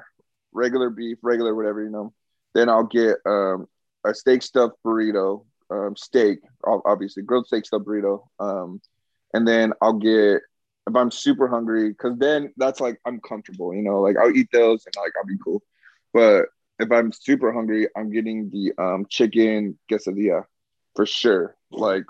regular 0.53 0.91
beef, 0.91 1.19
regular 1.23 1.55
whatever 1.55 1.83
you 1.83 1.91
know. 1.91 2.13
Then 2.55 2.69
I'll 2.69 2.85
get 2.85 3.17
um, 3.25 3.67
a 4.05 4.15
steak 4.15 4.43
stuffed 4.43 4.77
burrito, 4.85 5.45
um, 5.71 5.97
steak, 5.97 6.41
obviously 6.65 7.23
grilled 7.23 7.47
steak 7.47 7.65
stuffed 7.65 7.87
burrito. 7.87 8.27
Um, 8.41 8.81
and 9.35 9.47
then 9.47 9.73
I'll 9.81 9.95
get 9.95 10.43
if 10.89 10.97
I'm 10.97 11.11
super 11.11 11.49
hungry, 11.49 11.91
because 11.91 12.19
then 12.19 12.53
that's 12.57 12.81
like 12.81 12.99
I'm 13.05 13.21
comfortable, 13.21 13.75
you 13.75 13.83
know, 13.83 14.01
like 14.01 14.17
I'll 14.17 14.35
eat 14.35 14.49
those 14.53 14.85
and 14.87 14.95
like 14.97 15.13
I'll 15.17 15.27
be 15.27 15.39
cool. 15.43 15.63
But 16.13 16.47
if 16.79 16.91
I'm 16.91 17.13
super 17.13 17.53
hungry, 17.53 17.89
I'm 17.97 18.11
getting 18.11 18.51
the 18.51 18.73
um 18.83 19.07
chicken 19.09 19.79
quesadilla 19.91 20.45
for 20.97 21.07
sure. 21.07 21.57
Like 21.71 22.05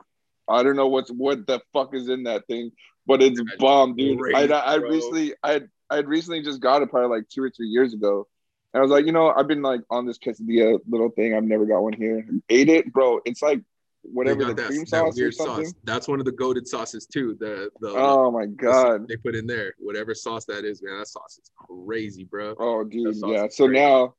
I 0.48 0.62
don't 0.62 0.76
know 0.76 0.88
what's 0.88 1.10
what 1.10 1.46
the 1.46 1.60
fuck 1.72 1.94
is 1.94 2.08
in 2.08 2.22
that 2.24 2.46
thing, 2.46 2.72
but 3.06 3.20
it's 3.20 3.42
bomb, 3.58 3.96
dude. 3.96 4.20
I 4.34 4.44
I 4.44 4.74
recently 4.76 5.34
I 5.42 5.62
I 5.90 5.96
had 5.96 6.06
recently 6.06 6.42
just 6.42 6.60
got 6.60 6.82
it 6.82 6.90
probably 6.90 7.16
like 7.16 7.28
two 7.28 7.42
or 7.42 7.50
three 7.50 7.68
years 7.68 7.92
ago. 7.94 8.26
And 8.72 8.80
I 8.80 8.82
was 8.82 8.90
like, 8.90 9.06
you 9.06 9.12
know, 9.12 9.30
I've 9.30 9.48
been 9.48 9.62
like 9.62 9.80
on 9.90 10.06
this 10.06 10.18
quesadilla 10.18 10.78
little 10.88 11.10
thing. 11.10 11.34
I've 11.34 11.42
never 11.42 11.64
got 11.64 11.80
one 11.80 11.94
here. 11.94 12.26
Ate 12.48 12.68
it, 12.68 12.92
bro. 12.92 13.20
It's 13.24 13.42
like 13.42 13.62
whatever 14.03 14.44
the 14.44 14.55
that, 14.55 14.66
cream 14.68 14.86
sauce 14.86 15.14
that 15.14 15.20
weird 15.20 15.34
sauce. 15.34 15.72
That's 15.84 16.09
one 16.09 16.18
of 16.18 16.24
the 16.24 16.32
goaded 16.32 16.66
sauces 16.66 17.07
too. 17.07 17.36
The 17.38 17.70
the 17.80 17.90
oh 17.90 18.30
my 18.30 18.46
god 18.46 19.09
they 19.09 19.16
put 19.16 19.34
in 19.34 19.46
there 19.46 19.74
whatever 19.78 20.14
sauce 20.14 20.44
that 20.46 20.64
is, 20.64 20.82
man. 20.82 20.99
That 20.99 21.09
sauce 21.09 21.38
is 21.42 21.51
crazy, 21.57 22.24
bro. 22.24 22.55
Oh 22.59 22.84
dude, 22.84 23.16
yeah. 23.26 23.49
So 23.51 23.66
crazy. 23.66 23.80
now, 23.80 24.14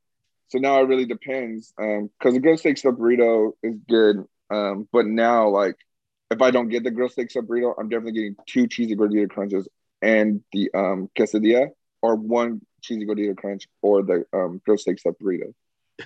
so 0.48 0.58
now 0.58 0.80
it 0.80 0.86
really 0.86 1.06
depends. 1.06 1.72
Um, 1.78 2.10
because 2.18 2.34
the 2.34 2.40
grilled 2.40 2.58
steak 2.58 2.78
sub 2.78 2.98
burrito 2.98 3.52
is 3.62 3.76
good. 3.88 4.24
Um, 4.50 4.88
but 4.92 5.06
now 5.06 5.48
like 5.48 5.76
if 6.30 6.42
I 6.42 6.50
don't 6.50 6.68
get 6.68 6.84
the 6.84 6.90
grilled 6.90 7.12
steak 7.12 7.30
sub 7.30 7.46
burrito, 7.46 7.74
I'm 7.78 7.88
definitely 7.88 8.12
getting 8.12 8.36
two 8.46 8.66
cheesy 8.66 8.96
gordita 8.96 9.28
crunches 9.28 9.68
and 10.02 10.42
the 10.52 10.70
um 10.74 11.08
quesadilla, 11.18 11.68
or 12.02 12.14
one 12.16 12.60
cheesy 12.82 13.06
gordita 13.06 13.36
crunch 13.36 13.68
or 13.82 14.02
the 14.02 14.24
um 14.32 14.60
grilled 14.64 14.80
steak 14.80 15.00
sub 15.00 15.14
burrito. 15.22 15.52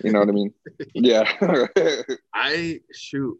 You 0.02 0.12
know 0.12 0.20
what 0.20 0.28
I 0.28 0.32
mean? 0.32 0.52
yeah. 0.94 1.30
I 2.34 2.80
shoot 2.92 3.38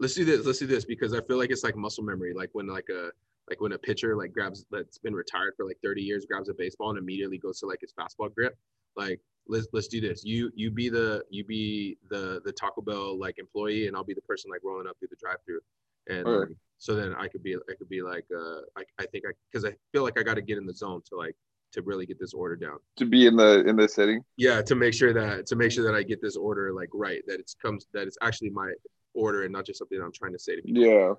let's 0.00 0.14
do 0.14 0.24
this 0.24 0.44
let's 0.44 0.58
do 0.58 0.66
this 0.66 0.84
because 0.84 1.14
i 1.14 1.20
feel 1.22 1.38
like 1.38 1.50
it's 1.50 1.62
like 1.62 1.76
muscle 1.76 2.02
memory 2.02 2.32
like 2.34 2.50
when 2.52 2.66
like 2.66 2.88
a 2.88 3.10
like 3.48 3.60
when 3.60 3.72
a 3.72 3.78
pitcher 3.78 4.16
like 4.16 4.32
grabs 4.32 4.64
that's 4.70 4.98
been 4.98 5.14
retired 5.14 5.52
for 5.56 5.66
like 5.66 5.76
30 5.82 6.02
years 6.02 6.26
grabs 6.26 6.48
a 6.48 6.54
baseball 6.54 6.90
and 6.90 6.98
immediately 6.98 7.38
goes 7.38 7.60
to 7.60 7.66
like 7.66 7.80
his 7.80 7.92
fastball 7.92 8.34
grip 8.34 8.56
like 8.96 9.20
let's 9.46 9.68
let's 9.72 9.88
do 9.88 10.00
this 10.00 10.24
you 10.24 10.50
you 10.54 10.70
be 10.70 10.88
the 10.88 11.22
you 11.30 11.44
be 11.44 11.98
the 12.08 12.40
the 12.44 12.52
taco 12.52 12.80
bell 12.80 13.18
like 13.18 13.38
employee 13.38 13.86
and 13.86 13.96
i'll 13.96 14.04
be 14.04 14.14
the 14.14 14.20
person 14.22 14.50
like 14.50 14.60
rolling 14.64 14.86
up 14.86 14.96
through 14.98 15.08
the 15.10 15.16
drive 15.20 15.38
through 15.44 15.60
and 16.08 16.26
Alright. 16.26 16.48
um, 16.48 16.56
so 16.78 16.94
then 16.94 17.14
i 17.16 17.28
could 17.28 17.42
be 17.42 17.54
i 17.54 17.74
could 17.78 17.88
be 17.88 18.02
like 18.02 18.24
uh 18.34 18.60
i, 18.76 18.82
I 18.98 19.06
think 19.06 19.24
i 19.26 19.32
because 19.50 19.64
i 19.64 19.74
feel 19.92 20.02
like 20.02 20.18
i 20.18 20.22
got 20.22 20.34
to 20.34 20.42
get 20.42 20.58
in 20.58 20.66
the 20.66 20.74
zone 20.74 21.02
to 21.10 21.16
like 21.16 21.36
to 21.72 21.82
really 21.82 22.04
get 22.04 22.18
this 22.18 22.32
order 22.34 22.56
down 22.56 22.78
to 22.96 23.06
be 23.06 23.26
in 23.26 23.36
the 23.36 23.64
in 23.66 23.76
the 23.76 23.88
setting. 23.88 24.24
yeah 24.36 24.60
to 24.62 24.74
make 24.74 24.92
sure 24.92 25.12
that 25.12 25.46
to 25.46 25.56
make 25.56 25.70
sure 25.70 25.84
that 25.84 25.94
i 25.94 26.02
get 26.02 26.20
this 26.20 26.36
order 26.36 26.72
like 26.72 26.88
right 26.92 27.22
that 27.26 27.38
it's 27.38 27.54
comes 27.54 27.86
that 27.92 28.06
it's 28.06 28.18
actually 28.22 28.50
my 28.50 28.72
order 29.14 29.44
and 29.44 29.52
not 29.52 29.64
just 29.66 29.78
something 29.78 30.00
i'm 30.00 30.12
trying 30.12 30.32
to 30.32 30.38
say 30.38 30.56
to 30.56 30.62
people 30.62 30.82
Yeah. 30.82 31.14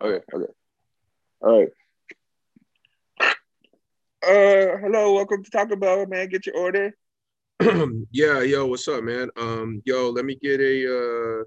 Okay. 0.00 0.24
Okay. 0.34 0.52
All 1.40 1.60
right. 1.60 1.68
Uh, 4.26 4.76
hello. 4.78 5.14
Welcome 5.14 5.44
to 5.44 5.50
Taco 5.50 5.76
Bell, 5.76 6.04
man. 6.06 6.28
Get 6.28 6.46
your 6.46 6.56
order. 6.56 6.94
yeah, 8.10 8.42
yo, 8.42 8.66
what's 8.66 8.88
up, 8.88 9.04
man? 9.04 9.30
Um, 9.36 9.80
yo, 9.84 10.10
let 10.10 10.24
me 10.24 10.34
get 10.42 10.60
a 10.60 11.40
uh 11.40 11.44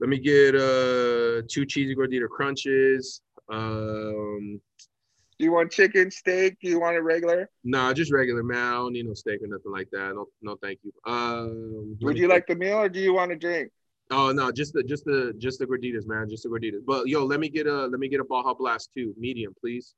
let 0.00 0.08
me 0.08 0.18
get 0.18 0.54
uh 0.54 1.42
two 1.48 1.66
cheesy 1.66 1.94
gordita 1.94 2.28
crunches. 2.28 3.20
Um 3.50 4.60
Do 5.38 5.44
you 5.44 5.52
want 5.52 5.72
chicken, 5.72 6.10
steak? 6.10 6.56
Do 6.62 6.68
you 6.68 6.80
want 6.80 6.96
a 6.96 7.02
regular? 7.02 7.50
nah, 7.64 7.92
just 7.92 8.12
regular 8.12 8.42
man. 8.42 8.58
I 8.58 8.72
don't 8.72 8.92
need 8.92 9.06
no 9.06 9.14
steak 9.14 9.42
or 9.42 9.48
nothing 9.48 9.72
like 9.72 9.90
that. 9.90 10.14
No, 10.14 10.26
no 10.40 10.56
thank 10.62 10.78
you. 10.84 10.92
Um 11.04 11.98
Would 12.02 12.16
you 12.16 12.28
like 12.28 12.46
the 12.46 12.54
meal 12.54 12.78
or 12.78 12.88
do 12.88 13.00
you 13.00 13.12
want 13.12 13.32
a 13.32 13.36
drink? 13.36 13.72
Oh 14.12 14.30
no, 14.32 14.52
just 14.52 14.72
the 14.74 14.82
just 14.82 15.04
the 15.04 15.34
just 15.38 15.58
the 15.58 15.66
gorditas, 15.66 16.06
man. 16.06 16.28
Just 16.28 16.44
the 16.44 16.48
gorditas. 16.48 16.84
But 16.86 17.08
yo, 17.08 17.24
let 17.24 17.40
me 17.40 17.48
get 17.48 17.66
a 17.66 17.86
let 17.86 17.98
me 17.98 18.08
get 18.08 18.20
a 18.20 18.24
Baja 18.24 18.54
Blast 18.54 18.90
too, 18.94 19.14
medium, 19.18 19.54
please. 19.60 19.94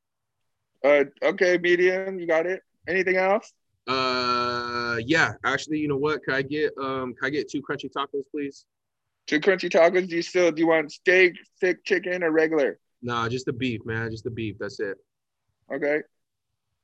Uh, 0.82 1.04
okay, 1.22 1.58
medium. 1.58 2.18
You 2.18 2.26
got 2.26 2.46
it. 2.46 2.62
Anything 2.88 3.16
else? 3.16 3.52
Uh 3.86 4.96
yeah, 5.04 5.32
actually, 5.44 5.78
you 5.78 5.88
know 5.88 5.96
what? 5.96 6.22
Can 6.24 6.34
I 6.34 6.42
get 6.42 6.72
um 6.78 7.14
can 7.14 7.26
I 7.26 7.30
get 7.30 7.50
two 7.50 7.62
crunchy 7.62 7.90
tacos, 7.92 8.24
please? 8.30 8.64
Two 9.26 9.40
crunchy 9.40 9.70
tacos. 9.70 10.08
Do 10.08 10.16
you 10.16 10.22
still 10.22 10.50
do 10.52 10.60
you 10.60 10.68
want 10.68 10.92
steak, 10.92 11.34
thick 11.60 11.84
chicken, 11.84 12.22
or 12.22 12.30
regular? 12.30 12.78
Nah, 13.02 13.28
just 13.28 13.44
the 13.44 13.52
beef, 13.52 13.84
man. 13.84 14.10
Just 14.10 14.24
the 14.24 14.30
beef. 14.30 14.56
That's 14.58 14.80
it. 14.80 14.96
Okay. 15.72 16.00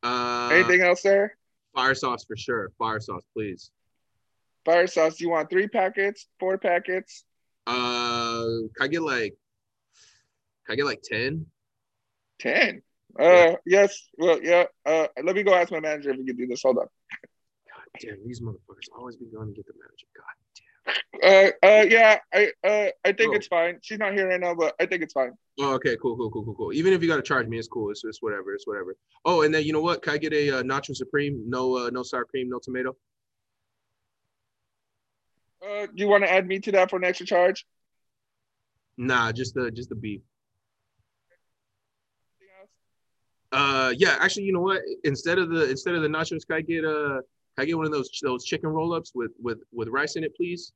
Uh 0.03 0.51
Anything 0.53 0.83
else, 0.83 1.03
sir? 1.03 1.33
Fire 1.75 1.95
sauce 1.95 2.25
for 2.25 2.37
sure. 2.37 2.71
Fire 2.79 3.01
sauce, 3.01 3.25
please. 3.35 3.71
Fire 4.65 4.87
sauce. 4.87 5.21
You 5.21 5.31
want 5.31 5.51
three 5.51 5.69
packets, 5.69 6.27
four 6.39 6.59
packets? 6.59 7.25
Uh, 7.67 8.45
can 8.77 8.83
I 8.83 8.89
get 8.89 9.03
like, 9.03 9.35
can 10.67 10.73
I 10.73 10.77
get 10.77 10.85
like 10.85 11.03
ten? 11.03 11.47
Ten. 12.39 12.83
Uh, 13.19 13.23
Yeah. 13.25 13.55
yes. 13.67 14.09
Well, 14.19 14.41
yeah. 14.43 14.65
Uh, 14.87 15.07
let 15.23 15.35
me 15.37 15.43
go 15.43 15.55
ask 15.55 15.71
my 15.71 15.81
manager 15.81 16.11
if 16.11 16.19
we 16.19 16.25
can 16.25 16.37
do 16.37 16.47
this. 16.47 16.63
Hold 16.63 16.79
on. 16.79 16.85
God 16.85 18.01
damn, 18.01 18.27
these 18.27 18.41
motherfuckers 18.41 18.89
always 18.97 19.17
be 19.17 19.27
going 19.27 19.49
to 19.49 19.55
get 19.55 19.67
the 19.67 19.73
manager. 19.75 20.07
God. 20.17 20.25
Uh, 21.23 21.67
uh, 21.67 21.85
yeah. 21.89 22.19
I, 22.33 22.51
uh, 22.67 22.89
I 23.05 23.13
think 23.13 23.33
Oh. 23.33 23.37
it's 23.37 23.47
fine. 23.47 23.79
She's 23.83 23.99
not 23.99 24.15
here 24.15 24.29
right 24.29 24.41
now, 24.41 24.55
but 24.55 24.75
I 24.81 24.87
think 24.87 25.03
it's 25.03 25.13
fine. 25.13 25.33
Oh, 25.59 25.75
okay, 25.75 25.97
cool, 26.01 26.17
cool, 26.17 26.31
cool, 26.31 26.45
cool, 26.45 26.55
cool. 26.55 26.73
Even 26.73 26.93
if 26.93 27.03
you 27.03 27.09
gotta 27.09 27.23
charge 27.23 27.47
me, 27.49 27.59
it's 27.59 27.69
cool. 27.69 27.91
It's, 27.91 28.03
it's 28.05 28.23
whatever. 28.23 28.55
It's 28.55 28.67
whatever. 28.67 28.97
Oh, 29.25 29.43
and 29.43 29.53
then 29.55 29.65
you 29.65 29.73
know 29.73 29.83
what? 29.83 30.03
Can 30.03 30.15
I 30.15 30.19
get 30.19 30.33
a 30.33 30.59
uh, 30.59 30.63
nacho 30.63 30.95
supreme? 30.97 31.43
No, 31.47 31.77
uh, 31.77 31.91
no 31.91 32.03
sour 32.03 32.25
cream, 32.25 32.49
no 32.49 32.59
tomato. 32.59 32.97
Uh, 35.63 35.87
do 35.87 35.93
you 35.97 36.09
want 36.09 36.25
to 36.25 36.31
add 36.31 36.47
me 36.47 36.59
to 36.61 36.73
that 36.73 36.91
for 36.91 36.97
an 36.97 37.05
extra 37.05 37.27
charge? 37.27 37.67
Nah, 38.97 39.33
just 39.33 39.55
the 39.55 39.71
just 39.71 39.89
the 39.89 39.95
beef. 39.95 40.21
Anything 42.41 42.55
else? 42.61 42.71
Uh, 43.53 43.95
yeah. 43.97 44.17
Actually, 44.21 44.45
you 44.45 44.53
know 44.53 44.61
what? 44.61 44.81
Instead 45.05 45.39
of 45.39 45.51
the 45.51 45.69
instead 45.71 45.95
of 45.95 46.03
the 46.03 46.09
nachos, 46.09 46.47
can 46.47 46.57
I 46.57 46.61
get 46.61 46.85
uh, 46.85 47.21
can 47.57 47.63
I 47.63 47.65
get 47.65 47.77
one 47.77 47.87
of 47.87 47.93
those 47.93 48.11
those 48.23 48.45
chicken 48.45 48.71
roll 48.71 48.95
ups 48.95 49.13
with 49.15 49.33
with 49.41 49.59
with 49.73 49.89
rice 49.89 50.17
in 50.17 50.25
it, 50.25 50.35
please? 50.37 50.73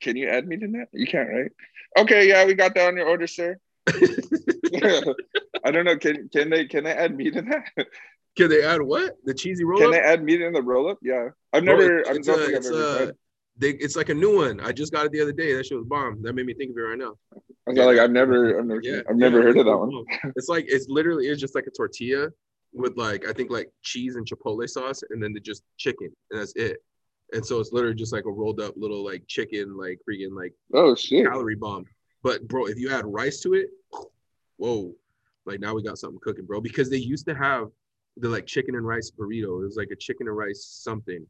Can 0.00 0.16
you 0.16 0.28
add 0.28 0.46
me 0.46 0.56
to 0.56 0.66
that? 0.68 0.88
You 0.92 1.06
can't, 1.06 1.28
right? 1.28 1.50
Okay, 1.98 2.28
yeah, 2.28 2.44
we 2.46 2.54
got 2.54 2.74
that 2.74 2.88
on 2.88 2.96
your 2.96 3.08
order, 3.08 3.26
sir. 3.26 3.58
I 5.64 5.70
don't 5.70 5.84
know. 5.84 5.96
Can 5.96 6.28
can 6.28 6.50
they 6.50 6.66
can 6.66 6.84
they 6.84 6.92
add 6.92 7.16
me 7.16 7.30
to 7.30 7.42
that? 7.42 7.86
Can 8.38 8.48
they 8.48 8.62
add 8.62 8.80
what? 8.80 9.16
The 9.24 9.34
cheesy 9.34 9.64
roll 9.64 9.80
Can 9.80 9.90
they 9.90 9.98
add 9.98 10.22
meat 10.22 10.40
in 10.40 10.52
the 10.52 10.62
roll 10.62 10.88
up? 10.88 10.98
Yeah, 11.02 11.30
I've 11.52 11.64
never. 11.64 11.98
it's, 11.98 12.08
I 12.08 12.12
it's, 12.12 12.26
don't 12.28 12.38
think 12.38 12.50
I've 12.50 12.58
it's, 12.58 12.66
ever 12.68 12.82
uh, 12.84 12.96
tried. 13.06 13.14
they, 13.58 13.70
it's 13.70 13.96
like 13.96 14.10
a 14.10 14.14
new 14.14 14.36
one. 14.36 14.60
I 14.60 14.70
just 14.70 14.92
got 14.92 15.06
it 15.06 15.10
the 15.10 15.20
other 15.20 15.32
day. 15.32 15.54
That 15.54 15.66
shit 15.66 15.76
was 15.76 15.88
bomb. 15.88 16.22
That 16.22 16.34
made 16.34 16.46
me 16.46 16.54
think 16.54 16.70
of 16.70 16.76
it 16.76 16.80
right 16.82 16.96
now. 16.96 17.14
I 17.34 17.70
was 17.70 17.78
like, 17.78 17.98
I've 17.98 18.12
never, 18.12 18.60
I've 18.60 18.64
never, 18.64 18.80
Yeah, 18.80 19.00
I've 19.10 19.16
never 19.16 19.38
yeah, 19.38 19.42
heard 19.42 19.58
of 19.58 19.66
that 19.66 19.76
one. 19.76 20.04
It's 20.36 20.48
like 20.48 20.66
it's 20.68 20.86
literally 20.88 21.26
it's 21.26 21.40
just 21.40 21.56
like 21.56 21.66
a 21.66 21.72
tortilla 21.72 22.28
with 22.72 22.96
like 22.96 23.26
I 23.26 23.32
think 23.32 23.50
like 23.50 23.72
cheese 23.82 24.14
and 24.14 24.24
chipotle 24.24 24.68
sauce, 24.68 25.02
and 25.10 25.20
then 25.20 25.32
the 25.32 25.40
just 25.40 25.64
chicken, 25.76 26.12
and 26.30 26.40
that's 26.40 26.54
it. 26.54 26.76
And 27.32 27.44
so 27.44 27.58
it's 27.58 27.72
literally 27.72 27.96
just 27.96 28.12
like 28.12 28.24
a 28.24 28.30
rolled 28.30 28.60
up 28.60 28.74
little 28.76 29.04
like 29.04 29.24
chicken, 29.26 29.76
like 29.76 29.98
freaking 30.08 30.30
like 30.30 30.54
Oh 30.72 30.94
shit! 30.94 31.26
calorie 31.26 31.56
bomb. 31.56 31.86
But 32.22 32.46
bro, 32.46 32.66
if 32.66 32.78
you 32.78 32.90
add 32.90 33.04
rice 33.04 33.40
to 33.40 33.54
it, 33.54 33.70
whoa, 34.58 34.94
like 35.44 35.58
now 35.58 35.74
we 35.74 35.82
got 35.82 35.98
something 35.98 36.20
cooking, 36.22 36.46
bro. 36.46 36.60
Because 36.60 36.88
they 36.88 36.98
used 36.98 37.26
to 37.26 37.34
have 37.34 37.66
the 38.20 38.28
like 38.28 38.46
chicken 38.46 38.74
and 38.74 38.86
rice 38.86 39.10
burrito. 39.10 39.60
It 39.60 39.64
was 39.64 39.76
like 39.76 39.90
a 39.92 39.96
chicken 39.96 40.28
and 40.28 40.36
rice 40.36 40.64
something, 40.82 41.24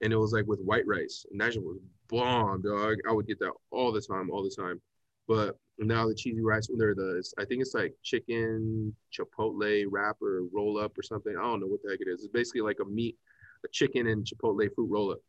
and 0.00 0.12
it 0.12 0.16
was 0.16 0.32
like 0.32 0.46
with 0.46 0.60
white 0.60 0.86
rice, 0.86 1.24
and 1.30 1.40
that 1.40 1.52
shit 1.52 1.62
was 1.62 1.78
bomb, 2.08 2.62
dog. 2.62 2.96
I 3.08 3.12
would 3.12 3.26
get 3.26 3.38
that 3.40 3.52
all 3.70 3.92
the 3.92 4.00
time, 4.00 4.30
all 4.30 4.42
the 4.42 4.54
time. 4.62 4.80
But 5.28 5.56
now 5.78 6.08
the 6.08 6.14
cheesy 6.14 6.42
rice, 6.42 6.68
they're 6.76 6.94
the 6.94 7.22
I 7.38 7.44
think 7.44 7.62
it's 7.62 7.74
like 7.74 7.94
chicken 8.02 8.94
chipotle 9.12 9.84
wrap 9.88 10.16
or 10.22 10.42
roll 10.52 10.78
up 10.78 10.98
or 10.98 11.02
something. 11.02 11.34
I 11.36 11.42
don't 11.42 11.60
know 11.60 11.66
what 11.66 11.80
the 11.82 11.90
heck 11.90 12.00
it 12.00 12.08
is. 12.08 12.24
It's 12.24 12.32
basically 12.32 12.62
like 12.62 12.78
a 12.80 12.84
meat, 12.84 13.16
a 13.64 13.68
chicken 13.68 14.06
and 14.08 14.24
chipotle 14.26 14.68
fruit 14.74 14.90
roll 14.90 15.12
up. 15.12 15.20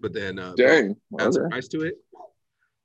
But 0.00 0.12
then 0.12 0.38
uh, 0.38 0.54
Dang. 0.56 0.96
add 1.18 1.34
some 1.34 1.48
rice 1.48 1.68
to 1.68 1.82
it. 1.82 1.94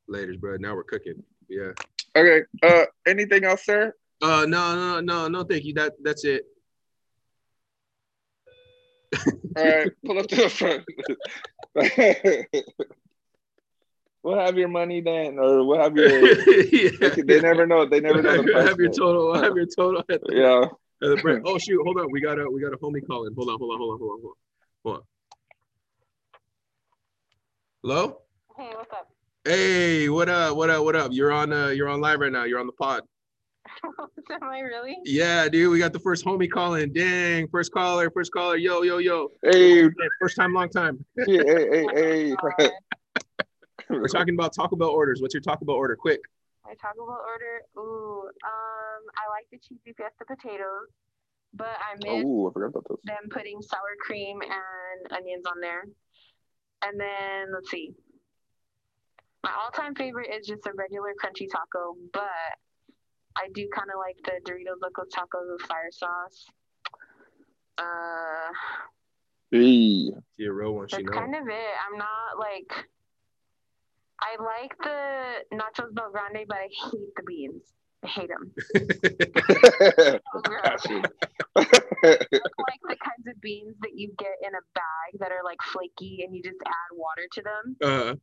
Later's, 0.08 0.38
bro. 0.38 0.58
Now 0.58 0.76
we're 0.76 0.84
cooking. 0.84 1.24
Yeah. 1.48 1.72
Okay. 2.16 2.42
Uh, 2.62 2.86
anything 3.08 3.44
else, 3.44 3.66
sir? 3.66 3.94
Uh, 4.22 4.46
no, 4.48 4.76
no, 4.76 5.00
no, 5.00 5.28
no. 5.28 5.44
Thank 5.44 5.66
you. 5.66 5.74
That 5.74 5.94
that's 6.02 6.26
it. 6.26 6.46
All 9.58 9.64
right, 9.64 9.92
pull 10.06 10.20
up 10.20 10.28
to 10.28 10.36
the 10.36 10.50
front. 10.50 10.84
we'll 14.24 14.40
have 14.40 14.58
your 14.58 14.68
money 14.68 15.02
then, 15.02 15.38
or 15.40 15.64
we'll 15.66 15.82
have 15.82 15.96
your. 15.96 16.08
yeah. 16.10 17.10
They 17.26 17.42
never 17.42 17.66
know. 17.68 17.86
They 17.86 18.00
never 18.00 18.22
know 18.22 18.30
have, 18.32 18.40
the 18.40 18.46
your, 18.46 18.54
price. 18.54 18.68
have 18.70 18.78
your 18.78 18.88
yet. 18.88 18.96
total. 18.98 19.34
Have 19.36 19.56
your 19.56 19.66
total 19.66 20.00
at 20.10 20.22
the, 20.22 20.30
Yeah. 20.32 20.66
at 21.08 21.16
the 21.16 21.22
break. 21.22 21.42
Oh 21.46 21.58
shoot! 21.58 21.82
Hold 21.84 22.00
on. 22.00 22.12
We 22.12 22.22
got 22.22 22.40
a 22.40 22.50
we 22.50 22.62
got 22.62 22.74
a 22.74 22.78
homie 22.78 23.06
calling. 23.06 23.34
Hold 23.36 23.50
on. 23.50 23.58
Hold 23.60 23.72
on. 23.74 23.78
Hold 23.80 23.92
on. 23.92 24.00
Hold 24.00 24.12
on. 24.12 24.20
Hold 24.20 24.24
on. 24.24 24.34
Hold 24.84 24.96
on. 24.98 25.04
Hello. 27.84 28.18
Hey, 28.58 28.72
what's 28.76 28.92
up? 28.94 29.10
Hey, 29.46 30.10
what 30.10 30.30
up? 30.30 30.56
What 30.56 30.70
up? 30.70 30.84
What 30.86 30.96
up? 30.96 31.12
You're 31.12 31.32
on 31.32 31.52
uh 31.52 31.68
you're 31.68 31.90
on 31.90 32.00
live 32.02 32.20
right 32.20 32.32
now. 32.32 32.46
You're 32.46 32.60
on 32.60 32.68
the 32.68 32.74
pod. 32.74 33.04
Am 34.32 34.44
I 34.50 34.60
really? 34.60 34.98
Yeah, 35.06 35.48
dude. 35.50 35.72
We 35.72 35.80
got 35.80 35.94
the 35.94 36.00
first 36.00 36.26
homie 36.26 36.50
calling. 36.50 36.92
Dang, 36.94 37.48
first 37.48 37.72
caller, 37.72 38.10
first 38.12 38.32
caller. 38.32 38.58
Yo, 38.58 38.82
yo, 38.84 38.98
yo. 38.98 39.30
Hey, 39.44 39.90
First 40.20 40.36
time, 40.36 40.54
long 40.54 40.70
time. 40.70 41.04
hey, 41.26 41.38
hey, 41.46 41.86
hey. 41.96 42.36
God, 42.60 42.72
We're 43.90 44.08
talking 44.08 44.34
about 44.36 44.54
Taco 44.54 44.76
Bell 44.76 44.90
orders. 44.90 45.22
What's 45.22 45.34
your 45.34 45.42
Taco 45.42 45.66
Bell 45.66 45.76
order? 45.76 45.96
Quick. 45.96 46.20
my 46.66 46.74
Taco 46.74 47.06
Bell 47.06 47.22
order. 47.26 47.62
Ooh, 47.78 48.24
um, 48.24 49.02
I 49.18 49.30
like 49.30 49.48
the 49.52 49.58
cheesy 49.60 49.94
fiesta 49.96 50.26
potatoes, 50.28 50.88
but 51.54 51.68
I 51.80 51.96
miss 51.96 52.24
Oh, 52.26 52.50
I 52.50 52.54
forgot 52.54 52.68
about 52.68 52.86
those. 52.90 53.00
them 53.06 53.30
putting 53.32 53.62
sour 53.62 53.96
cream 54.00 54.40
and 54.42 55.12
onions 55.18 55.46
on 55.50 55.60
there. 55.62 55.84
And 56.86 57.00
then 57.00 57.54
let's 57.54 57.70
see. 57.72 57.94
My 59.44 59.52
all-time 59.64 59.96
favorite 59.96 60.30
is 60.34 60.48
just 60.48 60.66
a 60.68 60.72
regular 60.76 61.14
crunchy 61.22 61.48
taco, 61.50 61.96
but 62.14 62.30
I 63.36 63.50
do 63.54 63.68
kind 63.76 63.90
of 63.94 64.00
like 64.00 64.18
the 64.24 64.40
Doritos 64.50 64.82
Locos 64.82 65.10
tacos 65.14 65.52
with 65.52 65.62
fire 65.68 65.92
sauce. 65.92 66.46
Uh, 67.78 68.52
Hey. 69.54 70.10
See 70.36 70.46
a 70.46 70.52
real 70.52 70.74
one. 70.74 70.88
She 70.88 70.96
That's 70.96 71.06
knows. 71.06 71.14
kind 71.16 71.36
of 71.36 71.48
it. 71.48 71.74
I'm 71.88 71.98
not 72.00 72.40
like. 72.40 72.88
I 74.20 74.42
like 74.42 74.76
the 74.80 75.56
nachos 75.56 75.94
BellGrande, 75.94 76.48
but 76.48 76.58
I 76.58 76.70
hate 76.90 77.16
the 77.16 77.24
beans. 77.24 77.62
I 78.04 78.08
hate 78.08 78.30
them. 78.30 78.52
So 78.74 80.40
gross. 80.44 80.62
Gotcha. 80.64 81.04
I 81.56 81.60
like 82.02 82.82
the 82.90 82.96
kinds 83.00 83.28
of 83.28 83.40
beans 83.42 83.76
that 83.82 83.92
you 83.94 84.12
get 84.18 84.38
in 84.42 84.56
a 84.56 84.64
bag 84.74 85.20
that 85.20 85.32
are 85.32 85.44
like 85.46 85.62
flaky 85.62 86.24
and 86.26 86.36
you 86.36 86.42
just 86.42 86.58
add 86.66 86.96
water 86.96 87.28
to 87.34 87.42
them. 87.44 87.76
Uh, 87.84 88.16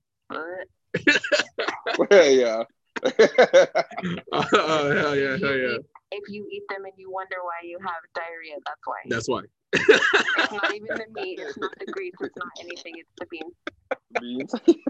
But 1.97 2.11
yeah. 2.33 2.65
oh 4.33 4.93
hell 4.93 5.17
yeah, 5.17 5.37
hell 5.39 5.57
yeah. 5.57 5.79
if 6.13 6.29
you 6.29 6.47
eat 6.53 6.63
them 6.69 6.85
and 6.85 6.93
you 6.97 7.11
wonder 7.11 7.37
why 7.43 7.61
you 7.65 7.79
have 7.81 8.03
diarrhea, 8.15 8.57
that's 8.65 8.85
why. 8.85 9.01
That's 9.09 9.29
why. 9.29 9.43
It's 9.73 10.53
not 10.53 10.75
even 10.75 10.89
the 10.89 11.21
meat. 11.21 11.39
It's 11.41 11.57
not 11.59 11.71
the 11.79 11.87
grease. 11.87 12.13
It's 12.21 12.37
not 12.37 12.49
anything. 12.61 12.95
It's 12.97 13.11
the 13.19 13.27
beans. 13.27 13.55
Beans. 14.21 14.55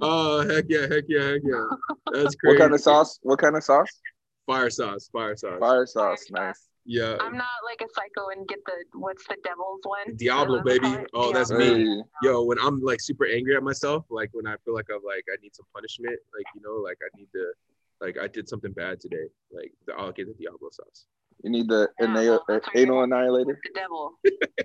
Oh 0.00 0.40
heck 0.48 0.64
yeah, 0.68 0.88
heck 0.88 1.04
yeah, 1.06 1.22
heck 1.22 1.42
yeah. 1.44 1.66
That's 2.12 2.34
crazy. 2.34 2.54
What 2.54 2.58
kind 2.58 2.74
of 2.74 2.80
sauce? 2.80 3.20
What 3.22 3.38
kind 3.38 3.54
of 3.56 3.62
sauce? 3.62 4.00
Fire 4.46 4.70
sauce, 4.70 5.08
fire 5.12 5.36
sauce. 5.36 5.60
Fire 5.60 5.86
sauce, 5.86 6.24
nice. 6.30 6.69
Yeah. 6.84 7.16
I'm 7.20 7.36
not 7.36 7.46
like 7.64 7.80
a 7.82 7.92
psycho 7.94 8.28
and 8.36 8.48
get 8.48 8.58
the 8.64 8.72
what's 8.98 9.26
the 9.28 9.36
devil's 9.44 9.80
one? 9.84 10.16
Diablo, 10.16 10.56
What 10.56 10.64
do 10.66 10.70
they 10.70 10.78
baby. 10.78 10.92
call 10.94 11.04
it? 11.04 11.10
Oh, 11.14 11.32
that's 11.32 11.52
me. 11.52 11.84
Hey, 11.84 12.02
Yo, 12.22 12.42
when 12.44 12.58
I'm 12.58 12.80
like 12.80 13.00
super 13.00 13.26
angry 13.26 13.54
at 13.56 13.62
myself, 13.62 14.04
like 14.10 14.30
when 14.32 14.46
I 14.46 14.56
feel 14.64 14.74
like 14.74 14.86
I'm 14.90 15.02
like 15.04 15.24
I 15.32 15.36
need 15.42 15.54
some 15.54 15.66
punishment, 15.74 16.18
like 16.34 16.46
you 16.54 16.62
know, 16.62 16.74
like 16.82 16.98
I 17.02 17.16
need 17.18 17.28
to, 17.34 17.52
like 18.00 18.16
I 18.18 18.26
did 18.28 18.48
something 18.48 18.72
bad 18.72 19.00
today, 19.00 19.26
like 19.52 19.72
I'll 19.96 20.12
get 20.12 20.26
the 20.28 20.34
Diablo 20.34 20.70
sauce. 20.72 21.06
you 21.44 21.50
need 21.50 21.68
the 21.68 21.88
Yeah, 22.00 22.06
anal- 22.08 22.24
well, 22.24 22.44
that's 22.48 22.66
right. 22.68 22.76
anal 22.76 23.02
annihilator. 23.02 23.58
The 23.62 23.70
devil. 23.80 24.12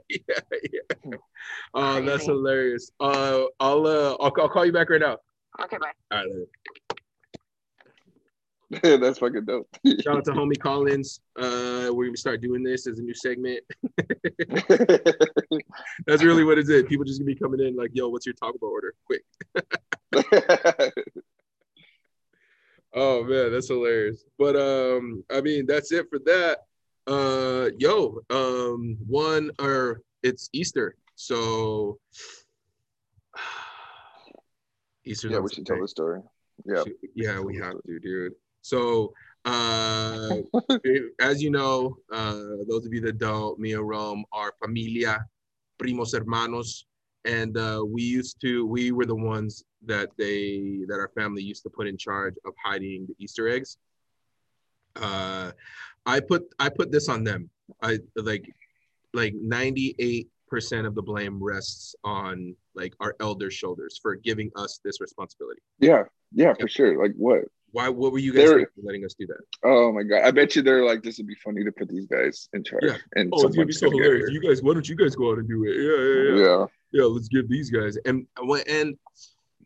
yeah, 0.09 0.59
yeah. 0.71 1.17
Oh, 1.73 2.01
that's 2.03 2.25
hilarious. 2.25 2.91
Uh, 2.99 3.43
I'll 3.59 3.85
uh, 3.85 4.15
I'll, 4.19 4.33
I'll 4.39 4.49
call 4.49 4.65
you 4.65 4.71
back 4.71 4.89
right 4.89 5.01
now. 5.01 5.17
Okay, 5.61 5.77
bye. 5.77 5.91
All 6.11 6.17
right. 6.19 6.27
later. 6.27 6.45
That's 8.81 9.19
fucking 9.19 9.45
dope. 9.45 9.67
Shout 10.01 10.17
out 10.17 10.25
to 10.25 10.31
homie 10.31 10.59
Collins. 10.59 11.19
Uh, 11.39 11.89
we're 11.91 12.05
gonna 12.05 12.17
start 12.17 12.41
doing 12.41 12.63
this 12.63 12.87
as 12.87 12.99
a 12.99 13.03
new 13.03 13.13
segment. 13.13 13.59
That's 16.07 16.23
really 16.23 16.43
what 16.43 16.57
it 16.57 16.67
is. 16.69 16.83
People 16.83 17.05
just 17.05 17.19
gonna 17.19 17.27
be 17.27 17.35
coming 17.35 17.59
in 17.59 17.75
like, 17.75 17.91
"Yo, 17.93 18.07
what's 18.09 18.25
your 18.25 18.33
Taco 18.33 18.57
Bell 18.57 18.69
order?" 18.69 18.93
Quick. 19.05 19.23
Oh 22.97 23.25
man, 23.25 23.51
that's 23.51 23.67
hilarious. 23.67 24.23
But 24.39 24.55
um, 24.55 25.21
I 25.29 25.41
mean, 25.41 25.65
that's 25.65 25.91
it 25.91 26.07
for 26.09 26.17
that. 26.19 26.59
Uh, 27.05 27.69
yo, 27.77 28.21
um, 28.29 28.97
one 29.05 29.51
or 29.59 30.01
it's 30.23 30.49
Easter, 30.53 30.95
so 31.15 31.99
Easter. 35.05 35.27
yeah, 35.27 35.39
we 35.39 35.53
should 35.53 35.65
tell 35.65 35.81
the 35.81 35.87
story. 35.89 36.21
Yeah. 36.65 36.83
Yeah, 37.15 37.39
we 37.41 37.57
have 37.57 37.73
to, 37.85 37.99
dude. 37.99 38.33
So, 38.65 39.13
uh, 39.45 40.37
as 41.21 41.43
you 41.43 41.51
know, 41.51 41.97
uh, 42.11 42.65
those 42.67 42.87
of 42.87 42.93
you 42.95 43.01
that 43.01 43.19
don't, 43.19 43.59
me 43.59 43.73
and 43.73 43.87
Rome 43.87 44.25
are 44.33 44.53
familia, 44.59 45.23
primos 45.77 46.17
hermanos, 46.17 46.87
and 47.25 47.55
uh, 47.55 47.83
we 47.87 48.01
used 48.01 48.41
to, 48.41 48.65
we 48.65 48.91
were 48.91 49.05
the 49.05 49.15
ones 49.15 49.63
that 49.85 50.09
they, 50.17 50.79
that 50.87 50.95
our 50.95 51.11
family 51.15 51.43
used 51.43 51.61
to 51.61 51.69
put 51.69 51.85
in 51.85 51.95
charge 51.95 52.33
of 52.43 52.55
hiding 52.63 53.05
the 53.07 53.13
Easter 53.23 53.47
eggs. 53.47 53.77
Uh, 54.95 55.51
I 56.07 56.19
put, 56.19 56.45
I 56.57 56.69
put 56.69 56.91
this 56.91 57.07
on 57.07 57.23
them. 57.23 57.51
I 57.83 57.99
like, 58.15 58.51
like 59.13 59.35
ninety 59.35 59.95
eight 59.99 60.29
percent 60.47 60.87
of 60.87 60.95
the 60.95 61.01
blame 61.03 61.41
rests 61.41 61.95
on 62.03 62.55
like 62.73 62.93
our 62.99 63.15
elders' 63.19 63.53
shoulders 63.53 63.99
for 64.01 64.15
giving 64.15 64.49
us 64.55 64.79
this 64.83 64.99
responsibility. 65.01 65.61
Yeah. 65.79 66.03
Yeah, 66.31 66.53
for 66.59 66.67
sure. 66.67 67.01
Like 67.01 67.13
what? 67.15 67.45
Why? 67.75 67.89
What 67.89 68.13
were 68.13 68.19
you 68.19 68.31
guys 68.31 68.47
thinking 68.47 68.67
letting 68.83 69.03
us 69.03 69.15
do 69.19 69.27
that? 69.27 69.41
Oh 69.65 69.91
my 69.91 70.03
god. 70.03 70.23
I 70.23 70.31
bet 70.31 70.55
you 70.55 70.61
they're 70.61 70.85
like, 70.85 71.03
this 71.03 71.17
would 71.17 71.27
be 71.27 71.35
funny 71.43 71.61
to 71.65 71.73
put 71.73 71.89
these 71.89 72.05
guys 72.05 72.47
in 72.53 72.63
charge. 72.63 72.85
Yeah. 72.85 72.95
And 73.15 73.33
Oh, 73.33 73.45
it's 73.45 73.53
gonna 73.53 73.65
be 73.65 73.73
so 73.73 73.89
gonna 73.89 74.01
hilarious. 74.01 74.29
You 74.31 74.39
guys, 74.39 74.63
why 74.63 74.73
don't 74.73 74.87
you 74.87 74.95
guys 74.95 75.13
go 75.13 75.31
out 75.31 75.39
and 75.39 75.49
do 75.49 75.65
it? 75.65 75.75
Yeah, 75.75 76.37
yeah, 76.37 76.37
yeah. 76.39 76.47
Yeah. 76.47 76.65
Yeah, 76.93 77.03
let's 77.03 77.27
give 77.27 77.49
these 77.49 77.69
guys. 77.69 77.97
And 78.05 78.27
and 78.69 78.97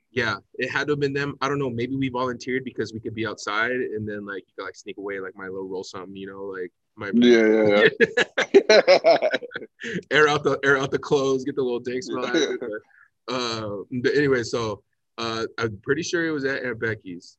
yeah, 0.10 0.38
it 0.56 0.72
had 0.72 0.88
to 0.88 0.94
have 0.94 1.00
been 1.00 1.14
them. 1.14 1.36
I 1.40 1.48
don't 1.48 1.60
know. 1.60 1.70
Maybe 1.70 1.96
we 1.96 2.10
volunteered 2.10 2.64
because 2.64 2.94
we 2.94 3.00
could 3.00 3.14
be 3.14 3.28
outside 3.28 3.74
and 3.74 4.10
then 4.10 4.26
like 4.26 4.44
you 4.48 4.54
could 4.58 4.66
like 4.66 4.76
sneak 4.76 4.98
away, 4.98 5.20
like 5.20 5.36
my 5.36 5.46
little 5.46 5.70
roll 5.70 5.84
something, 5.84 6.16
you 6.16 6.26
know, 6.26 6.46
like 6.46 6.72
my 6.98 7.12
Yeah, 7.14 7.68
yeah, 7.68 7.90
yeah. 8.72 9.28
air 10.10 10.28
out 10.28 10.44
the 10.44 10.60
air 10.64 10.80
out 10.80 10.90
the 10.90 10.98
clothes, 10.98 11.44
get 11.44 11.56
the 11.56 11.62
little 11.62 11.80
dank 11.80 12.02
smell 12.02 12.26
out 12.26 12.36
of 12.36 12.42
it. 12.42 12.60
But, 12.60 13.36
uh, 13.36 13.84
but 14.02 14.16
anyway, 14.16 14.42
so 14.42 14.82
uh, 15.20 15.46
I'm 15.60 15.78
pretty 15.84 16.02
sure 16.02 16.26
it 16.26 16.32
was 16.32 16.46
at 16.46 16.64
Aunt 16.64 16.80
Becky's, 16.80 17.38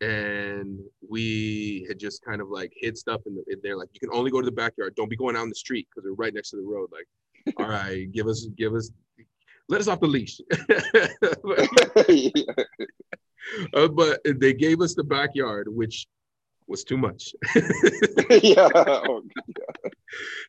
and 0.00 0.78
we 1.08 1.84
had 1.88 1.98
just 1.98 2.24
kind 2.24 2.40
of 2.40 2.48
like 2.48 2.72
hid 2.76 2.96
stuff 2.96 3.20
in, 3.26 3.34
the, 3.34 3.44
in 3.52 3.60
there. 3.62 3.76
Like 3.76 3.88
you 3.92 4.00
can 4.00 4.16
only 4.16 4.30
go 4.30 4.40
to 4.40 4.44
the 4.44 4.52
backyard. 4.52 4.94
Don't 4.94 5.10
be 5.10 5.16
going 5.16 5.36
out 5.36 5.42
in 5.42 5.48
the 5.48 5.54
street 5.54 5.88
because 5.90 6.08
we're 6.08 6.14
right 6.14 6.34
next 6.34 6.50
to 6.50 6.56
the 6.56 6.62
road. 6.62 6.90
Like, 6.92 7.56
all 7.58 7.68
right, 7.68 8.10
give 8.12 8.26
us 8.26 8.46
give 8.56 8.74
us. 8.74 8.90
Let 9.68 9.80
us 9.80 9.88
off 9.88 10.00
the 10.00 10.06
leash. 10.06 10.40
Uh, 13.72 13.88
but 13.88 14.20
they 14.24 14.52
gave 14.52 14.82
us 14.82 14.94
the 14.94 15.04
backyard, 15.04 15.68
which 15.70 16.06
was 16.68 16.84
too 16.84 16.98
much. 16.98 17.34
yeah. 18.42 18.68
Oh, 18.74 19.22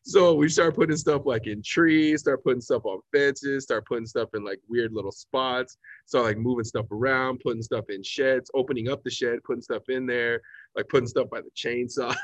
So 0.04 0.34
we 0.34 0.50
start 0.50 0.76
putting 0.76 0.98
stuff 0.98 1.24
like 1.26 1.46
in 1.48 1.62
trees, 1.62 2.22
start 2.22 2.44
putting 2.44 2.62
stuff 2.62 2.86
on 2.86 3.02
fences, 3.12 3.64
start 3.64 3.86
putting 3.86 4.06
stuff 4.06 4.30
in 4.34 4.44
like 4.44 4.60
weird 4.68 4.94
little 4.94 5.12
spots. 5.12 5.78
So 6.06 6.22
like 6.22 6.38
moving 6.38 6.64
stuff 6.64 6.86
around, 6.92 7.42
putting 7.42 7.62
stuff 7.62 7.86
in 7.90 8.02
sheds, 8.04 8.50
opening 8.54 8.90
up 8.90 9.04
the 9.04 9.12
shed, 9.12 9.40
putting 9.44 9.62
stuff 9.62 9.84
in 9.90 10.06
there, 10.06 10.42
like 10.76 10.88
putting 10.88 11.08
stuff 11.08 11.30
by 11.30 11.42
the 11.42 11.52
chainsaw. 11.56 12.16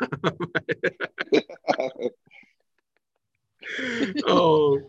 oh, 4.26 4.80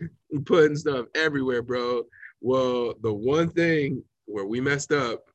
putting 0.45 0.77
stuff 0.77 1.07
everywhere, 1.15 1.61
bro. 1.61 2.03
Well, 2.41 2.93
the 3.01 3.13
one 3.13 3.49
thing 3.49 4.03
where 4.25 4.45
we 4.45 4.61
messed 4.61 4.91
up, 4.91 5.26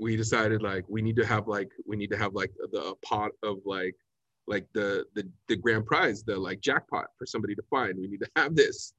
we 0.00 0.16
decided 0.16 0.62
like 0.62 0.84
we 0.88 1.02
need 1.02 1.16
to 1.16 1.26
have 1.26 1.48
like 1.48 1.70
we 1.86 1.96
need 1.96 2.10
to 2.10 2.16
have 2.16 2.34
like 2.34 2.52
the 2.72 2.80
a 2.82 2.94
pot 2.96 3.30
of 3.42 3.58
like 3.64 3.94
like 4.46 4.66
the 4.74 5.04
the 5.14 5.28
the 5.48 5.56
grand 5.56 5.86
prize, 5.86 6.22
the 6.22 6.36
like 6.36 6.60
jackpot 6.60 7.06
for 7.18 7.26
somebody 7.26 7.54
to 7.54 7.62
find. 7.70 7.98
We 7.98 8.08
need 8.08 8.20
to 8.20 8.30
have 8.36 8.54
this. 8.54 8.92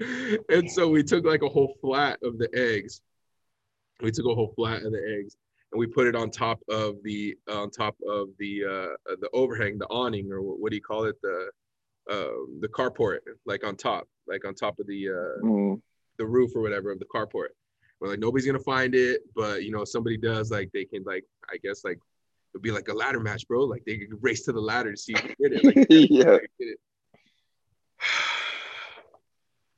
And 0.48 0.68
so 0.70 0.88
we 0.88 1.02
took 1.04 1.24
like 1.24 1.42
a 1.42 1.48
whole 1.48 1.74
flat 1.80 2.18
of 2.24 2.38
the 2.38 2.48
eggs. 2.54 3.02
We 4.00 4.10
took 4.10 4.26
a 4.26 4.34
whole 4.34 4.52
flat 4.56 4.82
of 4.82 4.90
the 4.92 5.18
eggs 5.18 5.36
and 5.70 5.78
we 5.78 5.86
put 5.86 6.06
it 6.06 6.16
on 6.16 6.30
top 6.30 6.60
of 6.68 6.96
the 7.04 7.36
on 7.48 7.70
top 7.70 7.96
of 8.08 8.28
the 8.38 8.64
uh 8.64 9.14
the 9.20 9.28
overhang, 9.32 9.78
the 9.78 9.86
awning, 9.86 10.32
or 10.32 10.42
what, 10.42 10.60
what 10.60 10.70
do 10.70 10.76
you 10.76 10.82
call 10.82 11.04
it? 11.04 11.16
The 11.22 11.50
um 12.10 12.58
the 12.60 12.68
carport, 12.68 13.18
like 13.46 13.64
on 13.64 13.76
top, 13.76 14.08
like 14.26 14.44
on 14.46 14.54
top 14.54 14.78
of 14.78 14.86
the 14.86 15.08
uh 15.10 15.44
Mm. 15.44 15.80
the 16.18 16.26
roof 16.26 16.50
or 16.56 16.62
whatever 16.62 16.90
of 16.90 16.98
the 16.98 17.06
carport. 17.14 17.48
Like 18.08 18.18
nobody's 18.18 18.46
gonna 18.46 18.58
find 18.58 18.94
it, 18.94 19.22
but 19.34 19.62
you 19.62 19.70
know 19.70 19.82
if 19.82 19.88
somebody 19.88 20.16
does, 20.16 20.50
like 20.50 20.70
they 20.72 20.84
can 20.84 21.04
like 21.04 21.24
I 21.50 21.56
guess 21.62 21.84
like 21.84 21.98
it'd 22.54 22.62
be 22.62 22.70
like 22.70 22.88
a 22.88 22.94
ladder 22.94 23.20
match, 23.20 23.46
bro. 23.48 23.64
Like 23.64 23.84
they 23.84 23.98
could 23.98 24.22
race 24.22 24.44
to 24.44 24.52
the 24.52 24.60
ladder 24.60 24.90
to 24.92 24.96
see 24.96 25.14
who 25.14 25.28
did 25.48 25.60
it. 25.62 25.64
Like, 25.64 25.86
yeah. 25.90 26.38
it. 26.58 26.78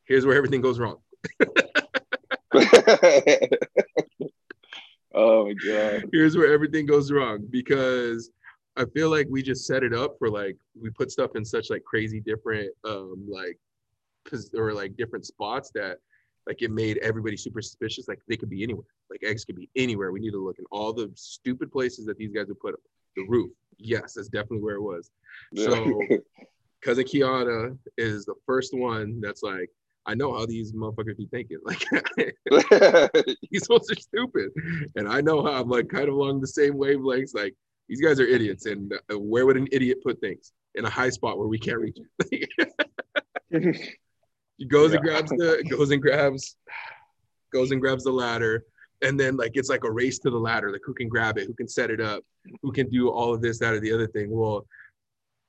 Here's 0.06 0.26
where 0.26 0.36
everything 0.36 0.60
goes 0.60 0.78
wrong. 0.78 0.96
oh 5.14 5.46
my 5.46 5.54
god. 5.54 6.04
Here's 6.12 6.36
where 6.36 6.52
everything 6.52 6.84
goes 6.86 7.10
wrong 7.10 7.46
because 7.50 8.30
I 8.76 8.84
feel 8.86 9.08
like 9.08 9.28
we 9.30 9.42
just 9.42 9.66
set 9.66 9.82
it 9.82 9.94
up 9.94 10.16
for 10.18 10.28
like 10.28 10.56
we 10.80 10.90
put 10.90 11.10
stuff 11.10 11.36
in 11.36 11.44
such 11.44 11.70
like 11.70 11.84
crazy 11.84 12.20
different 12.20 12.70
um 12.84 13.26
like 13.28 13.58
or 14.56 14.72
like 14.72 14.96
different 14.96 15.24
spots 15.26 15.70
that 15.74 15.98
like 16.47 16.62
it 16.62 16.70
made 16.70 16.99
everybody 16.99 17.36
super 17.36 17.62
suspicious. 17.62 18.09
Like 18.09 18.20
they 18.28 18.36
could 18.36 18.51
be 18.51 18.62
anywhere. 18.62 18.84
Like 19.11 19.22
eggs 19.24 19.45
could 19.45 19.57
be 19.57 19.70
anywhere. 19.76 20.12
We 20.12 20.20
need 20.20 20.32
to 20.32 20.45
look 20.45 20.59
in 20.59 20.64
all 20.70 20.92
the 20.92 21.11
stupid 21.14 21.72
places 21.72 22.07
that 22.07 22.18
these 22.18 22.32
guys 22.32 22.47
would 22.49 22.61
put 22.61 22.72
them. 22.72 22.80
The 23.16 23.24
roof. 23.28 23.51
Yes, 23.78 24.14
that's 24.14 24.28
definitely 24.28 24.61
where 24.61 24.76
it 24.76 24.82
was. 24.82 25.11
So 25.57 26.01
cousin 26.82 27.05
Kiana 27.05 27.76
is 27.97 28.24
the 28.24 28.34
first 28.47 28.74
one 28.74 29.20
that's 29.20 29.42
like, 29.42 29.70
I 30.07 30.14
know 30.14 30.34
how 30.36 30.45
these 30.45 30.72
motherfuckers 30.72 31.16
be 31.16 31.26
thinking. 31.26 31.59
Like 31.64 31.82
these 33.51 33.68
ones 33.68 33.90
are 33.90 33.97
stupid. 33.97 34.51
And 34.97 35.09
I 35.09 35.20
know 35.20 35.42
how 35.42 35.53
I'm 35.53 35.68
like 35.68 35.88
kind 35.88 36.09
of 36.09 36.14
along 36.14 36.40
the 36.40 36.47
same 36.47 36.74
wavelengths. 36.74 37.34
Like 37.34 37.55
these 37.88 38.01
guys 38.01 38.20
are 38.20 38.26
idiots. 38.26 38.66
And 38.66 38.92
uh, 39.11 39.18
where 39.18 39.47
would 39.47 39.57
an 39.57 39.68
idiot 39.72 40.03
put 40.03 40.20
things? 40.20 40.53
In 40.74 40.84
a 40.84 40.90
high 40.90 41.11
spot 41.11 41.38
where 41.38 41.47
we 41.47 41.59
can't 41.59 41.78
reach 41.78 41.99
it. 42.30 42.49
He 44.64 44.68
goes 44.68 44.94
and 44.94 45.02
grabs 45.02 45.30
the 45.30 45.62
goes 45.68 45.90
and 45.90 46.00
grabs 46.00 46.56
goes 47.52 47.70
and 47.70 47.82
grabs 47.82 48.04
the 48.04 48.10
ladder. 48.10 48.64
And 49.02 49.20
then 49.20 49.36
like 49.36 49.52
it's 49.54 49.68
like 49.68 49.84
a 49.84 49.90
race 49.90 50.18
to 50.20 50.30
the 50.30 50.38
ladder. 50.38 50.72
Like 50.72 50.80
who 50.86 50.94
can 50.94 51.06
grab 51.06 51.36
it, 51.36 51.46
who 51.46 51.52
can 51.52 51.68
set 51.68 51.90
it 51.90 52.00
up, 52.00 52.24
who 52.62 52.72
can 52.72 52.88
do 52.88 53.10
all 53.10 53.34
of 53.34 53.42
this, 53.42 53.58
that, 53.58 53.74
or 53.74 53.80
the 53.80 53.92
other 53.92 54.06
thing. 54.06 54.30
Well, 54.30 54.66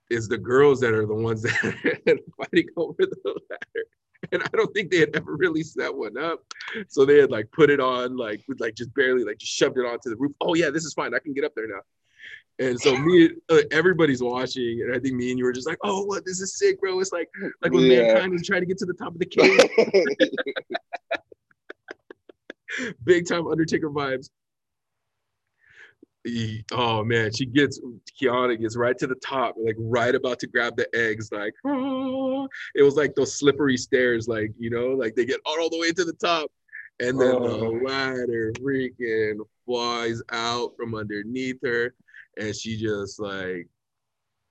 it's 0.09 0.28
the 0.28 0.38
girls 0.38 0.82
that 0.82 0.93
are 0.93 1.05
the 1.05 1.16
ones 1.16 1.41
that 1.43 1.63
are 2.07 2.45
fighting 2.45 2.68
over 2.76 2.97
the 2.99 3.39
ladder. 3.49 3.86
And 4.34 4.43
I 4.43 4.57
don't 4.57 4.74
think 4.74 4.91
they 4.91 4.99
had 4.99 5.16
ever 5.16 5.38
really 5.38 5.63
set 5.63 5.95
one 5.95 6.18
up. 6.18 6.41
So 6.89 7.05
they 7.05 7.18
had 7.18 7.32
like 7.32 7.49
put 7.53 7.70
it 7.70 7.80
on, 7.80 8.18
like 8.18 8.41
with 8.49 8.59
like 8.59 8.76
just 8.76 8.93
barely 8.95 9.24
like 9.24 9.38
just 9.38 9.53
shoved 9.53 9.78
it 9.78 9.86
onto 9.86 10.09
the 10.09 10.18
roof. 10.18 10.34
Oh 10.41 10.55
yeah, 10.55 10.72
this 10.72 10.84
is 10.84 10.93
fine. 10.93 11.13
I 11.13 11.20
can 11.20 11.34
get 11.34 11.45
up 11.45 11.53
there 11.55 11.70
now. 11.70 11.82
And 12.58 12.80
so 12.80 12.95
me, 12.97 13.30
uh, 13.49 13.58
everybody's 13.72 14.24
watching, 14.24 14.82
and 14.82 14.95
I 14.95 14.99
think 14.99 15.16
me 15.16 15.30
and 15.30 15.38
you 15.38 15.43
were 15.43 15.51
just 15.51 15.68
like, 15.68 15.78
"Oh, 15.84 16.06
what? 16.06 16.24
This 16.26 16.39
is 16.39 16.58
sick, 16.58 16.80
bro!" 16.80 16.99
It's 17.01 17.12
like, 17.12 17.30
like 17.62 17.74
when 17.74 17.84
Yeah. 17.84 18.03
mankind 18.03 18.32
was 18.32 18.47
trying 18.47 18.62
to 18.62 18.66
get 18.66 18.78
to 18.78 18.86
the 18.86 18.93
top 18.93 19.14
of 19.14 19.20
the 19.20 19.26
cave, 19.26 19.60
big 23.03 23.28
time 23.28 23.45
Undertaker 23.47 23.89
vibes. 23.89 24.30
He- 26.24 26.64
oh 26.72 27.03
man, 27.03 27.32
she 27.34 27.45
gets 27.45 27.80
Kiana 28.20 28.60
gets 28.60 28.76
right 28.78 28.97
to 28.97 29.06
the 29.06 29.16
top, 29.16 29.56
like 29.58 29.76
right 29.78 30.16
about 30.16 30.39
to 30.39 30.47
grab 30.47 30.76
the 30.78 30.88
eggs, 30.95 31.30
like 31.32 31.53
"Ah." 31.66 32.47
it 32.74 32.84
was 32.84 32.95
like 32.95 33.16
those 33.16 33.36
slippery 33.38 33.78
stairs, 33.78 34.28
like 34.30 34.51
you 34.58 34.70
know, 34.70 34.88
like 34.89 35.14
they 35.16 35.26
get 35.26 35.41
all 35.45 35.70
the 35.70 35.78
way 35.80 35.91
to 35.91 36.06
the 36.06 36.14
top, 36.14 36.49
and 37.01 37.20
then 37.20 37.36
Oh. 37.36 37.47
the 37.47 37.86
ladder 37.86 38.51
freaking 38.53 39.39
flies 39.66 40.22
out 40.32 40.76
from 40.78 40.95
underneath 40.95 41.60
her, 41.64 41.93
and 42.40 42.56
she 42.56 42.78
just 42.78 43.20
like 43.20 43.68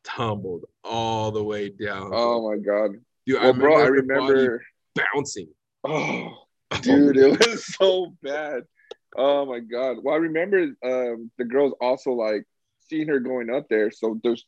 tumbled 0.05 0.65
all 0.83 1.31
the 1.31 1.43
way 1.43 1.69
down. 1.71 2.11
Oh 2.13 2.49
my 2.51 2.57
god. 2.59 2.93
Dude, 3.27 3.41
Well, 3.41 3.53
bro, 3.55 3.83
I 3.83 3.87
remember. 3.87 4.63
bouncing. 4.95 5.49
Oh, 5.83 6.31
dude, 6.83 7.17
it 7.17 7.47
was 7.47 7.67
so 7.75 8.15
bad. 8.23 8.65
Oh 9.17 9.47
my 9.47 9.61
god. 9.61 9.99
Well, 10.03 10.15
I 10.15 10.19
remember 10.19 10.59
um, 10.85 11.31
the 11.39 11.45
girls 11.45 11.73
also 11.81 12.13
like 12.13 12.45
seeing 12.91 13.09
her 13.09 13.21
going 13.21 13.49
up 13.51 13.69
there. 13.69 13.91
So 13.91 14.21
there's 14.23 14.45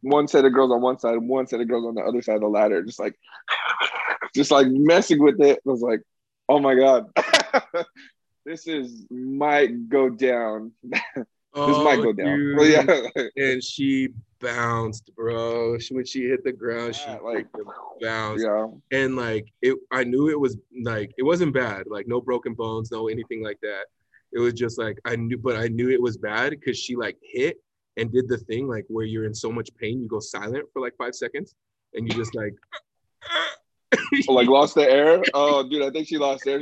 one 0.00 0.28
set 0.28 0.44
of 0.44 0.52
girls 0.52 0.70
on 0.70 0.80
one 0.80 0.98
side, 0.98 1.16
one 1.18 1.46
set 1.46 1.60
of 1.60 1.68
girls 1.68 1.86
on 1.86 1.94
the 1.94 2.02
other 2.02 2.22
side 2.22 2.36
of 2.36 2.42
the 2.42 2.48
ladder, 2.48 2.82
just 2.82 3.00
like, 3.00 3.14
just 4.34 4.50
like 4.50 4.66
messing 4.68 5.22
with 5.22 5.40
it. 5.40 5.58
I 5.66 5.70
was 5.70 5.80
like, 5.80 6.02
oh 6.48 6.58
my 6.60 6.74
god, 6.74 7.06
this 8.44 8.66
is 8.66 9.06
might 9.10 9.88
go 9.88 10.08
down. 10.10 10.72
This 11.54 11.64
Oh, 11.76 11.84
might 11.84 11.96
go 12.02 12.12
down. 12.12 12.54
Well, 12.56 12.66
yeah, 12.66 13.22
And 13.36 13.62
she 13.62 14.08
bounced, 14.40 15.10
bro. 15.16 15.78
She, 15.78 15.94
when 15.94 16.04
she 16.06 16.24
hit 16.28 16.44
the 16.44 16.52
ground, 16.52 16.94
she 16.94 17.08
Yeah, 17.08 17.18
like- 17.18 17.46
bounced. 18.00 18.44
yeah. 18.44 18.66
And 18.92 19.16
like 19.16 19.48
it, 19.62 19.76
I 19.90 20.04
knew 20.04 20.28
it 20.28 20.38
was 20.38 20.56
like 20.82 21.12
it 21.18 21.22
wasn't 21.24 21.52
bad. 21.54 21.84
Like 21.88 22.06
no 22.06 22.20
broken 22.20 22.54
bones, 22.54 22.90
no 22.90 23.08
anything 23.08 23.42
like 23.42 23.58
that. 23.62 23.84
It 24.32 24.38
was 24.40 24.52
just 24.54 24.78
like 24.78 24.98
I 25.04 25.16
knew, 25.16 25.38
but 25.38 25.56
I 25.56 25.68
knew 25.68 25.88
it 25.90 26.00
was 26.00 26.16
bad 26.18 26.50
because 26.50 26.78
she 26.78 26.94
like 26.96 27.16
hit 27.22 27.56
and 27.96 28.12
did 28.12 28.28
the 28.28 28.38
thing 28.38 28.68
like 28.68 28.84
where 28.88 29.06
you're 29.06 29.24
in 29.24 29.34
so 29.34 29.50
much 29.50 29.70
pain, 29.74 30.00
you 30.02 30.06
go 30.08 30.20
silent 30.20 30.66
for 30.72 30.80
like 30.82 30.94
five 30.98 31.14
seconds, 31.14 31.54
and 31.94 32.06
you 32.06 32.14
just 32.16 32.34
like. 32.34 32.54
Oh, 34.28 34.34
like 34.34 34.48
lost 34.58 34.74
the 34.76 34.88
air. 34.88 35.20
Oh, 35.34 35.68
dude, 35.68 35.82
I 35.82 35.90
think 35.90 36.06
she 36.06 36.18
lost 36.18 36.46
air. 36.46 36.60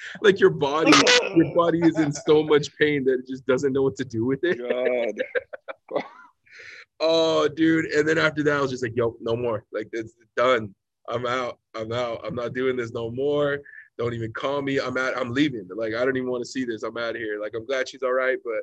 Like 0.22 0.40
your 0.40 0.50
body 0.50 0.92
your 1.34 1.54
body 1.54 1.80
is 1.80 1.98
in 1.98 2.12
so 2.12 2.42
much 2.42 2.76
pain 2.76 3.04
that 3.04 3.20
it 3.20 3.28
just 3.28 3.46
doesn't 3.46 3.72
know 3.72 3.82
what 3.82 3.96
to 3.96 4.04
do 4.04 4.24
with 4.24 4.40
it. 4.42 4.58
God. 4.58 6.02
oh 7.00 7.48
dude. 7.48 7.86
And 7.86 8.08
then 8.08 8.18
after 8.18 8.42
that 8.44 8.56
i 8.56 8.60
was 8.60 8.70
just 8.70 8.82
like 8.82 8.96
yo 8.96 9.16
no 9.20 9.36
more. 9.36 9.64
Like 9.72 9.88
it's 9.92 10.14
done. 10.36 10.74
I'm 11.08 11.26
out. 11.26 11.58
I'm 11.74 11.92
out. 11.92 12.20
I'm 12.24 12.34
not 12.34 12.54
doing 12.54 12.76
this 12.76 12.92
no 12.92 13.10
more. 13.10 13.58
Don't 13.98 14.14
even 14.14 14.32
call 14.32 14.62
me. 14.62 14.78
I'm 14.80 14.96
out 14.96 15.16
i'm 15.16 15.32
leaving. 15.32 15.68
Like 15.74 15.94
i 15.94 16.04
don't 16.04 16.16
even 16.16 16.30
want 16.30 16.44
to 16.44 16.50
see 16.50 16.64
this. 16.64 16.82
I'm 16.82 16.96
out 16.96 17.10
of 17.10 17.16
here. 17.16 17.40
Like 17.40 17.52
i'm 17.54 17.66
glad 17.66 17.88
she's 17.88 18.02
all 18.02 18.12
right 18.12 18.38
but 18.44 18.62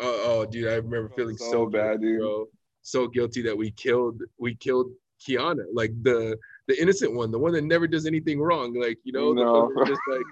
oh, 0.00 0.22
oh 0.24 0.46
dude 0.46 0.68
i 0.68 0.74
remember 0.74 1.10
feeling 1.16 1.36
so 1.36 1.50
so, 1.50 1.66
bad, 1.66 2.00
dude. 2.00 2.20
bro. 2.20 2.46
so 2.82 3.06
guilty 3.08 3.42
that 3.42 3.56
we 3.56 3.70
killed 3.72 4.22
we 4.38 4.54
killed 4.54 4.90
kiana. 5.26 5.64
Like 5.72 5.92
the 6.02 6.38
the 6.68 6.80
innocent 6.80 7.14
one 7.14 7.30
the 7.30 7.38
one 7.38 7.52
that 7.52 7.64
never 7.64 7.86
does 7.86 8.06
anything 8.06 8.40
wrong. 8.40 8.74
Like 8.74 8.98
you 9.04 9.12
know 9.12 9.34
the 9.34 9.42
one 9.42 9.74
No. 9.74 9.84
that 9.84 9.88
just 9.88 10.00
like 10.10 10.22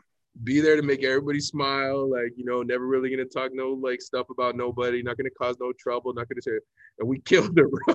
be 0.42 0.60
there 0.60 0.74
to 0.76 0.82
make 0.82 1.04
everybody 1.04 1.38
smile 1.40 2.10
like 2.10 2.32
you 2.36 2.44
know 2.44 2.62
never 2.62 2.86
really 2.86 3.08
gonna 3.08 3.24
talk 3.24 3.50
no 3.54 3.70
like 3.70 4.02
stuff 4.02 4.26
about 4.30 4.56
nobody 4.56 5.00
not 5.02 5.16
gonna 5.16 5.30
cause 5.40 5.56
no 5.60 5.72
trouble 5.78 6.12
not 6.12 6.28
gonna 6.28 6.42
say 6.42 6.58
and 6.98 7.08
we 7.08 7.20
killed 7.20 7.56
her 7.56 7.68
bro 7.68 7.94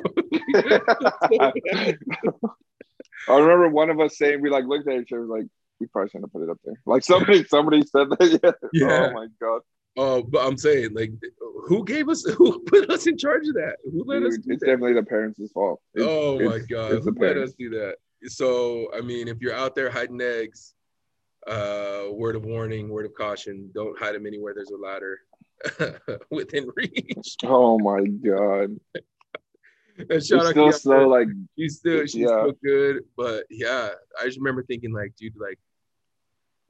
I 3.27 3.37
remember 3.37 3.67
one 3.69 3.89
of 3.89 3.99
us 3.99 4.17
saying 4.17 4.41
we 4.41 4.49
like 4.49 4.65
looked 4.65 4.87
at 4.87 5.01
each 5.01 5.11
other 5.11 5.25
like 5.25 5.45
we 5.79 5.87
probably 5.87 6.09
shouldn't 6.09 6.25
have 6.25 6.33
put 6.33 6.43
it 6.43 6.49
up 6.49 6.57
there. 6.65 6.75
Like 6.85 7.03
somebody 7.03 7.43
somebody 7.49 7.81
said 7.83 8.09
that. 8.09 8.39
Yeah. 8.71 8.87
Yeah. 8.87 9.07
Oh 9.09 9.13
my 9.13 9.27
god. 9.41 9.61
oh 9.97 10.23
but 10.23 10.45
i'm 10.45 10.57
saying 10.57 10.93
like 10.93 11.11
who 11.67 11.83
gave 11.83 12.07
us 12.09 12.23
who 12.23 12.59
put 12.67 12.89
us 12.89 13.05
in 13.07 13.17
charge 13.17 13.47
of 13.47 13.55
that 13.55 13.75
who 13.83 14.03
let 14.05 14.23
us 14.23 14.35
Dude, 14.35 14.43
do 14.45 14.51
it's 14.53 14.59
that? 14.61 14.67
definitely 14.67 14.93
the 14.93 15.03
parents' 15.03 15.39
fault. 15.53 15.81
It's- 15.95 16.07
oh 16.09 16.39
my 16.39 16.59
god 16.69 17.01
who 17.03 17.13
let 17.19 17.37
us 17.37 17.53
do 17.59 17.69
that 17.71 17.95
so 18.27 18.87
i 18.95 19.01
mean 19.01 19.27
if 19.27 19.37
you're 19.41 19.55
out 19.55 19.75
there 19.75 19.89
hiding 19.89 20.21
eggs 20.21 20.73
uh 21.47 22.05
word 22.11 22.35
of 22.35 22.43
warning 22.45 22.89
word 22.89 23.05
of 23.05 23.13
caution 23.13 23.69
don't 23.73 23.97
hide 23.97 24.13
them 24.13 24.25
anywhere 24.25 24.53
there's 24.53 24.71
a 24.71 24.77
ladder 24.77 25.19
within 26.31 26.69
reach 26.75 27.35
Oh 27.43 27.77
my 27.79 28.05
god. 28.05 28.77
and 30.09 30.23
shout 30.23 30.45
out 30.45 30.51
still 30.51 30.71
so 30.71 31.07
like 31.07 31.27
she's 31.57 31.77
still 31.77 32.01
she's 32.01 32.15
Yeah. 32.15 32.27
still 32.27 32.53
good 32.63 33.03
but 33.17 33.45
yeah 33.49 33.89
i 34.19 34.25
just 34.25 34.37
remember 34.37 34.63
thinking 34.63 34.93
like 34.93 35.13
dude 35.17 35.33
like 35.39 35.59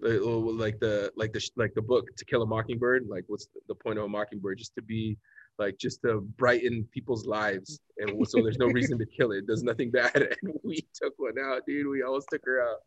like, 0.01 0.19
like 0.21 0.79
the 0.79 1.11
like 1.15 1.33
the 1.33 1.49
like 1.57 1.73
the 1.73 1.81
book 1.81 2.05
to 2.17 2.25
kill 2.25 2.41
a 2.41 2.45
mockingbird 2.45 3.05
like 3.07 3.25
what's 3.27 3.47
the 3.67 3.75
point 3.75 3.97
of 3.99 4.05
a 4.05 4.07
mockingbird 4.07 4.57
just 4.57 4.73
to 4.75 4.81
be 4.81 5.17
like 5.59 5.77
just 5.77 6.01
to 6.01 6.21
brighten 6.37 6.87
people's 6.91 7.25
lives 7.25 7.79
and 7.97 8.27
so 8.27 8.41
there's 8.41 8.57
no 8.57 8.67
reason 8.67 8.97
to 8.97 9.05
kill 9.05 9.31
it. 9.31 9.39
it 9.39 9.47
does 9.47 9.63
nothing 9.63 9.91
bad 9.99 10.15
and 10.15 10.53
we 10.63 10.79
took 10.93 11.13
one 11.17 11.35
out 11.43 11.61
dude 11.67 11.87
we 11.87 12.01
almost 12.01 12.27
took 12.31 12.41
her 12.45 12.61
out 12.61 12.79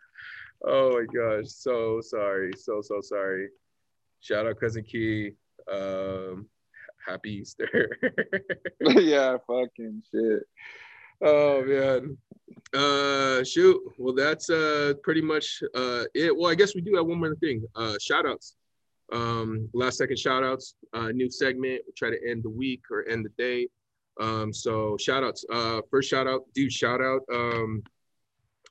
oh 0.67 0.93
my 0.93 1.05
gosh 1.15 1.47
so 1.49 2.01
sorry 2.01 2.51
so 2.57 2.81
so 2.83 3.01
sorry 3.01 3.49
shout 4.21 4.47
out 4.47 4.59
cousin 4.59 4.83
key 4.83 5.33
um 5.71 6.47
happy 7.07 7.35
easter 7.35 7.99
yeah, 8.81 9.37
fucking 9.47 10.03
shit. 10.11 10.43
Oh 11.25 11.65
man. 11.65 12.17
Uh 12.75 13.45
shoot. 13.45 13.81
Well 13.99 14.15
that's 14.15 14.51
uh 14.51 14.95
pretty 15.03 15.21
much 15.21 15.63
uh 15.75 16.05
it. 16.15 16.37
Well, 16.37 16.51
I 16.51 16.55
guess 16.55 16.75
we 16.75 16.81
do 16.81 16.97
have 16.97 17.07
one 17.07 17.19
more 17.19 17.35
thing. 17.37 17.65
Uh 17.75 17.95
shout 18.01 18.27
outs. 18.27 18.57
Um 19.13 19.69
last 19.75 19.99
second 19.99 20.19
shout 20.19 20.43
outs, 20.43 20.75
uh 20.93 21.09
new 21.09 21.31
segment. 21.31 21.83
We 21.87 21.93
try 21.97 22.11
to 22.11 22.19
end 22.29 22.43
the 22.43 22.51
week 22.51 22.83
or 22.91 23.07
end 23.09 23.25
the 23.25 23.31
day. 23.43 23.69
Um 24.21 24.53
so 24.53 24.97
shout 24.99 25.23
outs. 25.23 25.45
Uh 25.51 25.81
first 25.91 26.09
shout 26.09 26.27
out, 26.27 26.43
dude, 26.55 26.73
shout 26.73 27.01
out 27.01 27.21
um 27.33 27.83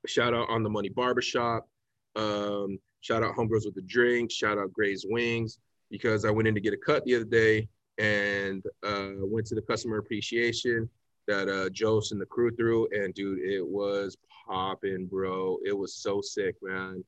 shout 0.08 0.34
out 0.34 0.50
on 0.50 0.64
the 0.64 0.70
money 0.70 0.90
barbershop. 0.90 1.68
Um 2.16 2.80
shout 3.02 3.24
out 3.24 3.36
homegirls 3.36 3.66
with 3.66 3.76
the 3.76 3.84
drink, 3.84 4.32
shout 4.32 4.58
out 4.58 4.74
Gray's 4.74 5.06
Wings 5.08 5.60
because 5.90 6.26
I 6.26 6.32
went 6.32 6.48
in 6.48 6.56
to 6.56 6.62
get 6.62 6.74
a 6.74 6.78
cut 6.78 7.04
the 7.06 7.16
other 7.16 7.26
day 7.26 7.68
and 7.98 8.64
uh 8.84 9.12
went 9.20 9.46
to 9.48 9.56
the 9.56 9.62
customer 9.62 9.98
appreciation 9.98 10.90
that 11.28 11.48
uh 11.48 11.70
Jose 11.80 12.14
and 12.14 12.22
the 12.22 12.26
crew 12.26 12.52
threw, 12.56 12.88
and 12.92 13.14
dude, 13.14 13.40
it 13.40 13.66
was 13.66 14.18
popping, 14.48 15.06
bro. 15.06 15.60
It 15.66 15.78
was 15.78 15.94
so 15.96 16.22
sick, 16.22 16.56
man. 16.62 17.04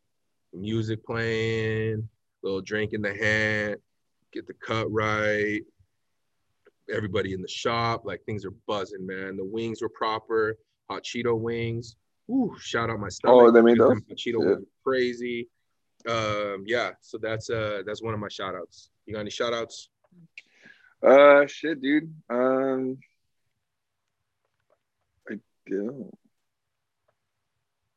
Music 0.54 1.04
playing, 1.04 2.08
little 2.44 2.62
drink 2.62 2.94
in 2.94 3.02
the 3.02 3.14
hand, 3.14 3.78
get 4.32 4.46
the 4.48 4.54
cut 4.54 4.92
right. 4.92 5.62
Everybody 6.94 7.34
in 7.34 7.42
the 7.42 7.48
shop, 7.48 8.04
like 8.06 8.22
things 8.26 8.46
are 8.46 8.54
buzzing, 8.68 9.06
man. 9.06 9.38
The 9.38 9.46
wings 9.46 9.82
were 9.82 9.90
proper, 9.90 10.58
hot 10.90 11.04
Cheeto 11.04 11.40
wings. 11.40 11.96
Ooh, 12.30 12.56
shout 12.60 12.90
out 12.90 13.00
my 13.00 13.10
stomach. 13.10 13.38
Oh, 13.42 13.52
they 13.52 13.62
made 13.62 13.78
those? 13.78 13.94
Hot 13.94 14.18
Cheeto 14.18 14.42
Yeah. 14.42 14.56
wings 14.56 14.68
crazy. 14.84 15.48
Um, 16.08 16.64
yeah, 16.68 16.92
so 17.00 17.18
that's 17.18 17.50
uh 17.50 17.82
that's 17.86 18.04
one 18.04 18.14
of 18.14 18.20
my 18.20 18.28
shout 18.28 18.56
outs. 18.56 18.90
You 19.06 19.14
got 19.14 19.22
any 19.22 19.30
shout 19.30 19.54
outs? 19.54 19.90
Uh 21.02 21.46
shit, 21.48 21.82
dude. 21.82 22.14
Um 22.30 22.98
I 25.30 25.36
don't. 25.70 26.12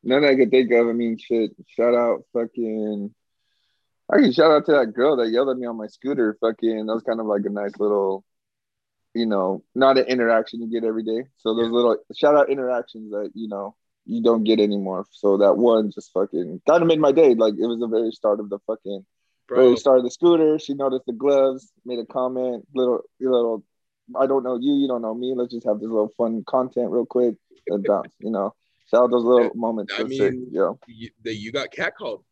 None 0.05 0.24
I 0.24 0.36
could 0.36 0.51
think 0.53 0.70
of. 0.70 0.86
I 0.86 0.92
mean 0.92 1.18
shit. 1.18 1.51
Shout 1.66 1.94
out 1.94 2.22
fucking 2.32 3.12
I 4.11 4.18
can 4.18 4.32
shout 4.32 4.52
out 4.52 4.66
to 4.66 4.72
that 4.72 4.94
girl 4.94 5.16
that 5.16 5.30
yelled 5.30 5.48
at 5.48 5.57
me 5.57 5.66
on 5.66 5.76
my 5.76 5.88
scooter. 5.88 6.36
Fucking 6.40 6.86
that 6.86 6.94
was 6.94 7.02
kind 7.02 7.20
of 7.20 7.26
like 7.26 7.42
a 7.44 7.50
nice 7.50 7.78
little 7.78 8.24
you 9.16 9.24
know, 9.24 9.64
not 9.74 9.96
an 9.96 10.04
interaction 10.07 10.61
you 10.61 10.68
get 10.68 10.86
every 10.86 11.02
day. 11.02 11.24
So 11.38 11.54
those 11.54 11.68
Yeah. 11.68 11.72
little 11.72 11.96
shout 12.14 12.36
out 12.36 12.50
interactions 12.50 13.11
that, 13.12 13.30
you 13.34 13.48
know, 13.48 13.74
you 14.04 14.22
don't 14.22 14.44
get 14.44 14.61
anymore. 14.61 15.07
So 15.11 15.38
that 15.38 15.57
one 15.57 15.90
just 15.90 16.12
fucking 16.12 16.61
kind 16.68 16.82
of 16.82 16.86
made 16.86 17.00
my 17.00 17.12
day. 17.12 17.34
Like 17.34 17.54
it 17.59 17.66
was 17.66 17.80
the 17.80 17.88
very 17.88 18.12
start 18.12 18.40
of 18.40 18.50
the 18.50 18.59
fucking 18.66 19.07
Bro, 19.48 19.57
very 19.57 19.76
start 19.78 19.98
of 19.98 20.04
the 20.04 20.11
scooter. 20.11 20.59
She 20.59 20.74
noticed 20.74 21.07
the 21.07 21.14
gloves, 21.14 21.72
made 21.84 21.98
a 21.98 22.04
comment, 22.04 22.66
little 22.74 23.00
little 23.18 23.64
I 24.14 24.26
don't 24.26 24.44
know 24.44 24.57
you, 24.61 24.74
you 24.74 24.86
don't 24.86 25.02
know 25.02 25.14
me. 25.14 25.34
Let's 25.34 25.52
just 25.52 25.66
have 25.66 25.80
this 25.80 25.88
little 25.88 26.12
fun 26.18 26.44
content 26.44 26.90
real 26.90 27.07
quick 27.07 27.36
and 27.68 27.84
bounce, 27.84 28.14
you 28.18 28.30
know. 28.30 28.54
Shout 28.90 29.04
out 29.04 29.11
those 29.11 29.24
little 29.24 29.52
moments. 29.54 29.94
I 29.94 30.02
sick, 30.02 30.11
mean, 30.11 30.48
yo. 30.52 30.78
you, 30.86 31.11
you 31.24 31.52
got 31.52 31.72
catcalled. 31.72 32.22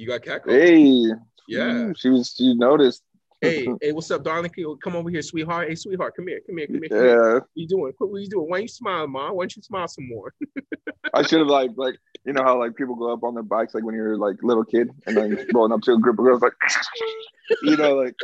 You 0.00 0.06
got 0.06 0.22
catcalled. 0.22 0.58
Hey, 0.58 1.12
Yeah. 1.46 1.92
She 1.94 2.08
was 2.08 2.34
she 2.34 2.54
noticed. 2.54 3.02
hey, 3.42 3.68
hey, 3.82 3.92
what's 3.92 4.10
up, 4.10 4.24
darling? 4.24 4.50
Come 4.82 4.96
over 4.96 5.10
here, 5.10 5.20
sweetheart. 5.20 5.68
Hey, 5.68 5.74
sweetheart, 5.74 6.16
come 6.16 6.26
here, 6.26 6.40
come 6.46 6.56
here, 6.56 6.66
come 6.68 6.80
here. 6.80 6.88
Come 6.88 6.98
here. 7.02 7.16
Yeah, 7.26 7.32
What 7.34 7.48
you 7.52 7.68
doing? 7.68 7.92
What 7.98 8.16
are 8.16 8.18
you 8.18 8.26
doing? 8.30 8.48
Why 8.48 8.56
don't 8.56 8.62
you 8.62 8.68
smiling, 8.68 9.10
mom? 9.10 9.36
Why 9.36 9.42
don't 9.42 9.56
you 9.56 9.60
smile 9.60 9.88
some 9.88 10.08
more? 10.08 10.32
I 11.14 11.20
should 11.20 11.40
have 11.40 11.48
like 11.48 11.72
like 11.76 11.96
you 12.24 12.32
know 12.32 12.42
how 12.42 12.58
like 12.58 12.76
people 12.76 12.94
go 12.94 13.12
up 13.12 13.22
on 13.24 13.34
their 13.34 13.42
bikes 13.42 13.74
like 13.74 13.84
when 13.84 13.94
you're 13.94 14.16
like 14.16 14.36
little 14.42 14.64
kid 14.64 14.88
and 15.06 15.14
then 15.14 15.46
rolling 15.52 15.72
up 15.72 15.82
to 15.82 15.92
a 15.92 15.98
group 15.98 16.18
of 16.18 16.24
girls 16.24 16.40
like 16.40 16.54
you 17.62 17.76
know 17.76 17.96
like 17.96 18.16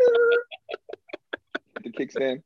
the 1.84 1.90
kickstand. 1.90 2.42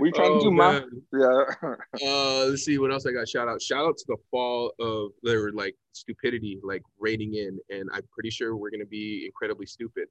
You 0.00 0.12
trying 0.12 0.38
to 0.38 0.40
do? 0.40 0.48
Oh, 0.48 0.50
man. 0.50 0.88
Yeah. 1.12 1.74
Uh, 2.06 2.44
let's 2.46 2.62
see 2.64 2.78
what 2.78 2.92
else 2.92 3.04
I 3.06 3.12
got. 3.12 3.28
Shout 3.28 3.48
out, 3.48 3.60
shout 3.60 3.84
out 3.86 3.96
to 3.98 4.04
the 4.08 4.16
fall 4.30 4.72
of 4.78 5.10
their 5.22 5.50
like 5.52 5.74
stupidity, 5.92 6.58
like 6.62 6.82
raiding 6.98 7.34
in, 7.34 7.58
and 7.70 7.88
I'm 7.92 8.02
pretty 8.12 8.30
sure 8.30 8.56
we're 8.56 8.70
gonna 8.70 8.86
be 8.86 9.24
incredibly 9.26 9.66
stupid. 9.66 10.06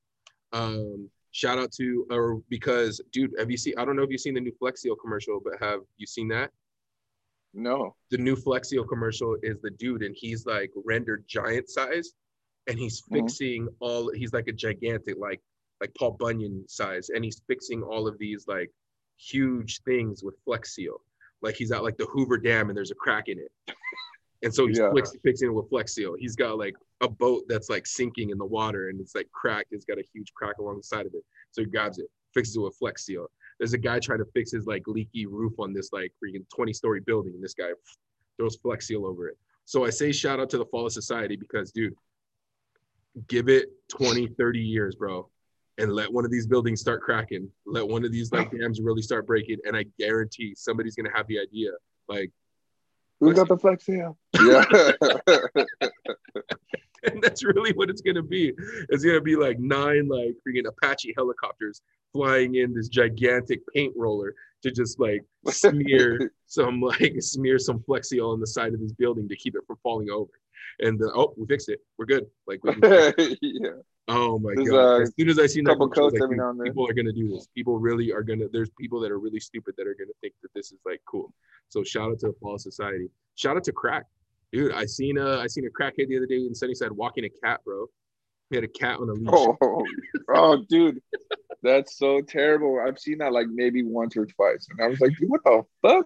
Um, 0.52 1.10
shout 1.32 1.58
out 1.58 1.72
to 1.74 2.06
or 2.10 2.42
because, 2.50 3.00
dude, 3.14 3.32
have 3.40 3.50
you 3.50 3.58
seen? 3.58 3.74
I 3.78 3.86
don't 3.86 3.96
know 3.96 4.04
if 4.04 4.10
you've 4.10 4.20
seen 4.22 4.34
the 4.34 4.42
new 4.42 4.52
Flex 4.60 4.82
Seal 4.82 4.96
commercial, 4.96 5.40
but 5.44 5.54
have 5.62 5.80
you 5.98 6.06
seen 6.08 6.28
that? 6.30 6.52
no. 7.54 7.96
the 8.12 8.18
new 8.18 8.36
Flex 8.36 8.70
Seal 8.70 8.84
commercial 8.84 9.36
is 9.42 9.58
the 9.62 9.72
dude, 9.72 10.04
and 10.04 10.16
he's 10.18 10.46
like 10.46 10.72
rendered 10.86 11.24
giant 11.28 11.70
size, 11.70 12.12
and 12.68 12.78
he's 12.78 13.02
Mhm. 13.04 13.22
fixing 13.22 13.68
all. 13.80 14.12
He's 14.14 14.34
like 14.34 14.48
a 14.48 14.54
gigantic, 14.54 15.18
like 15.18 15.42
like 15.80 15.94
Paul 15.98 16.12
Bunyan 16.20 16.68
size, 16.68 17.10
and 17.10 17.24
he's 17.24 17.42
fixing 17.48 17.84
all 17.84 18.08
of 18.08 18.18
these 18.18 18.48
like 18.48 18.72
huge 19.18 19.82
things 19.84 20.24
with 20.24 20.36
Flex 20.46 20.74
Seal. 20.76 21.02
like 21.42 21.56
he's 21.56 21.72
at 21.72 21.84
like 21.84 21.98
the 21.98 22.06
Hoover 22.08 22.38
Dam 22.38 22.70
and 22.70 22.78
there's 22.78 22.90
a 22.92 22.96
crack 22.96 23.28
in 23.28 23.38
it. 23.40 23.52
And 24.44 24.54
so 24.54 24.68
he's 24.68 24.78
Yeah. 24.78 24.92
flex, 24.92 25.12
fixing 25.24 25.48
it 25.50 25.52
with 25.52 25.68
Flex 25.68 25.96
Seal. 25.96 26.14
He's 26.16 26.36
got 26.36 26.60
like 26.60 26.76
a 27.02 27.10
boat 27.10 27.46
that's 27.50 27.70
like 27.72 27.88
sinking 27.88 28.30
in 28.30 28.38
the 28.38 28.46
water 28.46 28.90
and 28.90 29.02
it's 29.02 29.16
like 29.16 29.28
cracked. 29.32 29.70
It's 29.74 29.84
got 29.84 29.98
a 29.98 30.04
huge 30.14 30.32
crack 30.36 30.60
along 30.60 30.78
the 30.78 30.84
side 30.84 31.08
of 31.08 31.14
it. 31.16 31.24
So 31.50 31.64
he 31.64 31.66
grabs 31.68 31.98
it, 31.98 32.06
fixes 32.36 32.56
it 32.56 32.60
with 32.60 32.76
Flex 32.76 33.04
Seal. 33.08 33.26
There's 33.58 33.74
a 33.74 33.80
guy 33.80 33.98
trying 34.00 34.20
to 34.20 34.28
fix 34.36 34.52
his 34.52 34.68
like 34.68 34.84
leaky 34.86 35.26
roof 35.26 35.54
on 35.58 35.74
this 35.74 35.90
like 35.92 36.14
freaking 36.24 36.46
20 36.56 36.72
story 36.72 37.00
building. 37.00 37.34
And 37.34 37.44
this 37.44 37.56
guy 37.56 37.70
throws 38.38 38.58
Flex 38.58 38.86
Seal 38.88 39.08
over 39.08 39.28
it. 39.28 39.38
So 39.66 39.86
I 39.86 39.90
say 39.90 40.12
shout 40.12 40.40
out 40.40 40.52
to 40.52 40.60
the 40.60 40.66
Fall 40.66 40.86
of 40.86 40.92
Society 40.94 41.36
because, 41.36 41.72
dude, 41.72 41.96
give 43.28 43.50
it 43.50 43.70
20, 43.90 44.28
30 44.38 44.60
years, 44.60 44.94
bro. 44.96 45.28
And 45.80 45.94
let 45.94 46.12
one 46.12 46.26
of 46.26 46.32
these 46.32 46.48
buildings 46.48 46.82
start 46.82 47.02
cracking. 47.02 47.50
Let 47.66 47.88
one 47.88 48.04
of 48.04 48.12
these 48.12 48.32
like 48.32 48.52
dams 48.52 48.82
really 48.82 49.02
start 49.02 49.28
breaking. 49.28 49.58
And 49.66 49.76
I 49.76 49.86
guarantee 50.00 50.56
somebody's 50.56 50.96
gonna 50.96 51.16
have 51.16 51.28
the 51.28 51.40
idea. 51.40 51.72
Like, 52.08 52.32
Who 53.20 53.34
got 53.34 53.48
the 53.48 53.58
flex 53.58 53.86
here? 53.86 54.14
Yeah. 54.34 54.64
and 57.04 57.22
that's 57.22 57.44
really 57.44 57.74
what 57.74 57.90
it's 57.90 58.02
gonna 58.02 58.24
be. 58.24 58.54
It's 58.90 59.04
gonna 59.04 59.22
be 59.22 59.36
like 59.36 59.60
nine 59.60 60.08
like 60.08 60.36
freaking 60.48 60.68
Apache 60.68 61.14
helicopters 61.16 61.82
flying 62.14 62.56
in 62.56 62.74
this 62.74 62.88
gigantic 62.88 63.62
paint 63.74 63.94
roller 63.96 64.34
to 64.64 64.72
just 64.72 65.00
like 65.00 65.24
smear 65.50 66.32
some 66.48 66.82
like 66.82 67.16
smear 67.20 67.60
some 67.60 67.82
Flex 67.84 68.10
Seal 68.10 68.30
on 68.30 68.40
the 68.40 68.48
side 68.48 68.74
of 68.74 68.80
this 68.80 68.94
building 68.94 69.28
to 69.30 69.36
keep 69.36 69.56
it 69.56 69.62
from 69.68 69.78
falling 69.84 70.10
over. 70.10 70.32
And 70.80 71.02
uh, 71.02 71.10
oh, 71.16 71.34
we 71.38 71.46
fixed 71.48 71.70
it. 71.70 71.80
We're 71.98 72.06
good. 72.06 72.28
Like, 72.46 72.64
we, 72.64 72.74
yeah. 73.42 73.70
oh 74.08 74.38
my 74.38 74.54
There's, 74.56 74.70
god! 74.70 74.78
uh, 74.78 75.02
as 75.02 75.14
soon 75.20 75.30
as 75.30 75.40
I 75.40 75.48
see 75.48 75.62
that, 75.62 75.72
couple 75.72 75.88
picture, 75.88 76.02
I 76.02 76.06
was 76.06 76.12
coats 76.12 76.22
like, 76.22 76.24
every 76.28 76.38
now 76.38 76.50
and 76.52 76.60
then. 76.60 76.68
people 76.68 76.88
are 76.88 76.94
gonna 76.94 77.14
do 77.14 77.30
this. 77.30 77.48
People 77.56 77.80
really 77.80 78.12
are 78.12 78.24
gonna. 78.24 78.46
There's 78.52 78.70
people 78.80 79.00
that 79.02 79.12
are 79.12 79.20
really 79.20 79.40
stupid 79.40 79.76
that 79.78 79.88
are 79.88 79.96
gonna 79.96 80.12
think 80.22 80.34
that 80.44 80.50
this 80.54 80.72
is 80.72 80.80
like 80.86 81.02
cool. 81.10 81.34
So 81.70 81.84
shout 81.84 82.12
out 82.12 82.20
to 82.20 82.28
the 82.28 82.36
Fall 82.42 82.60
Society. 82.60 83.10
Shout 83.36 83.58
out 83.58 83.64
to 83.66 83.72
Crack, 83.72 84.06
dude. 84.52 84.74
I 84.74 84.86
seen 84.86 85.18
a 85.18 85.40
I 85.40 85.48
seen 85.48 85.66
a 85.66 85.70
crackhead 85.70 86.08
the 86.10 86.18
other 86.18 86.28
day 86.28 86.38
in 86.38 86.54
Sunnyside 86.54 86.92
walking 86.92 87.26
a 87.26 87.30
cat, 87.30 87.62
bro. 87.66 87.88
He 88.50 88.56
had 88.56 88.64
a 88.64 88.70
cat 88.70 89.00
on 89.00 89.10
a 89.10 89.14
leash. 89.14 89.30
Oh, 89.32 89.86
oh, 90.34 90.64
dude, 90.70 91.02
that's 91.64 91.98
so 91.98 92.22
terrible. 92.22 92.80
I've 92.86 93.00
seen 93.00 93.18
that 93.18 93.34
like 93.34 93.48
maybe 93.48 93.84
once 93.84 94.16
or 94.16 94.26
twice, 94.26 94.68
and 94.70 94.82
I 94.82 94.88
was 94.88 95.02
like, 95.02 95.12
dude, 95.18 95.30
what 95.30 95.44
the 95.44 95.64
fuck? 95.82 96.06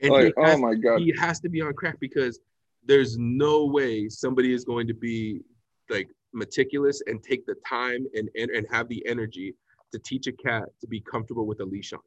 and 0.00 0.12
Like, 0.12 0.34
has, 0.38 0.54
oh 0.54 0.58
my 0.58 0.74
god. 0.74 1.00
he 1.00 1.12
has 1.18 1.40
to 1.40 1.48
be 1.48 1.60
on 1.60 1.72
crack 1.74 1.98
because 2.00 2.40
there's 2.84 3.16
no 3.18 3.66
way 3.66 4.08
somebody 4.08 4.52
is 4.52 4.64
going 4.64 4.86
to 4.86 4.94
be 4.94 5.40
like 5.88 6.08
meticulous 6.32 7.02
and 7.06 7.22
take 7.22 7.44
the 7.46 7.56
time 7.68 8.06
and, 8.14 8.28
and 8.36 8.50
and 8.50 8.66
have 8.70 8.88
the 8.88 9.04
energy 9.06 9.54
to 9.92 9.98
teach 9.98 10.26
a 10.26 10.32
cat 10.32 10.64
to 10.80 10.86
be 10.86 11.00
comfortable 11.00 11.46
with 11.46 11.60
a 11.60 11.64
leash 11.64 11.92
on. 11.92 12.00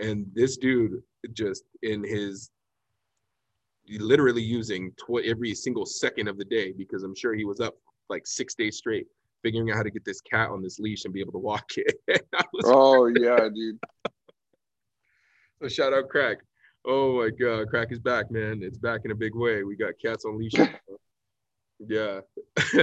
And 0.00 0.26
this 0.34 0.56
dude 0.56 1.02
just 1.32 1.64
in 1.82 2.02
his 2.02 2.50
literally 3.98 4.42
using 4.42 4.92
tw- 4.92 5.24
every 5.24 5.54
single 5.54 5.84
second 5.84 6.28
of 6.28 6.38
the 6.38 6.44
day 6.44 6.72
because 6.72 7.02
I'm 7.02 7.14
sure 7.14 7.34
he 7.34 7.44
was 7.44 7.60
up 7.60 7.74
like 8.08 8.26
six 8.26 8.54
days 8.54 8.78
straight 8.78 9.06
figuring 9.42 9.70
out 9.70 9.76
how 9.76 9.82
to 9.82 9.90
get 9.90 10.04
this 10.04 10.20
cat 10.20 10.50
on 10.50 10.62
this 10.62 10.78
leash 10.78 11.04
and 11.04 11.12
be 11.12 11.20
able 11.20 11.32
to 11.32 11.38
walk 11.38 11.68
it. 11.76 11.96
Oh 12.64 13.06
yeah, 13.06 13.48
dude. 13.54 13.78
So 15.60 15.68
shout 15.68 15.92
out 15.92 16.08
Crack. 16.08 16.38
Oh 16.84 17.16
my 17.16 17.30
God, 17.30 17.68
Crack 17.68 17.92
is 17.92 18.00
back, 18.00 18.30
man. 18.30 18.60
It's 18.62 18.78
back 18.78 19.02
in 19.04 19.12
a 19.12 19.14
big 19.14 19.34
way. 19.34 19.62
We 19.62 19.76
got 19.76 19.94
cats 20.04 20.24
on 20.24 20.38
leashes. 20.38 20.68
yeah. 21.88 22.20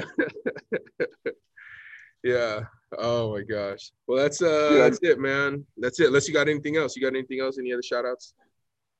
yeah. 2.24 2.62
Oh 2.98 3.34
my 3.34 3.42
gosh. 3.42 3.92
Well, 4.08 4.18
that's 4.18 4.42
uh, 4.42 4.70
Yeah. 4.74 4.78
that's 4.84 5.00
it, 5.02 5.20
man. 5.20 5.66
That's 5.78 6.00
it. 6.00 6.08
Unless 6.08 6.28
you 6.28 6.34
got 6.34 6.48
anything 6.48 6.78
else. 6.78 6.96
You 6.96 7.02
got 7.02 7.16
anything 7.16 7.42
else? 7.42 7.58
Any 7.60 7.74
other 7.74 7.84
shout 7.84 8.06
outs? 8.06 8.34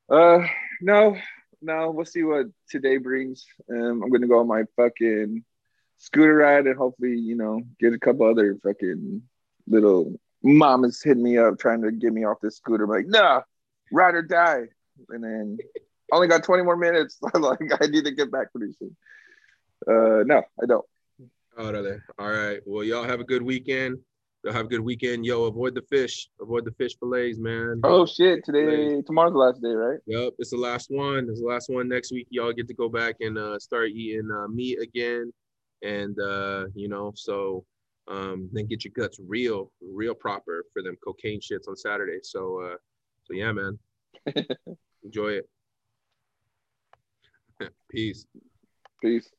Uh, 0.10 0.46
no, 0.82 1.16
no. 1.62 1.92
We'll 1.92 2.06
see 2.06 2.24
what 2.24 2.48
today 2.70 2.98
brings. 2.98 3.46
Um, 3.70 4.04
I'm 4.04 4.10
gonna 4.10 4.28
go 4.28 4.40
on 4.40 4.48
my 4.48 4.64
fucking 4.76 5.44
scooter 5.98 6.36
ride 6.36 6.68
and 6.68 6.78
hopefully, 6.78 7.18
you 7.18 7.36
know, 7.36 7.62
get 7.80 7.94
a 7.94 8.00
couple 8.00 8.30
other 8.30 8.58
fucking 8.64 9.22
little 9.68 10.20
mamas 10.44 11.02
hitting 11.04 11.24
me 11.24 11.38
up 11.38 11.58
trying 11.60 11.82
to 11.84 11.92
get 11.92 12.12
me 12.14 12.26
off 12.26 12.38
this 12.42 12.58
scooter. 12.58 12.84
I'm 12.86 12.90
like, 12.90 13.08
nah, 13.08 13.42
ride 13.92 14.16
or 14.16 14.22
die. 14.24 14.68
And 15.10 15.24
then 15.24 15.58
only 16.12 16.28
got 16.28 16.44
20 16.44 16.64
more 16.64 16.78
minutes. 16.78 17.18
like 17.34 17.60
I 17.82 17.88
need 17.88 18.06
to 18.06 18.12
get 18.12 18.32
back 18.32 18.52
pretty 18.52 18.74
soon. 18.74 18.96
Uh, 19.88 20.24
no, 20.26 20.44
I 20.62 20.66
don't. 20.66 20.86
Oh, 21.58 21.72
no, 21.72 21.84
there. 21.84 22.06
All 22.18 22.30
right. 22.30 22.60
Well, 22.66 22.84
y'all 22.84 23.04
have 23.04 23.20
a 23.20 23.24
good 23.24 23.42
weekend. 23.42 23.98
Y'all 24.44 24.54
have 24.54 24.68
a 24.68 24.70
good 24.70 24.80
weekend. 24.80 25.26
Yo, 25.26 25.44
avoid 25.44 25.76
the 25.76 25.82
fish. 25.82 26.30
Avoid 26.40 26.64
the 26.64 26.72
fish 26.72 26.98
fillets, 26.98 27.38
man. 27.38 27.82
Oh 27.84 28.06
shit! 28.06 28.46
Today, 28.46 29.02
tomorrow's 29.02 29.34
the 29.34 29.38
last 29.38 29.62
day, 29.62 29.74
right? 29.74 30.00
Yep, 30.06 30.34
it's 30.40 30.52
the 30.52 30.58
last 30.58 30.90
one. 30.90 31.28
It's 31.30 31.42
the 31.42 31.46
last 31.46 31.70
one. 31.70 31.90
Next 31.90 32.14
week, 32.14 32.28
y'all 32.30 32.54
get 32.54 32.70
to 32.70 32.74
go 32.74 32.88
back 32.88 33.16
and 33.20 33.38
uh, 33.38 33.60
start 33.60 33.90
eating 33.90 34.30
uh, 34.32 34.48
meat 34.48 34.80
again, 34.80 35.34
and 35.84 36.18
uh, 36.22 36.68
you 36.74 36.88
know, 36.88 37.12
so 37.18 37.66
um, 38.10 38.50
then 38.52 38.66
get 38.66 38.84
your 38.84 38.94
guts 38.96 39.20
real, 39.28 39.72
real 39.82 40.16
proper 40.16 40.66
for 40.74 40.82
them 40.82 40.98
cocaine 41.04 41.40
shits 41.40 41.68
on 41.68 41.76
Saturday. 41.76 42.20
So, 42.24 42.62
uh, 42.62 42.78
so 43.24 43.34
yeah, 43.34 43.52
man, 43.52 43.78
enjoy 45.04 45.30
it. 45.34 45.50
Peace. 47.90 48.26
Peace. 49.02 49.30